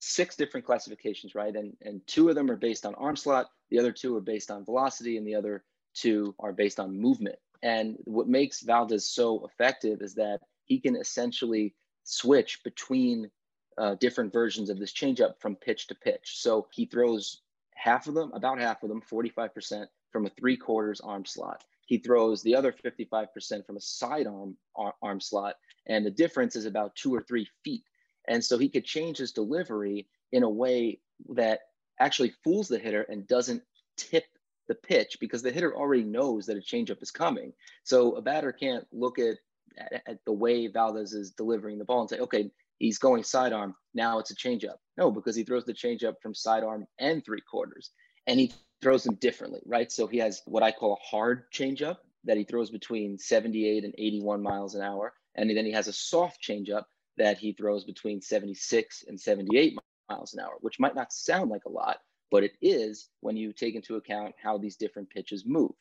six 0.00 0.36
different 0.36 0.66
classifications, 0.66 1.34
right? 1.34 1.54
And 1.54 1.76
and 1.82 2.00
two 2.06 2.28
of 2.28 2.34
them 2.34 2.50
are 2.50 2.56
based 2.56 2.86
on 2.86 2.94
arm 2.94 3.16
slot. 3.16 3.46
The 3.70 3.78
other 3.78 3.92
two 3.92 4.16
are 4.16 4.20
based 4.20 4.50
on 4.50 4.64
velocity, 4.64 5.16
and 5.16 5.26
the 5.26 5.34
other 5.34 5.64
two 5.94 6.34
are 6.38 6.52
based 6.52 6.78
on 6.78 7.00
movement. 7.00 7.36
And 7.62 7.96
what 8.04 8.28
makes 8.28 8.60
Valdez 8.60 9.08
so 9.08 9.44
effective 9.46 10.02
is 10.02 10.14
that 10.14 10.40
he 10.64 10.78
can 10.78 10.96
essentially 10.96 11.74
switch 12.04 12.62
between 12.62 13.30
uh, 13.78 13.94
different 13.96 14.32
versions 14.32 14.70
of 14.70 14.78
this 14.78 14.92
changeup 14.92 15.40
from 15.40 15.56
pitch 15.56 15.86
to 15.88 15.94
pitch. 15.94 16.38
So 16.40 16.66
he 16.72 16.86
throws 16.86 17.42
half 17.74 18.06
of 18.06 18.14
them, 18.14 18.30
about 18.34 18.58
half 18.58 18.82
of 18.82 18.88
them, 18.88 19.02
45% 19.02 19.86
from 20.16 20.24
a 20.24 20.30
three 20.30 20.56
quarters 20.56 21.02
arm 21.02 21.26
slot. 21.26 21.62
He 21.84 21.98
throws 21.98 22.42
the 22.42 22.54
other 22.56 22.72
55% 22.72 23.66
from 23.66 23.76
a 23.76 23.80
side 23.82 24.26
arm, 24.26 24.56
arm 25.02 25.20
slot. 25.20 25.56
And 25.86 26.06
the 26.06 26.10
difference 26.10 26.56
is 26.56 26.64
about 26.64 26.96
two 26.96 27.14
or 27.14 27.20
three 27.20 27.46
feet. 27.62 27.82
And 28.26 28.42
so 28.42 28.56
he 28.56 28.70
could 28.70 28.86
change 28.86 29.18
his 29.18 29.32
delivery 29.32 30.08
in 30.32 30.42
a 30.42 30.48
way 30.48 31.00
that 31.34 31.60
actually 32.00 32.32
fools 32.42 32.66
the 32.66 32.78
hitter 32.78 33.02
and 33.02 33.28
doesn't 33.28 33.62
tip 33.98 34.24
the 34.68 34.74
pitch 34.74 35.18
because 35.20 35.42
the 35.42 35.52
hitter 35.52 35.76
already 35.76 36.04
knows 36.04 36.46
that 36.46 36.56
a 36.56 36.60
changeup 36.60 37.02
is 37.02 37.10
coming. 37.10 37.52
So 37.84 38.12
a 38.12 38.22
batter 38.22 38.52
can't 38.52 38.86
look 38.92 39.18
at, 39.18 39.36
at, 39.76 40.02
at 40.06 40.24
the 40.24 40.32
way 40.32 40.66
Valdez 40.66 41.12
is 41.12 41.32
delivering 41.32 41.76
the 41.76 41.84
ball 41.84 42.00
and 42.00 42.08
say, 42.08 42.20
okay, 42.20 42.50
he's 42.78 42.96
going 42.96 43.22
sidearm. 43.22 43.74
Now 43.92 44.18
it's 44.18 44.30
a 44.30 44.34
changeup. 44.34 44.78
No, 44.96 45.10
because 45.10 45.36
he 45.36 45.44
throws 45.44 45.66
the 45.66 45.74
changeup 45.74 46.14
from 46.22 46.34
sidearm 46.34 46.86
and 46.98 47.22
three 47.22 47.42
quarters, 47.42 47.90
and 48.26 48.40
he 48.40 48.50
throws 48.82 49.04
them 49.04 49.14
differently, 49.16 49.60
right? 49.66 49.90
So 49.90 50.06
he 50.06 50.18
has 50.18 50.42
what 50.46 50.62
I 50.62 50.72
call 50.72 50.94
a 50.94 51.06
hard 51.06 51.50
changeup 51.52 51.98
that 52.24 52.36
he 52.36 52.44
throws 52.44 52.70
between 52.70 53.18
78 53.18 53.84
and 53.84 53.94
81 53.96 54.42
miles 54.42 54.74
an 54.74 54.82
hour, 54.82 55.12
and 55.34 55.48
then 55.48 55.64
he 55.64 55.72
has 55.72 55.88
a 55.88 55.92
soft 55.92 56.42
changeup 56.42 56.84
that 57.16 57.38
he 57.38 57.52
throws 57.52 57.84
between 57.84 58.20
76 58.20 59.04
and 59.08 59.18
78 59.18 59.78
miles 60.10 60.34
an 60.34 60.40
hour, 60.40 60.56
which 60.60 60.78
might 60.78 60.94
not 60.94 61.12
sound 61.12 61.50
like 61.50 61.64
a 61.64 61.70
lot, 61.70 61.98
but 62.30 62.44
it 62.44 62.52
is 62.60 63.08
when 63.20 63.36
you 63.36 63.52
take 63.52 63.74
into 63.74 63.96
account 63.96 64.34
how 64.42 64.58
these 64.58 64.76
different 64.76 65.08
pitches 65.10 65.44
move 65.46 65.72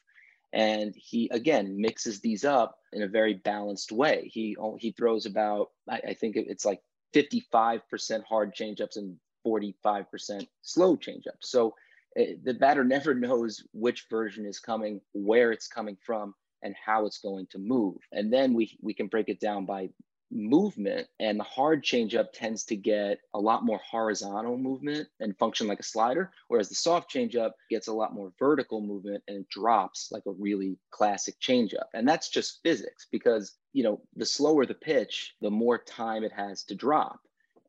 and 0.56 0.96
he 0.96 1.30
again 1.34 1.80
mixes 1.80 2.22
these 2.22 2.46
up 2.46 2.80
in 2.94 3.04
a 3.04 3.08
very 3.08 3.34
balanced 3.34 3.92
way. 3.92 4.30
He 4.34 4.56
oh, 4.58 4.78
he 4.80 4.92
throws 4.92 5.26
about 5.26 5.72
I, 5.90 6.02
I 6.10 6.14
think 6.14 6.38
it's 6.38 6.66
like 6.66 6.82
55% 7.14 8.24
hard 8.24 8.56
changeups 8.56 8.98
and 8.98 9.18
45% 9.46 10.48
slow 10.62 10.96
changeups. 10.98 11.44
So 11.44 11.76
the 12.16 12.54
batter 12.54 12.84
never 12.84 13.14
knows 13.14 13.64
which 13.74 14.08
version 14.10 14.46
is 14.46 14.60
coming, 14.60 15.02
where 15.14 15.52
it's 15.52 15.68
coming 15.68 15.98
from, 16.06 16.34
and 16.64 16.76
how 16.84 17.06
it's 17.06 17.20
going 17.20 17.48
to 17.52 17.60
move. 17.60 17.98
And 18.12 18.32
then 18.32 18.54
we 18.54 18.78
we 18.82 18.94
can 18.94 19.08
break 19.08 19.30
it 19.30 19.40
down 19.40 19.66
by 19.66 19.90
movement 20.32 21.08
and 21.20 21.40
the 21.40 21.44
hard 21.44 21.84
changeup 21.84 22.28
tends 22.34 22.64
to 22.66 22.76
get 22.76 23.20
a 23.34 23.40
lot 23.40 23.64
more 23.64 23.80
horizontal 23.90 24.58
movement 24.58 25.08
and 25.20 25.38
function 25.38 25.68
like 25.68 25.80
a 25.80 25.84
slider 25.84 26.32
whereas 26.48 26.68
the 26.68 26.76
soft 26.76 27.14
changeup 27.14 27.52
gets 27.70 27.88
a 27.88 27.94
lot 27.94 28.14
more 28.14 28.34
vertical 28.40 28.82
movement 28.82 29.24
and 29.28 29.38
it 29.38 29.50
drops 29.50 30.10
like 30.12 30.24
a 30.28 30.32
really 30.32 30.78
classic 30.90 31.40
changeup 31.40 31.86
and 31.94 32.08
that's 32.08 32.30
just 32.30 32.60
physics 32.64 33.08
because 33.12 33.54
you 33.72 33.84
know 33.84 34.02
the 34.16 34.26
slower 34.26 34.66
the 34.66 34.74
pitch 34.74 35.36
the 35.42 35.52
more 35.52 35.78
time 35.78 36.24
it 36.24 36.32
has 36.32 36.64
to 36.64 36.74
drop 36.76 37.20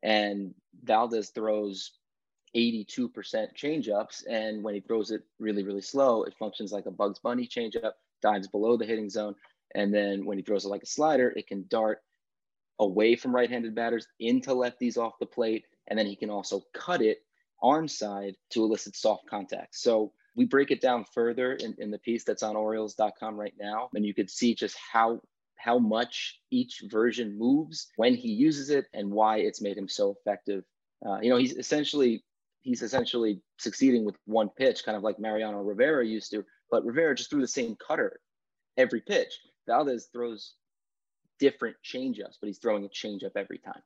and 0.03 0.53
Valdez 0.83 1.29
throws 1.29 1.91
82% 2.57 2.99
changeups 3.55 4.23
and 4.27 4.63
when 4.63 4.73
he 4.73 4.79
throws 4.79 5.11
it 5.11 5.21
really 5.39 5.63
really 5.63 5.81
slow 5.81 6.23
it 6.23 6.33
functions 6.39 6.71
like 6.71 6.87
a 6.87 6.91
Bugs 6.91 7.19
Bunny 7.19 7.47
changeup 7.47 7.93
dives 8.21 8.47
below 8.47 8.77
the 8.77 8.85
hitting 8.85 9.09
zone 9.09 9.35
and 9.75 9.93
then 9.93 10.25
when 10.25 10.37
he 10.37 10.43
throws 10.43 10.65
it 10.65 10.69
like 10.69 10.83
a 10.83 10.87
slider, 10.87 11.33
it 11.35 11.47
can 11.47 11.65
dart 11.69 12.01
away 12.79 13.15
from 13.15 13.33
right-handed 13.33 13.75
batters 13.75 14.07
into 14.19 14.51
lefties 14.51 14.97
off 14.97 15.19
the 15.19 15.25
plate, 15.25 15.65
and 15.87 15.97
then 15.97 16.05
he 16.05 16.15
can 16.15 16.29
also 16.29 16.63
cut 16.73 17.01
it 17.01 17.19
arm 17.61 17.87
side 17.87 18.35
to 18.51 18.63
elicit 18.63 18.95
soft 18.95 19.27
contact. 19.27 19.75
So 19.75 20.13
we 20.35 20.45
break 20.45 20.69
it 20.69 20.81
down 20.81 21.05
further 21.13 21.53
in, 21.53 21.75
in 21.79 21.89
the 21.89 21.97
piece 21.97 22.23
that's 22.23 22.43
on 22.43 22.55
Orioles.com 22.55 23.35
right 23.35 23.53
now, 23.59 23.89
and 23.95 24.05
you 24.05 24.13
could 24.13 24.29
see 24.29 24.53
just 24.53 24.77
how 24.91 25.21
how 25.59 25.79
much 25.79 26.39
each 26.51 26.83
version 26.87 27.35
moves 27.35 27.87
when 27.95 28.13
he 28.13 28.29
uses 28.29 28.69
it 28.69 28.85
and 28.93 29.09
why 29.09 29.37
it's 29.37 29.59
made 29.59 29.75
him 29.75 29.89
so 29.89 30.15
effective. 30.19 30.63
Uh, 31.03 31.19
you 31.19 31.31
know, 31.31 31.37
he's 31.37 31.57
essentially 31.57 32.23
he's 32.67 32.81
essentially 32.81 33.41
succeeding 33.57 34.03
with 34.03 34.17
one 34.25 34.49
pitch, 34.49 34.83
kind 34.83 34.97
of 34.97 35.01
like 35.01 35.17
Mariano 35.19 35.61
Rivera 35.61 36.05
used 36.05 36.31
to. 36.31 36.43
But 36.69 36.85
Rivera 36.85 37.15
just 37.15 37.29
threw 37.29 37.39
the 37.39 37.47
same 37.47 37.77
cutter 37.77 38.19
every 38.75 38.99
pitch. 38.99 39.33
Valdez 39.67 40.09
throws 40.11 40.55
different 41.39 41.77
changeups, 41.81 42.35
but 42.41 42.47
he's 42.47 42.57
throwing 42.57 42.83
a 42.83 42.89
changeup 42.89 43.31
every 43.37 43.57
time. 43.59 43.81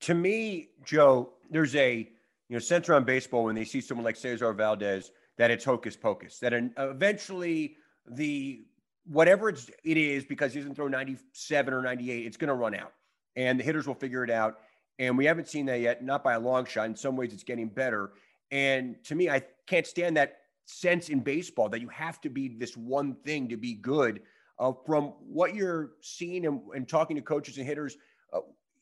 To 0.00 0.14
me, 0.14 0.70
Joe, 0.84 1.34
there's 1.50 1.76
a 1.76 2.10
you 2.48 2.56
know 2.56 2.58
center 2.58 2.94
on 2.94 3.04
baseball 3.04 3.44
when 3.44 3.54
they 3.54 3.64
see 3.64 3.80
someone 3.80 4.04
like 4.04 4.16
Cesar 4.16 4.52
Valdez 4.52 5.12
that 5.38 5.52
it's 5.52 5.64
hocus 5.64 5.96
pocus. 5.96 6.40
That 6.40 6.52
an, 6.52 6.74
eventually 6.76 7.76
the 8.10 8.64
whatever 9.06 9.50
it's, 9.50 9.70
it 9.84 9.96
is 9.96 10.24
because 10.24 10.52
he 10.52 10.58
doesn't 10.58 10.74
throw 10.74 10.88
97 10.88 11.72
or 11.72 11.80
98, 11.80 12.26
it's 12.26 12.36
going 12.36 12.48
to 12.48 12.54
run 12.54 12.74
out, 12.74 12.92
and 13.36 13.60
the 13.60 13.62
hitters 13.62 13.86
will 13.86 13.94
figure 13.94 14.24
it 14.24 14.30
out. 14.30 14.58
And 14.98 15.18
we 15.18 15.24
haven't 15.24 15.48
seen 15.48 15.66
that 15.66 15.80
yet, 15.80 16.04
not 16.04 16.22
by 16.22 16.34
a 16.34 16.40
long 16.40 16.64
shot. 16.64 16.86
In 16.86 16.96
some 16.96 17.16
ways, 17.16 17.32
it's 17.32 17.42
getting 17.42 17.68
better. 17.68 18.12
And 18.50 19.02
to 19.04 19.14
me, 19.14 19.28
I 19.28 19.42
can't 19.66 19.86
stand 19.86 20.16
that 20.16 20.38
sense 20.66 21.08
in 21.08 21.20
baseball 21.20 21.68
that 21.70 21.80
you 21.80 21.88
have 21.88 22.20
to 22.22 22.30
be 22.30 22.48
this 22.48 22.76
one 22.76 23.14
thing 23.24 23.48
to 23.48 23.56
be 23.56 23.74
good. 23.74 24.22
Uh, 24.58 24.72
from 24.86 25.14
what 25.28 25.54
you're 25.54 25.92
seeing 26.00 26.46
and, 26.46 26.60
and, 26.74 26.88
talking 26.88 27.16
to 27.16 27.22
coaches 27.22 27.58
and 27.58 27.66
hitters, 27.66 27.96
uh, 28.32 28.38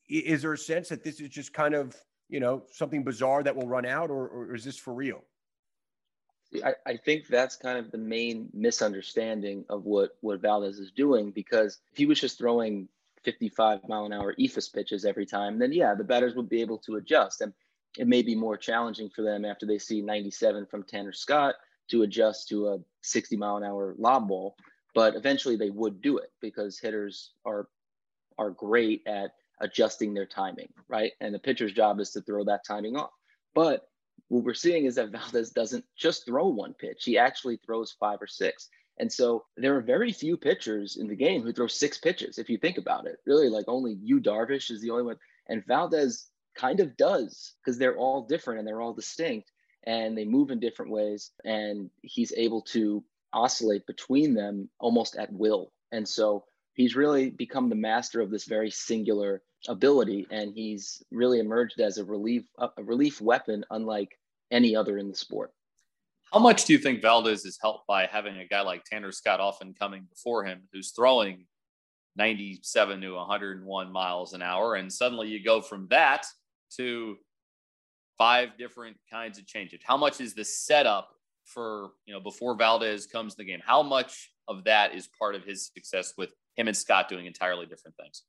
is 0.09 0.43
there 0.43 0.53
a 0.53 0.59
sense 0.59 0.91
that 0.91 1.03
this 1.03 1.19
is 1.19 1.31
just 1.31 1.55
kind 1.55 1.73
of 1.75 1.97
you 2.29 2.41
know 2.41 2.63
something 2.71 3.03
bizarre 3.03 3.43
that 3.43 3.57
will 3.57 3.67
run 3.67 3.87
out, 3.87 4.11
or, 4.11 4.29
or 4.29 4.55
is 4.55 4.65
this 4.65 4.77
for 4.77 4.93
real? 4.93 5.23
I, 6.63 6.75
I, 6.85 6.97
think 6.99 7.29
that's 7.29 7.57
kind 7.57 7.79
of 7.79 7.91
the 7.91 7.99
main 7.99 8.51
misunderstanding 8.53 9.65
of 9.71 9.87
what 9.87 10.17
what 10.21 10.41
Valdez 10.41 10.79
is 10.79 10.91
doing 10.91 11.31
because 11.31 11.79
if 11.91 11.97
he 11.97 12.05
was 12.05 12.21
just 12.21 12.37
throwing 12.37 12.89
55 13.25 13.89
mile 13.89 14.05
an 14.05 14.13
hour 14.13 14.35
eephus 14.39 14.73
pitches 14.73 15.05
every 15.05 15.27
time, 15.27 15.59
then 15.59 15.73
yeah, 15.73 15.95
the 15.95 16.05
batters 16.05 16.35
would 16.35 16.49
be 16.49 16.61
able 16.61 16.79
to 16.79 16.97
adjust. 16.97 17.41
And 17.41 17.53
it 17.99 18.09
may 18.09 18.23
be 18.23 18.35
more 18.35 18.57
challenging 18.57 19.11
for 19.11 19.23
them 19.23 19.45
after 19.45 19.67
they 19.67 19.79
see 19.79 20.01
97 20.01 20.67
from 20.67 20.83
Tanner 20.83 21.13
Scott 21.13 21.55
to 21.91 22.03
adjust 22.03 22.49
to 22.49 22.69
a 22.69 22.79
60 23.03 23.37
mile 23.37 23.57
an 23.57 23.65
hour 23.65 23.95
lob 23.99 24.29
ball 24.29 24.57
but 24.95 25.15
eventually 25.15 25.57
they 25.57 25.71
would 25.71 26.01
do 26.01 26.19
it 26.19 26.31
because 26.41 26.79
hitters 26.79 27.33
are 27.45 27.69
are 28.39 28.51
great 28.51 29.03
at 29.07 29.33
adjusting 29.61 30.15
their 30.15 30.27
timing, 30.27 30.69
right? 30.89 31.13
And 31.21 31.35
the 31.35 31.39
pitcher's 31.39 31.73
job 31.73 32.01
is 32.01 32.11
to 32.13 32.23
throw 32.23 32.45
that 32.45 32.65
timing 32.67 32.97
off. 32.97 33.11
But 33.55 33.87
what 34.29 34.45
we're 34.45 34.55
seeing 34.55 34.87
is 34.87 34.95
that 34.95 35.11
Valdez 35.11 35.51
doesn't 35.51 35.85
just 35.97 36.27
throw 36.27 36.49
one 36.49 36.75
pitch; 36.75 37.05
he 37.05 37.19
actually 37.19 37.59
throws 37.59 37.93
five 37.99 38.21
or 38.21 38.27
six. 38.27 38.69
And 38.99 39.11
so 39.13 39.45
there 39.57 39.77
are 39.77 39.81
very 39.81 40.13
few 40.13 40.37
pitchers 40.37 40.97
in 40.97 41.09
the 41.09 41.17
game 41.17 41.43
who 41.43 41.53
throw 41.53 41.67
six 41.67 41.99
pitches. 41.99 42.39
If 42.39 42.49
you 42.51 42.59
think 42.59 42.79
about 42.79 43.07
it, 43.07 43.17
really, 43.27 43.49
like 43.49 43.65
only 43.69 43.97
Yu 44.03 44.21
Darvish 44.21 44.71
is 44.71 44.81
the 44.81 44.91
only 44.91 45.05
one, 45.05 45.17
and 45.49 45.65
Valdez 45.67 46.27
kind 46.55 46.81
of 46.81 46.97
does 46.97 47.55
because 47.65 47.79
they're 47.79 47.97
all 47.97 48.27
different 48.27 48.59
and 48.59 48.69
they're 48.69 48.81
all 48.81 48.93
distinct 48.93 49.51
and 49.85 50.17
they 50.17 50.25
move 50.25 50.51
in 50.51 50.61
different 50.61 50.93
ways. 50.93 51.31
And 51.45 51.91
he's 52.03 52.33
able 52.37 52.63
to 52.63 53.03
oscillate 53.33 53.87
between 53.87 54.35
them 54.35 54.69
almost 54.79 55.17
at 55.17 55.33
will. 55.33 55.73
And 55.91 56.07
so 56.07 56.45
he's 56.75 56.97
really 56.97 57.31
become 57.31 57.69
the 57.69 57.75
master 57.75 58.21
of 58.21 58.31
this 58.31 58.45
very 58.45 58.71
singular 58.71 59.43
ability, 59.69 60.27
and 60.31 60.53
he's 60.55 61.03
really 61.11 61.39
emerged 61.39 61.81
as 61.81 61.99
a 61.99 62.05
relief 62.05 62.45
a 62.59 62.83
relief 62.83 63.21
weapon, 63.21 63.65
unlike 63.71 64.19
any 64.51 64.77
other 64.77 64.99
in 64.99 65.09
the 65.09 65.17
sport. 65.17 65.53
How 66.33 66.39
much 66.39 66.65
do 66.65 66.73
you 66.73 66.79
think 66.79 67.03
Valdez 67.03 67.45
is 67.45 67.59
helped 67.61 67.87
by 67.87 68.07
having 68.07 68.39
a 68.39 68.47
guy 68.47 68.63
like 68.63 68.85
Tanner 68.85 69.13
Scott 69.13 69.39
often 69.39 69.75
coming 69.75 70.07
before 70.09 70.45
him, 70.45 70.63
who's 70.73 70.93
throwing 70.93 71.45
97 72.17 73.03
to 73.03 73.13
101 73.13 73.93
miles 73.93 74.33
an 74.33 74.41
hour, 74.41 74.77
and 74.77 74.91
suddenly 74.91 75.29
you 75.29 75.45
go 75.45 75.61
from 75.61 75.89
that 75.91 76.25
to 76.77 77.17
five 78.17 78.57
different 78.57 78.97
kinds 79.11 79.39
of 79.39 79.47
changes? 79.47 79.81
How 79.85 79.99
much 79.99 80.23
is 80.23 80.33
the 80.33 80.45
setup 80.45 81.11
for 81.45 81.91
you 82.07 82.15
know 82.15 82.21
before 82.21 82.57
Valdez 82.57 83.07
comes 83.07 83.35
to 83.35 83.39
the 83.39 83.45
game? 83.45 83.61
How 83.63 83.83
much 83.83 84.31
of 84.49 84.65
that 84.65 84.95
is 84.95 85.11
part 85.19 85.35
of 85.35 85.45
his 85.45 85.71
success 85.75 86.15
with 86.17 86.33
him 86.57 86.67
and 86.67 86.77
Scott 86.77 87.11
doing 87.11 87.27
entirely 87.27 87.67
different 87.67 87.97
things? 87.99 88.23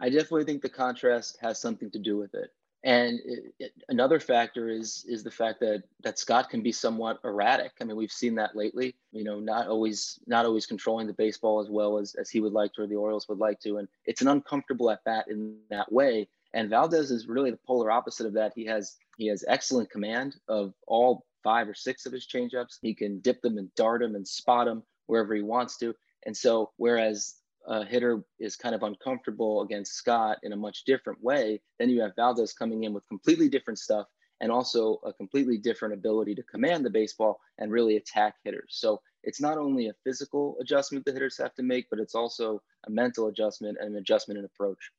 I 0.00 0.10
definitely 0.10 0.44
think 0.44 0.60
the 0.60 0.68
contrast 0.68 1.38
has 1.40 1.58
something 1.58 1.90
to 1.92 1.98
do 1.98 2.18
with 2.18 2.34
it. 2.34 2.50
And 2.84 3.20
it, 3.24 3.54
it, 3.60 3.72
another 3.88 4.18
factor 4.18 4.68
is 4.68 5.04
is 5.08 5.22
the 5.22 5.30
fact 5.30 5.60
that 5.60 5.84
that 6.02 6.18
Scott 6.18 6.50
can 6.50 6.62
be 6.62 6.72
somewhat 6.72 7.20
erratic. 7.24 7.72
I 7.80 7.84
mean, 7.84 7.96
we've 7.96 8.10
seen 8.10 8.34
that 8.36 8.56
lately. 8.56 8.96
You 9.12 9.22
know, 9.22 9.38
not 9.38 9.68
always 9.68 10.18
not 10.26 10.46
always 10.46 10.66
controlling 10.66 11.06
the 11.06 11.12
baseball 11.12 11.60
as 11.60 11.70
well 11.70 11.98
as 11.98 12.14
as 12.16 12.28
he 12.28 12.40
would 12.40 12.52
like 12.52 12.72
to 12.74 12.82
or 12.82 12.86
the 12.88 12.96
Orioles 12.96 13.28
would 13.28 13.38
like 13.38 13.60
to. 13.60 13.78
And 13.78 13.88
it's 14.04 14.20
an 14.20 14.28
uncomfortable 14.28 14.90
at 14.90 15.04
bat 15.04 15.26
in 15.28 15.56
that 15.70 15.92
way. 15.92 16.28
And 16.54 16.68
Valdez 16.68 17.10
is 17.10 17.28
really 17.28 17.50
the 17.50 17.58
polar 17.66 17.90
opposite 17.90 18.26
of 18.26 18.32
that. 18.34 18.52
He 18.54 18.64
has 18.66 18.96
he 19.16 19.28
has 19.28 19.44
excellent 19.46 19.90
command 19.90 20.36
of 20.48 20.74
all 20.88 21.24
five 21.44 21.68
or 21.68 21.74
six 21.74 22.04
of 22.04 22.12
his 22.12 22.26
changeups. 22.26 22.78
He 22.80 22.94
can 22.94 23.20
dip 23.20 23.42
them 23.42 23.58
and 23.58 23.72
dart 23.76 24.00
them 24.00 24.16
and 24.16 24.26
spot 24.26 24.66
them 24.66 24.82
wherever 25.06 25.34
he 25.34 25.42
wants 25.42 25.76
to. 25.78 25.94
And 26.24 26.36
so, 26.36 26.70
whereas 26.76 27.36
a 27.66 27.84
hitter 27.84 28.22
is 28.38 28.56
kind 28.56 28.74
of 28.74 28.82
uncomfortable 28.82 29.62
against 29.62 29.94
Scott 29.94 30.38
in 30.42 30.52
a 30.52 30.56
much 30.56 30.84
different 30.84 31.22
way, 31.22 31.60
then 31.78 31.90
you 31.90 32.00
have 32.00 32.14
Valdez 32.16 32.52
coming 32.52 32.84
in 32.84 32.92
with 32.92 33.06
completely 33.08 33.48
different 33.48 33.78
stuff 33.78 34.06
and 34.40 34.50
also 34.50 34.98
a 35.04 35.12
completely 35.12 35.56
different 35.56 35.94
ability 35.94 36.34
to 36.34 36.42
command 36.42 36.84
the 36.84 36.90
baseball 36.90 37.40
and 37.58 37.70
really 37.70 37.96
attack 37.96 38.34
hitters. 38.44 38.70
So 38.70 39.00
it's 39.22 39.40
not 39.40 39.56
only 39.56 39.88
a 39.88 39.94
physical 40.04 40.56
adjustment 40.60 41.04
the 41.04 41.12
hitters 41.12 41.38
have 41.38 41.54
to 41.54 41.62
make, 41.62 41.86
but 41.88 42.00
it's 42.00 42.16
also 42.16 42.60
a 42.86 42.90
mental 42.90 43.28
adjustment 43.28 43.78
and 43.80 43.90
an 43.90 43.96
adjustment 43.96 44.38
in 44.38 44.44
approach. 44.44 44.90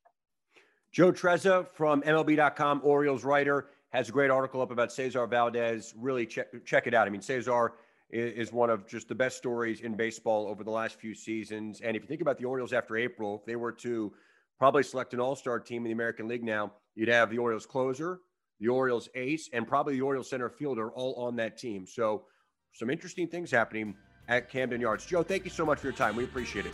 Joe 0.92 1.12
Trezza 1.12 1.68
from 1.74 2.02
MLB.com, 2.02 2.80
Orioles 2.82 3.24
writer 3.24 3.66
has 3.90 4.08
a 4.08 4.12
great 4.12 4.30
article 4.30 4.62
up 4.62 4.70
about 4.70 4.92
Cesar 4.92 5.26
Valdez. 5.26 5.92
Really 5.96 6.24
check, 6.24 6.48
check 6.64 6.86
it 6.86 6.94
out. 6.94 7.06
I 7.06 7.10
mean, 7.10 7.20
Cesar 7.20 7.74
is, 8.10 8.52
one 8.52 8.70
of 8.70 8.86
just 8.86 9.08
the 9.08 9.14
best 9.14 9.36
stories 9.36 9.80
in 9.80 9.94
baseball 9.94 10.46
over 10.46 10.62
the 10.62 10.70
last 10.70 11.00
few 11.00 11.14
seasons. 11.14 11.80
And 11.80 11.96
if 11.96 12.02
you 12.02 12.08
think 12.08 12.20
about 12.20 12.38
the 12.38 12.44
Orioles 12.44 12.72
after 12.72 12.96
April, 12.96 13.38
if 13.40 13.46
they 13.46 13.56
were 13.56 13.72
to 13.72 14.12
probably 14.58 14.82
select 14.82 15.14
an 15.14 15.20
all 15.20 15.36
star 15.36 15.58
team 15.58 15.82
in 15.82 15.84
the 15.84 15.92
American 15.92 16.28
League 16.28 16.44
now, 16.44 16.72
you'd 16.94 17.08
have 17.08 17.30
the 17.30 17.38
Orioles 17.38 17.66
closer, 17.66 18.20
the 18.60 18.68
Orioles 18.68 19.08
ace, 19.14 19.48
and 19.52 19.66
probably 19.66 19.94
the 19.94 20.02
Orioles 20.02 20.30
center 20.30 20.48
fielder 20.48 20.90
all 20.90 21.14
on 21.14 21.36
that 21.36 21.58
team. 21.58 21.86
So, 21.86 22.24
some 22.72 22.90
interesting 22.90 23.28
things 23.28 23.50
happening 23.52 23.94
at 24.28 24.50
Camden 24.50 24.80
Yards. 24.80 25.06
Joe, 25.06 25.22
thank 25.22 25.44
you 25.44 25.50
so 25.50 25.64
much 25.64 25.78
for 25.78 25.86
your 25.86 25.96
time. 25.96 26.16
We 26.16 26.24
appreciate 26.24 26.66
it. 26.66 26.72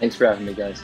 Thanks 0.00 0.16
for 0.16 0.26
having 0.26 0.46
me, 0.46 0.54
guys. 0.54 0.82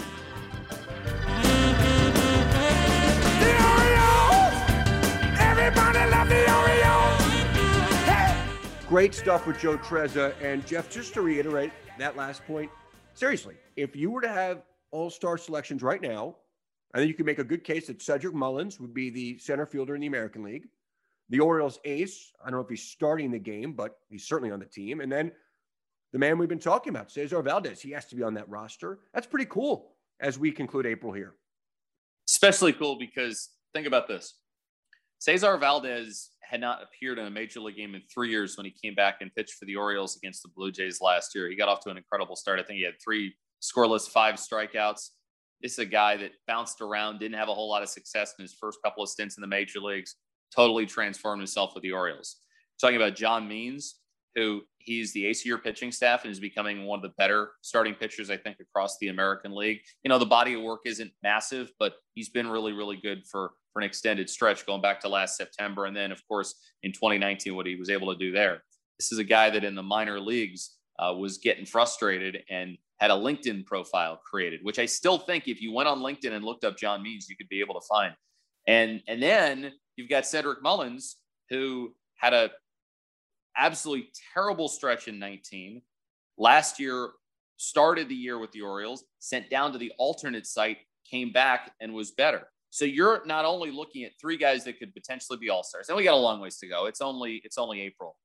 Great 8.94 9.12
stuff 9.12 9.44
with 9.48 9.58
Joe 9.58 9.76
Trezza. 9.76 10.40
And 10.40 10.64
Geoff, 10.64 10.88
just 10.88 11.14
to 11.14 11.20
reiterate 11.20 11.72
that 11.98 12.16
last 12.16 12.46
point, 12.46 12.70
seriously, 13.14 13.56
if 13.74 13.96
you 13.96 14.08
were 14.08 14.20
to 14.20 14.28
have 14.28 14.62
all 14.92 15.10
star 15.10 15.36
selections 15.36 15.82
right 15.82 16.00
now, 16.00 16.36
I 16.94 16.98
think 16.98 17.08
you 17.08 17.14
could 17.14 17.26
make 17.26 17.40
a 17.40 17.44
good 17.44 17.64
case 17.64 17.88
that 17.88 18.00
Cedric 18.00 18.34
Mullins 18.34 18.78
would 18.78 18.94
be 18.94 19.10
the 19.10 19.36
center 19.38 19.66
fielder 19.66 19.96
in 19.96 20.00
the 20.00 20.06
American 20.06 20.44
League. 20.44 20.68
The 21.28 21.40
Orioles 21.40 21.80
ace, 21.84 22.30
I 22.40 22.50
don't 22.50 22.60
know 22.60 22.62
if 22.62 22.68
he's 22.68 22.84
starting 22.84 23.32
the 23.32 23.38
game, 23.40 23.72
but 23.72 23.98
he's 24.10 24.28
certainly 24.28 24.52
on 24.52 24.60
the 24.60 24.64
team. 24.64 25.00
And 25.00 25.10
then 25.10 25.32
the 26.12 26.20
man 26.20 26.38
we've 26.38 26.48
been 26.48 26.60
talking 26.60 26.90
about, 26.90 27.10
Cesar 27.10 27.42
Valdez, 27.42 27.80
he 27.80 27.90
has 27.90 28.06
to 28.06 28.14
be 28.14 28.22
on 28.22 28.34
that 28.34 28.48
roster. 28.48 29.00
That's 29.12 29.26
pretty 29.26 29.46
cool 29.46 29.96
as 30.20 30.38
we 30.38 30.52
conclude 30.52 30.86
April 30.86 31.12
here. 31.12 31.34
Especially 32.28 32.72
cool 32.72 32.96
because 32.96 33.48
think 33.72 33.88
about 33.88 34.06
this 34.06 34.34
Cesar 35.18 35.56
Valdez 35.56 36.30
had 36.48 36.60
not 36.60 36.82
appeared 36.82 37.18
in 37.18 37.26
a 37.26 37.30
major 37.30 37.60
league 37.60 37.76
game 37.76 37.94
in 37.94 38.02
three 38.12 38.30
years 38.30 38.56
when 38.56 38.66
he 38.66 38.72
came 38.72 38.94
back 38.94 39.16
and 39.20 39.34
pitched 39.34 39.54
for 39.54 39.64
the 39.64 39.76
Orioles 39.76 40.16
against 40.16 40.42
the 40.42 40.48
Blue 40.48 40.70
Jays 40.70 41.00
last 41.00 41.34
year. 41.34 41.48
He 41.48 41.56
got 41.56 41.68
off 41.68 41.80
to 41.80 41.90
an 41.90 41.96
incredible 41.96 42.36
start. 42.36 42.60
I 42.60 42.62
think 42.62 42.78
he 42.78 42.84
had 42.84 42.94
three 43.02 43.34
scoreless, 43.62 44.08
five 44.08 44.36
strikeouts. 44.36 45.10
this 45.62 45.72
is 45.72 45.78
a 45.78 45.86
guy 45.86 46.16
that 46.16 46.32
bounced 46.46 46.80
around, 46.80 47.18
didn't 47.18 47.38
have 47.38 47.48
a 47.48 47.54
whole 47.54 47.68
lot 47.68 47.82
of 47.82 47.88
success 47.88 48.34
in 48.38 48.42
his 48.42 48.54
first 48.54 48.78
couple 48.84 49.02
of 49.02 49.08
stints 49.08 49.36
in 49.36 49.40
the 49.40 49.46
major 49.46 49.80
leagues, 49.80 50.16
totally 50.54 50.86
transformed 50.86 51.40
himself 51.40 51.72
with 51.74 51.82
the 51.82 51.92
Orioles. 51.92 52.36
Talking 52.80 52.96
about 52.96 53.16
John 53.16 53.48
Means, 53.48 54.00
who 54.34 54.62
he's 54.78 55.12
the 55.12 55.26
ace 55.26 55.42
of 55.42 55.46
your 55.46 55.58
pitching 55.58 55.92
staff 55.92 56.24
and 56.24 56.32
is 56.32 56.40
becoming 56.40 56.84
one 56.84 56.98
of 56.98 57.02
the 57.02 57.14
better 57.16 57.52
starting 57.62 57.94
pitchers, 57.94 58.30
I 58.30 58.36
think, 58.36 58.58
across 58.60 58.98
the 58.98 59.08
American 59.08 59.54
League. 59.54 59.80
You 60.02 60.08
know, 60.08 60.18
the 60.18 60.26
body 60.26 60.54
of 60.54 60.62
work 60.62 60.80
isn't 60.84 61.12
massive, 61.22 61.70
but 61.78 61.94
he's 62.14 62.28
been 62.28 62.48
really, 62.48 62.72
really 62.72 62.96
good 62.96 63.26
for, 63.30 63.52
for 63.74 63.80
an 63.80 63.86
extended 63.86 64.30
stretch 64.30 64.64
going 64.64 64.80
back 64.80 65.00
to 65.00 65.08
last 65.08 65.36
September. 65.36 65.84
And 65.84 65.94
then, 65.94 66.12
of 66.12 66.26
course, 66.26 66.54
in 66.82 66.92
2019, 66.92 67.54
what 67.54 67.66
he 67.66 67.76
was 67.76 67.90
able 67.90 68.10
to 68.12 68.18
do 68.18 68.32
there. 68.32 68.62
This 68.98 69.12
is 69.12 69.18
a 69.18 69.24
guy 69.24 69.50
that 69.50 69.64
in 69.64 69.74
the 69.74 69.82
minor 69.82 70.20
leagues 70.20 70.76
uh, 70.98 71.12
was 71.12 71.38
getting 71.38 71.66
frustrated 71.66 72.38
and 72.48 72.78
had 72.98 73.10
a 73.10 73.14
LinkedIn 73.14 73.66
profile 73.66 74.20
created, 74.24 74.60
which 74.62 74.78
I 74.78 74.86
still 74.86 75.18
think 75.18 75.48
if 75.48 75.60
you 75.60 75.72
went 75.72 75.88
on 75.88 75.98
LinkedIn 75.98 76.32
and 76.32 76.44
looked 76.44 76.64
up 76.64 76.78
John 76.78 77.02
Means, 77.02 77.28
you 77.28 77.36
could 77.36 77.48
be 77.48 77.60
able 77.60 77.74
to 77.74 77.86
find. 77.88 78.14
And 78.66 79.02
and 79.08 79.20
then 79.20 79.72
you've 79.96 80.08
got 80.08 80.24
Cedric 80.24 80.62
Mullins, 80.62 81.16
who 81.50 81.94
had 82.16 82.32
a 82.32 82.50
absolutely 83.56 84.08
terrible 84.32 84.68
stretch 84.68 85.08
in 85.08 85.18
19. 85.18 85.82
Last 86.38 86.80
year, 86.80 87.10
started 87.56 88.08
the 88.08 88.14
year 88.14 88.38
with 88.38 88.52
the 88.52 88.62
Orioles, 88.62 89.04
sent 89.18 89.50
down 89.50 89.72
to 89.72 89.78
the 89.78 89.92
alternate 89.98 90.46
site, 90.46 90.78
came 91.08 91.32
back 91.32 91.72
and 91.80 91.92
was 91.92 92.12
better. 92.12 92.48
So 92.74 92.84
you're 92.84 93.22
not 93.24 93.44
only 93.44 93.70
looking 93.70 94.02
at 94.02 94.18
three 94.20 94.36
guys 94.36 94.64
that 94.64 94.80
could 94.80 94.92
potentially 94.92 95.38
be 95.38 95.48
all-stars, 95.48 95.88
and 95.88 95.96
we 95.96 96.02
got 96.02 96.14
a 96.14 96.16
long 96.16 96.40
ways 96.40 96.56
to 96.56 96.66
go. 96.66 96.86
It's 96.86 97.00
only 97.00 97.40
it's 97.44 97.56
only 97.56 97.80
April. 97.80 98.16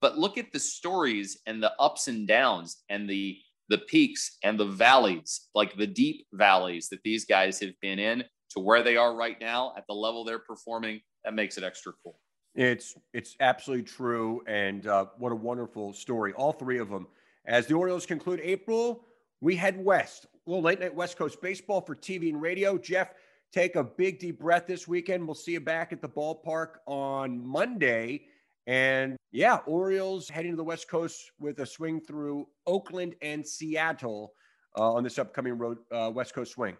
But 0.00 0.16
look 0.16 0.38
at 0.38 0.52
the 0.52 0.60
stories 0.60 1.40
and 1.46 1.60
the 1.60 1.72
ups 1.80 2.06
and 2.06 2.28
downs 2.28 2.84
and 2.90 3.10
the 3.10 3.36
the 3.68 3.78
peaks 3.78 4.38
and 4.44 4.56
the 4.56 4.66
valleys, 4.66 5.48
like 5.52 5.76
the 5.76 5.86
deep 5.88 6.28
valleys 6.32 6.88
that 6.90 7.02
these 7.02 7.24
guys 7.24 7.58
have 7.58 7.72
been 7.82 7.98
in 7.98 8.22
to 8.50 8.60
where 8.60 8.84
they 8.84 8.96
are 8.96 9.16
right 9.16 9.36
now 9.40 9.74
at 9.76 9.84
the 9.88 9.94
level 9.94 10.24
they're 10.24 10.38
performing. 10.38 11.00
That 11.24 11.34
makes 11.34 11.58
it 11.58 11.64
extra 11.64 11.92
cool. 12.04 12.20
It's 12.54 12.94
it's 13.12 13.34
absolutely 13.40 13.86
true, 13.86 14.44
and 14.46 14.86
uh, 14.86 15.06
what 15.18 15.32
a 15.32 15.36
wonderful 15.36 15.92
story. 15.92 16.32
All 16.34 16.52
three 16.52 16.78
of 16.78 16.88
them. 16.88 17.08
As 17.46 17.66
the 17.66 17.74
Orioles 17.74 18.06
conclude 18.06 18.38
April, 18.44 19.06
we 19.40 19.56
head 19.56 19.84
west. 19.84 20.26
A 20.46 20.50
little 20.50 20.62
late 20.62 20.78
night 20.78 20.94
West 20.94 21.18
Coast 21.18 21.42
baseball 21.42 21.80
for 21.80 21.96
TV 21.96 22.28
and 22.28 22.40
radio. 22.40 22.78
Geoff, 22.78 23.08
take 23.52 23.76
a 23.76 23.84
big 23.84 24.18
deep 24.18 24.40
breath 24.40 24.66
this 24.66 24.86
weekend. 24.86 25.26
We'll 25.26 25.34
see 25.34 25.52
you 25.52 25.60
back 25.60 25.92
at 25.92 26.02
the 26.02 26.08
ballpark 26.08 26.76
on 26.86 27.46
Monday. 27.46 28.26
And 28.66 29.16
yeah, 29.32 29.58
Orioles 29.66 30.28
heading 30.28 30.52
to 30.52 30.56
the 30.56 30.64
West 30.64 30.88
Coast 30.88 31.30
with 31.38 31.60
a 31.60 31.66
swing 31.66 32.00
through 32.00 32.48
Oakland 32.66 33.14
and 33.22 33.46
Seattle 33.46 34.32
uh, 34.78 34.92
on 34.92 35.04
this 35.04 35.18
upcoming 35.18 35.56
road 35.56 35.78
uh, 35.92 36.10
West 36.12 36.34
Coast 36.34 36.52
swing. 36.52 36.76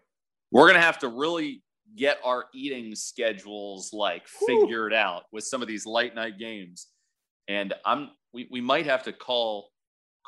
We're 0.50 0.66
gonna 0.66 0.80
have 0.80 0.98
to 1.00 1.08
really 1.08 1.62
get 1.96 2.18
our 2.24 2.46
eating 2.52 2.94
schedules 2.94 3.92
like 3.92 4.26
figured 4.26 4.92
out 4.92 5.24
with 5.32 5.44
some 5.44 5.62
of 5.62 5.68
these 5.68 5.86
late 5.86 6.14
night 6.14 6.38
games, 6.38 6.88
and 7.48 7.74
I'm 7.84 8.10
we, 8.32 8.48
we 8.50 8.60
might 8.60 8.86
have 8.86 9.02
to 9.04 9.12
call 9.12 9.70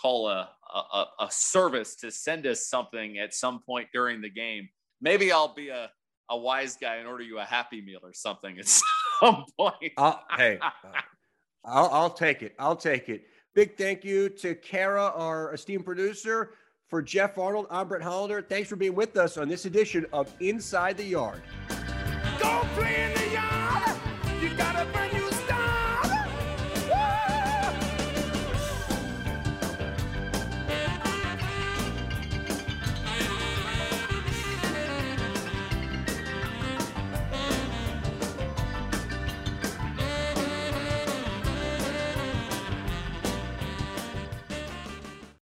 call 0.01 0.29
a, 0.29 0.49
a 0.75 1.05
a 1.21 1.29
service 1.31 1.97
to 1.97 2.11
send 2.11 2.47
us 2.47 2.69
something 2.69 3.19
at 3.19 3.35
some 3.35 3.61
point 3.63 3.89
during 3.93 4.21
the 4.21 4.31
game. 4.31 4.69
Maybe 5.01 5.33
I'll 5.33 5.55
be 5.55 5.69
a 5.69 5.91
a 6.31 6.37
wise 6.37 6.77
guy 6.77 6.97
and 6.97 7.09
order 7.09 7.23
you 7.23 7.39
a 7.39 7.45
happy 7.45 7.81
meal 7.81 8.01
or 8.03 8.13
something 8.13 8.59
at 8.59 8.69
some 9.21 9.45
point. 9.59 9.93
I'll, 9.97 10.25
hey, 10.37 10.59
uh, 10.61 10.71
I'll, 11.65 11.89
I'll 11.93 12.11
take 12.11 12.43
it. 12.43 12.55
I'll 12.59 12.77
take 12.77 13.09
it. 13.09 13.25
Big 13.55 13.77
thank 13.77 14.05
you 14.05 14.29
to 14.29 14.55
Kara, 14.55 15.13
our 15.15 15.55
esteemed 15.55 15.85
producer. 15.85 16.53
For 16.89 17.03
Geoff 17.03 17.37
Arnold, 17.37 17.67
I'm 17.71 17.87
Brett 17.87 18.01
Hollander. 18.01 18.41
Thanks 18.41 18.67
for 18.67 18.77
being 18.77 18.95
with 18.95 19.19
us 19.19 19.37
on 19.37 19.47
this 19.47 19.67
edition 19.67 20.07
of 20.11 20.33
Inside 20.41 20.97
the 20.97 21.05
Yard. 21.05 21.43
Go 22.39 22.67
play 22.75 23.18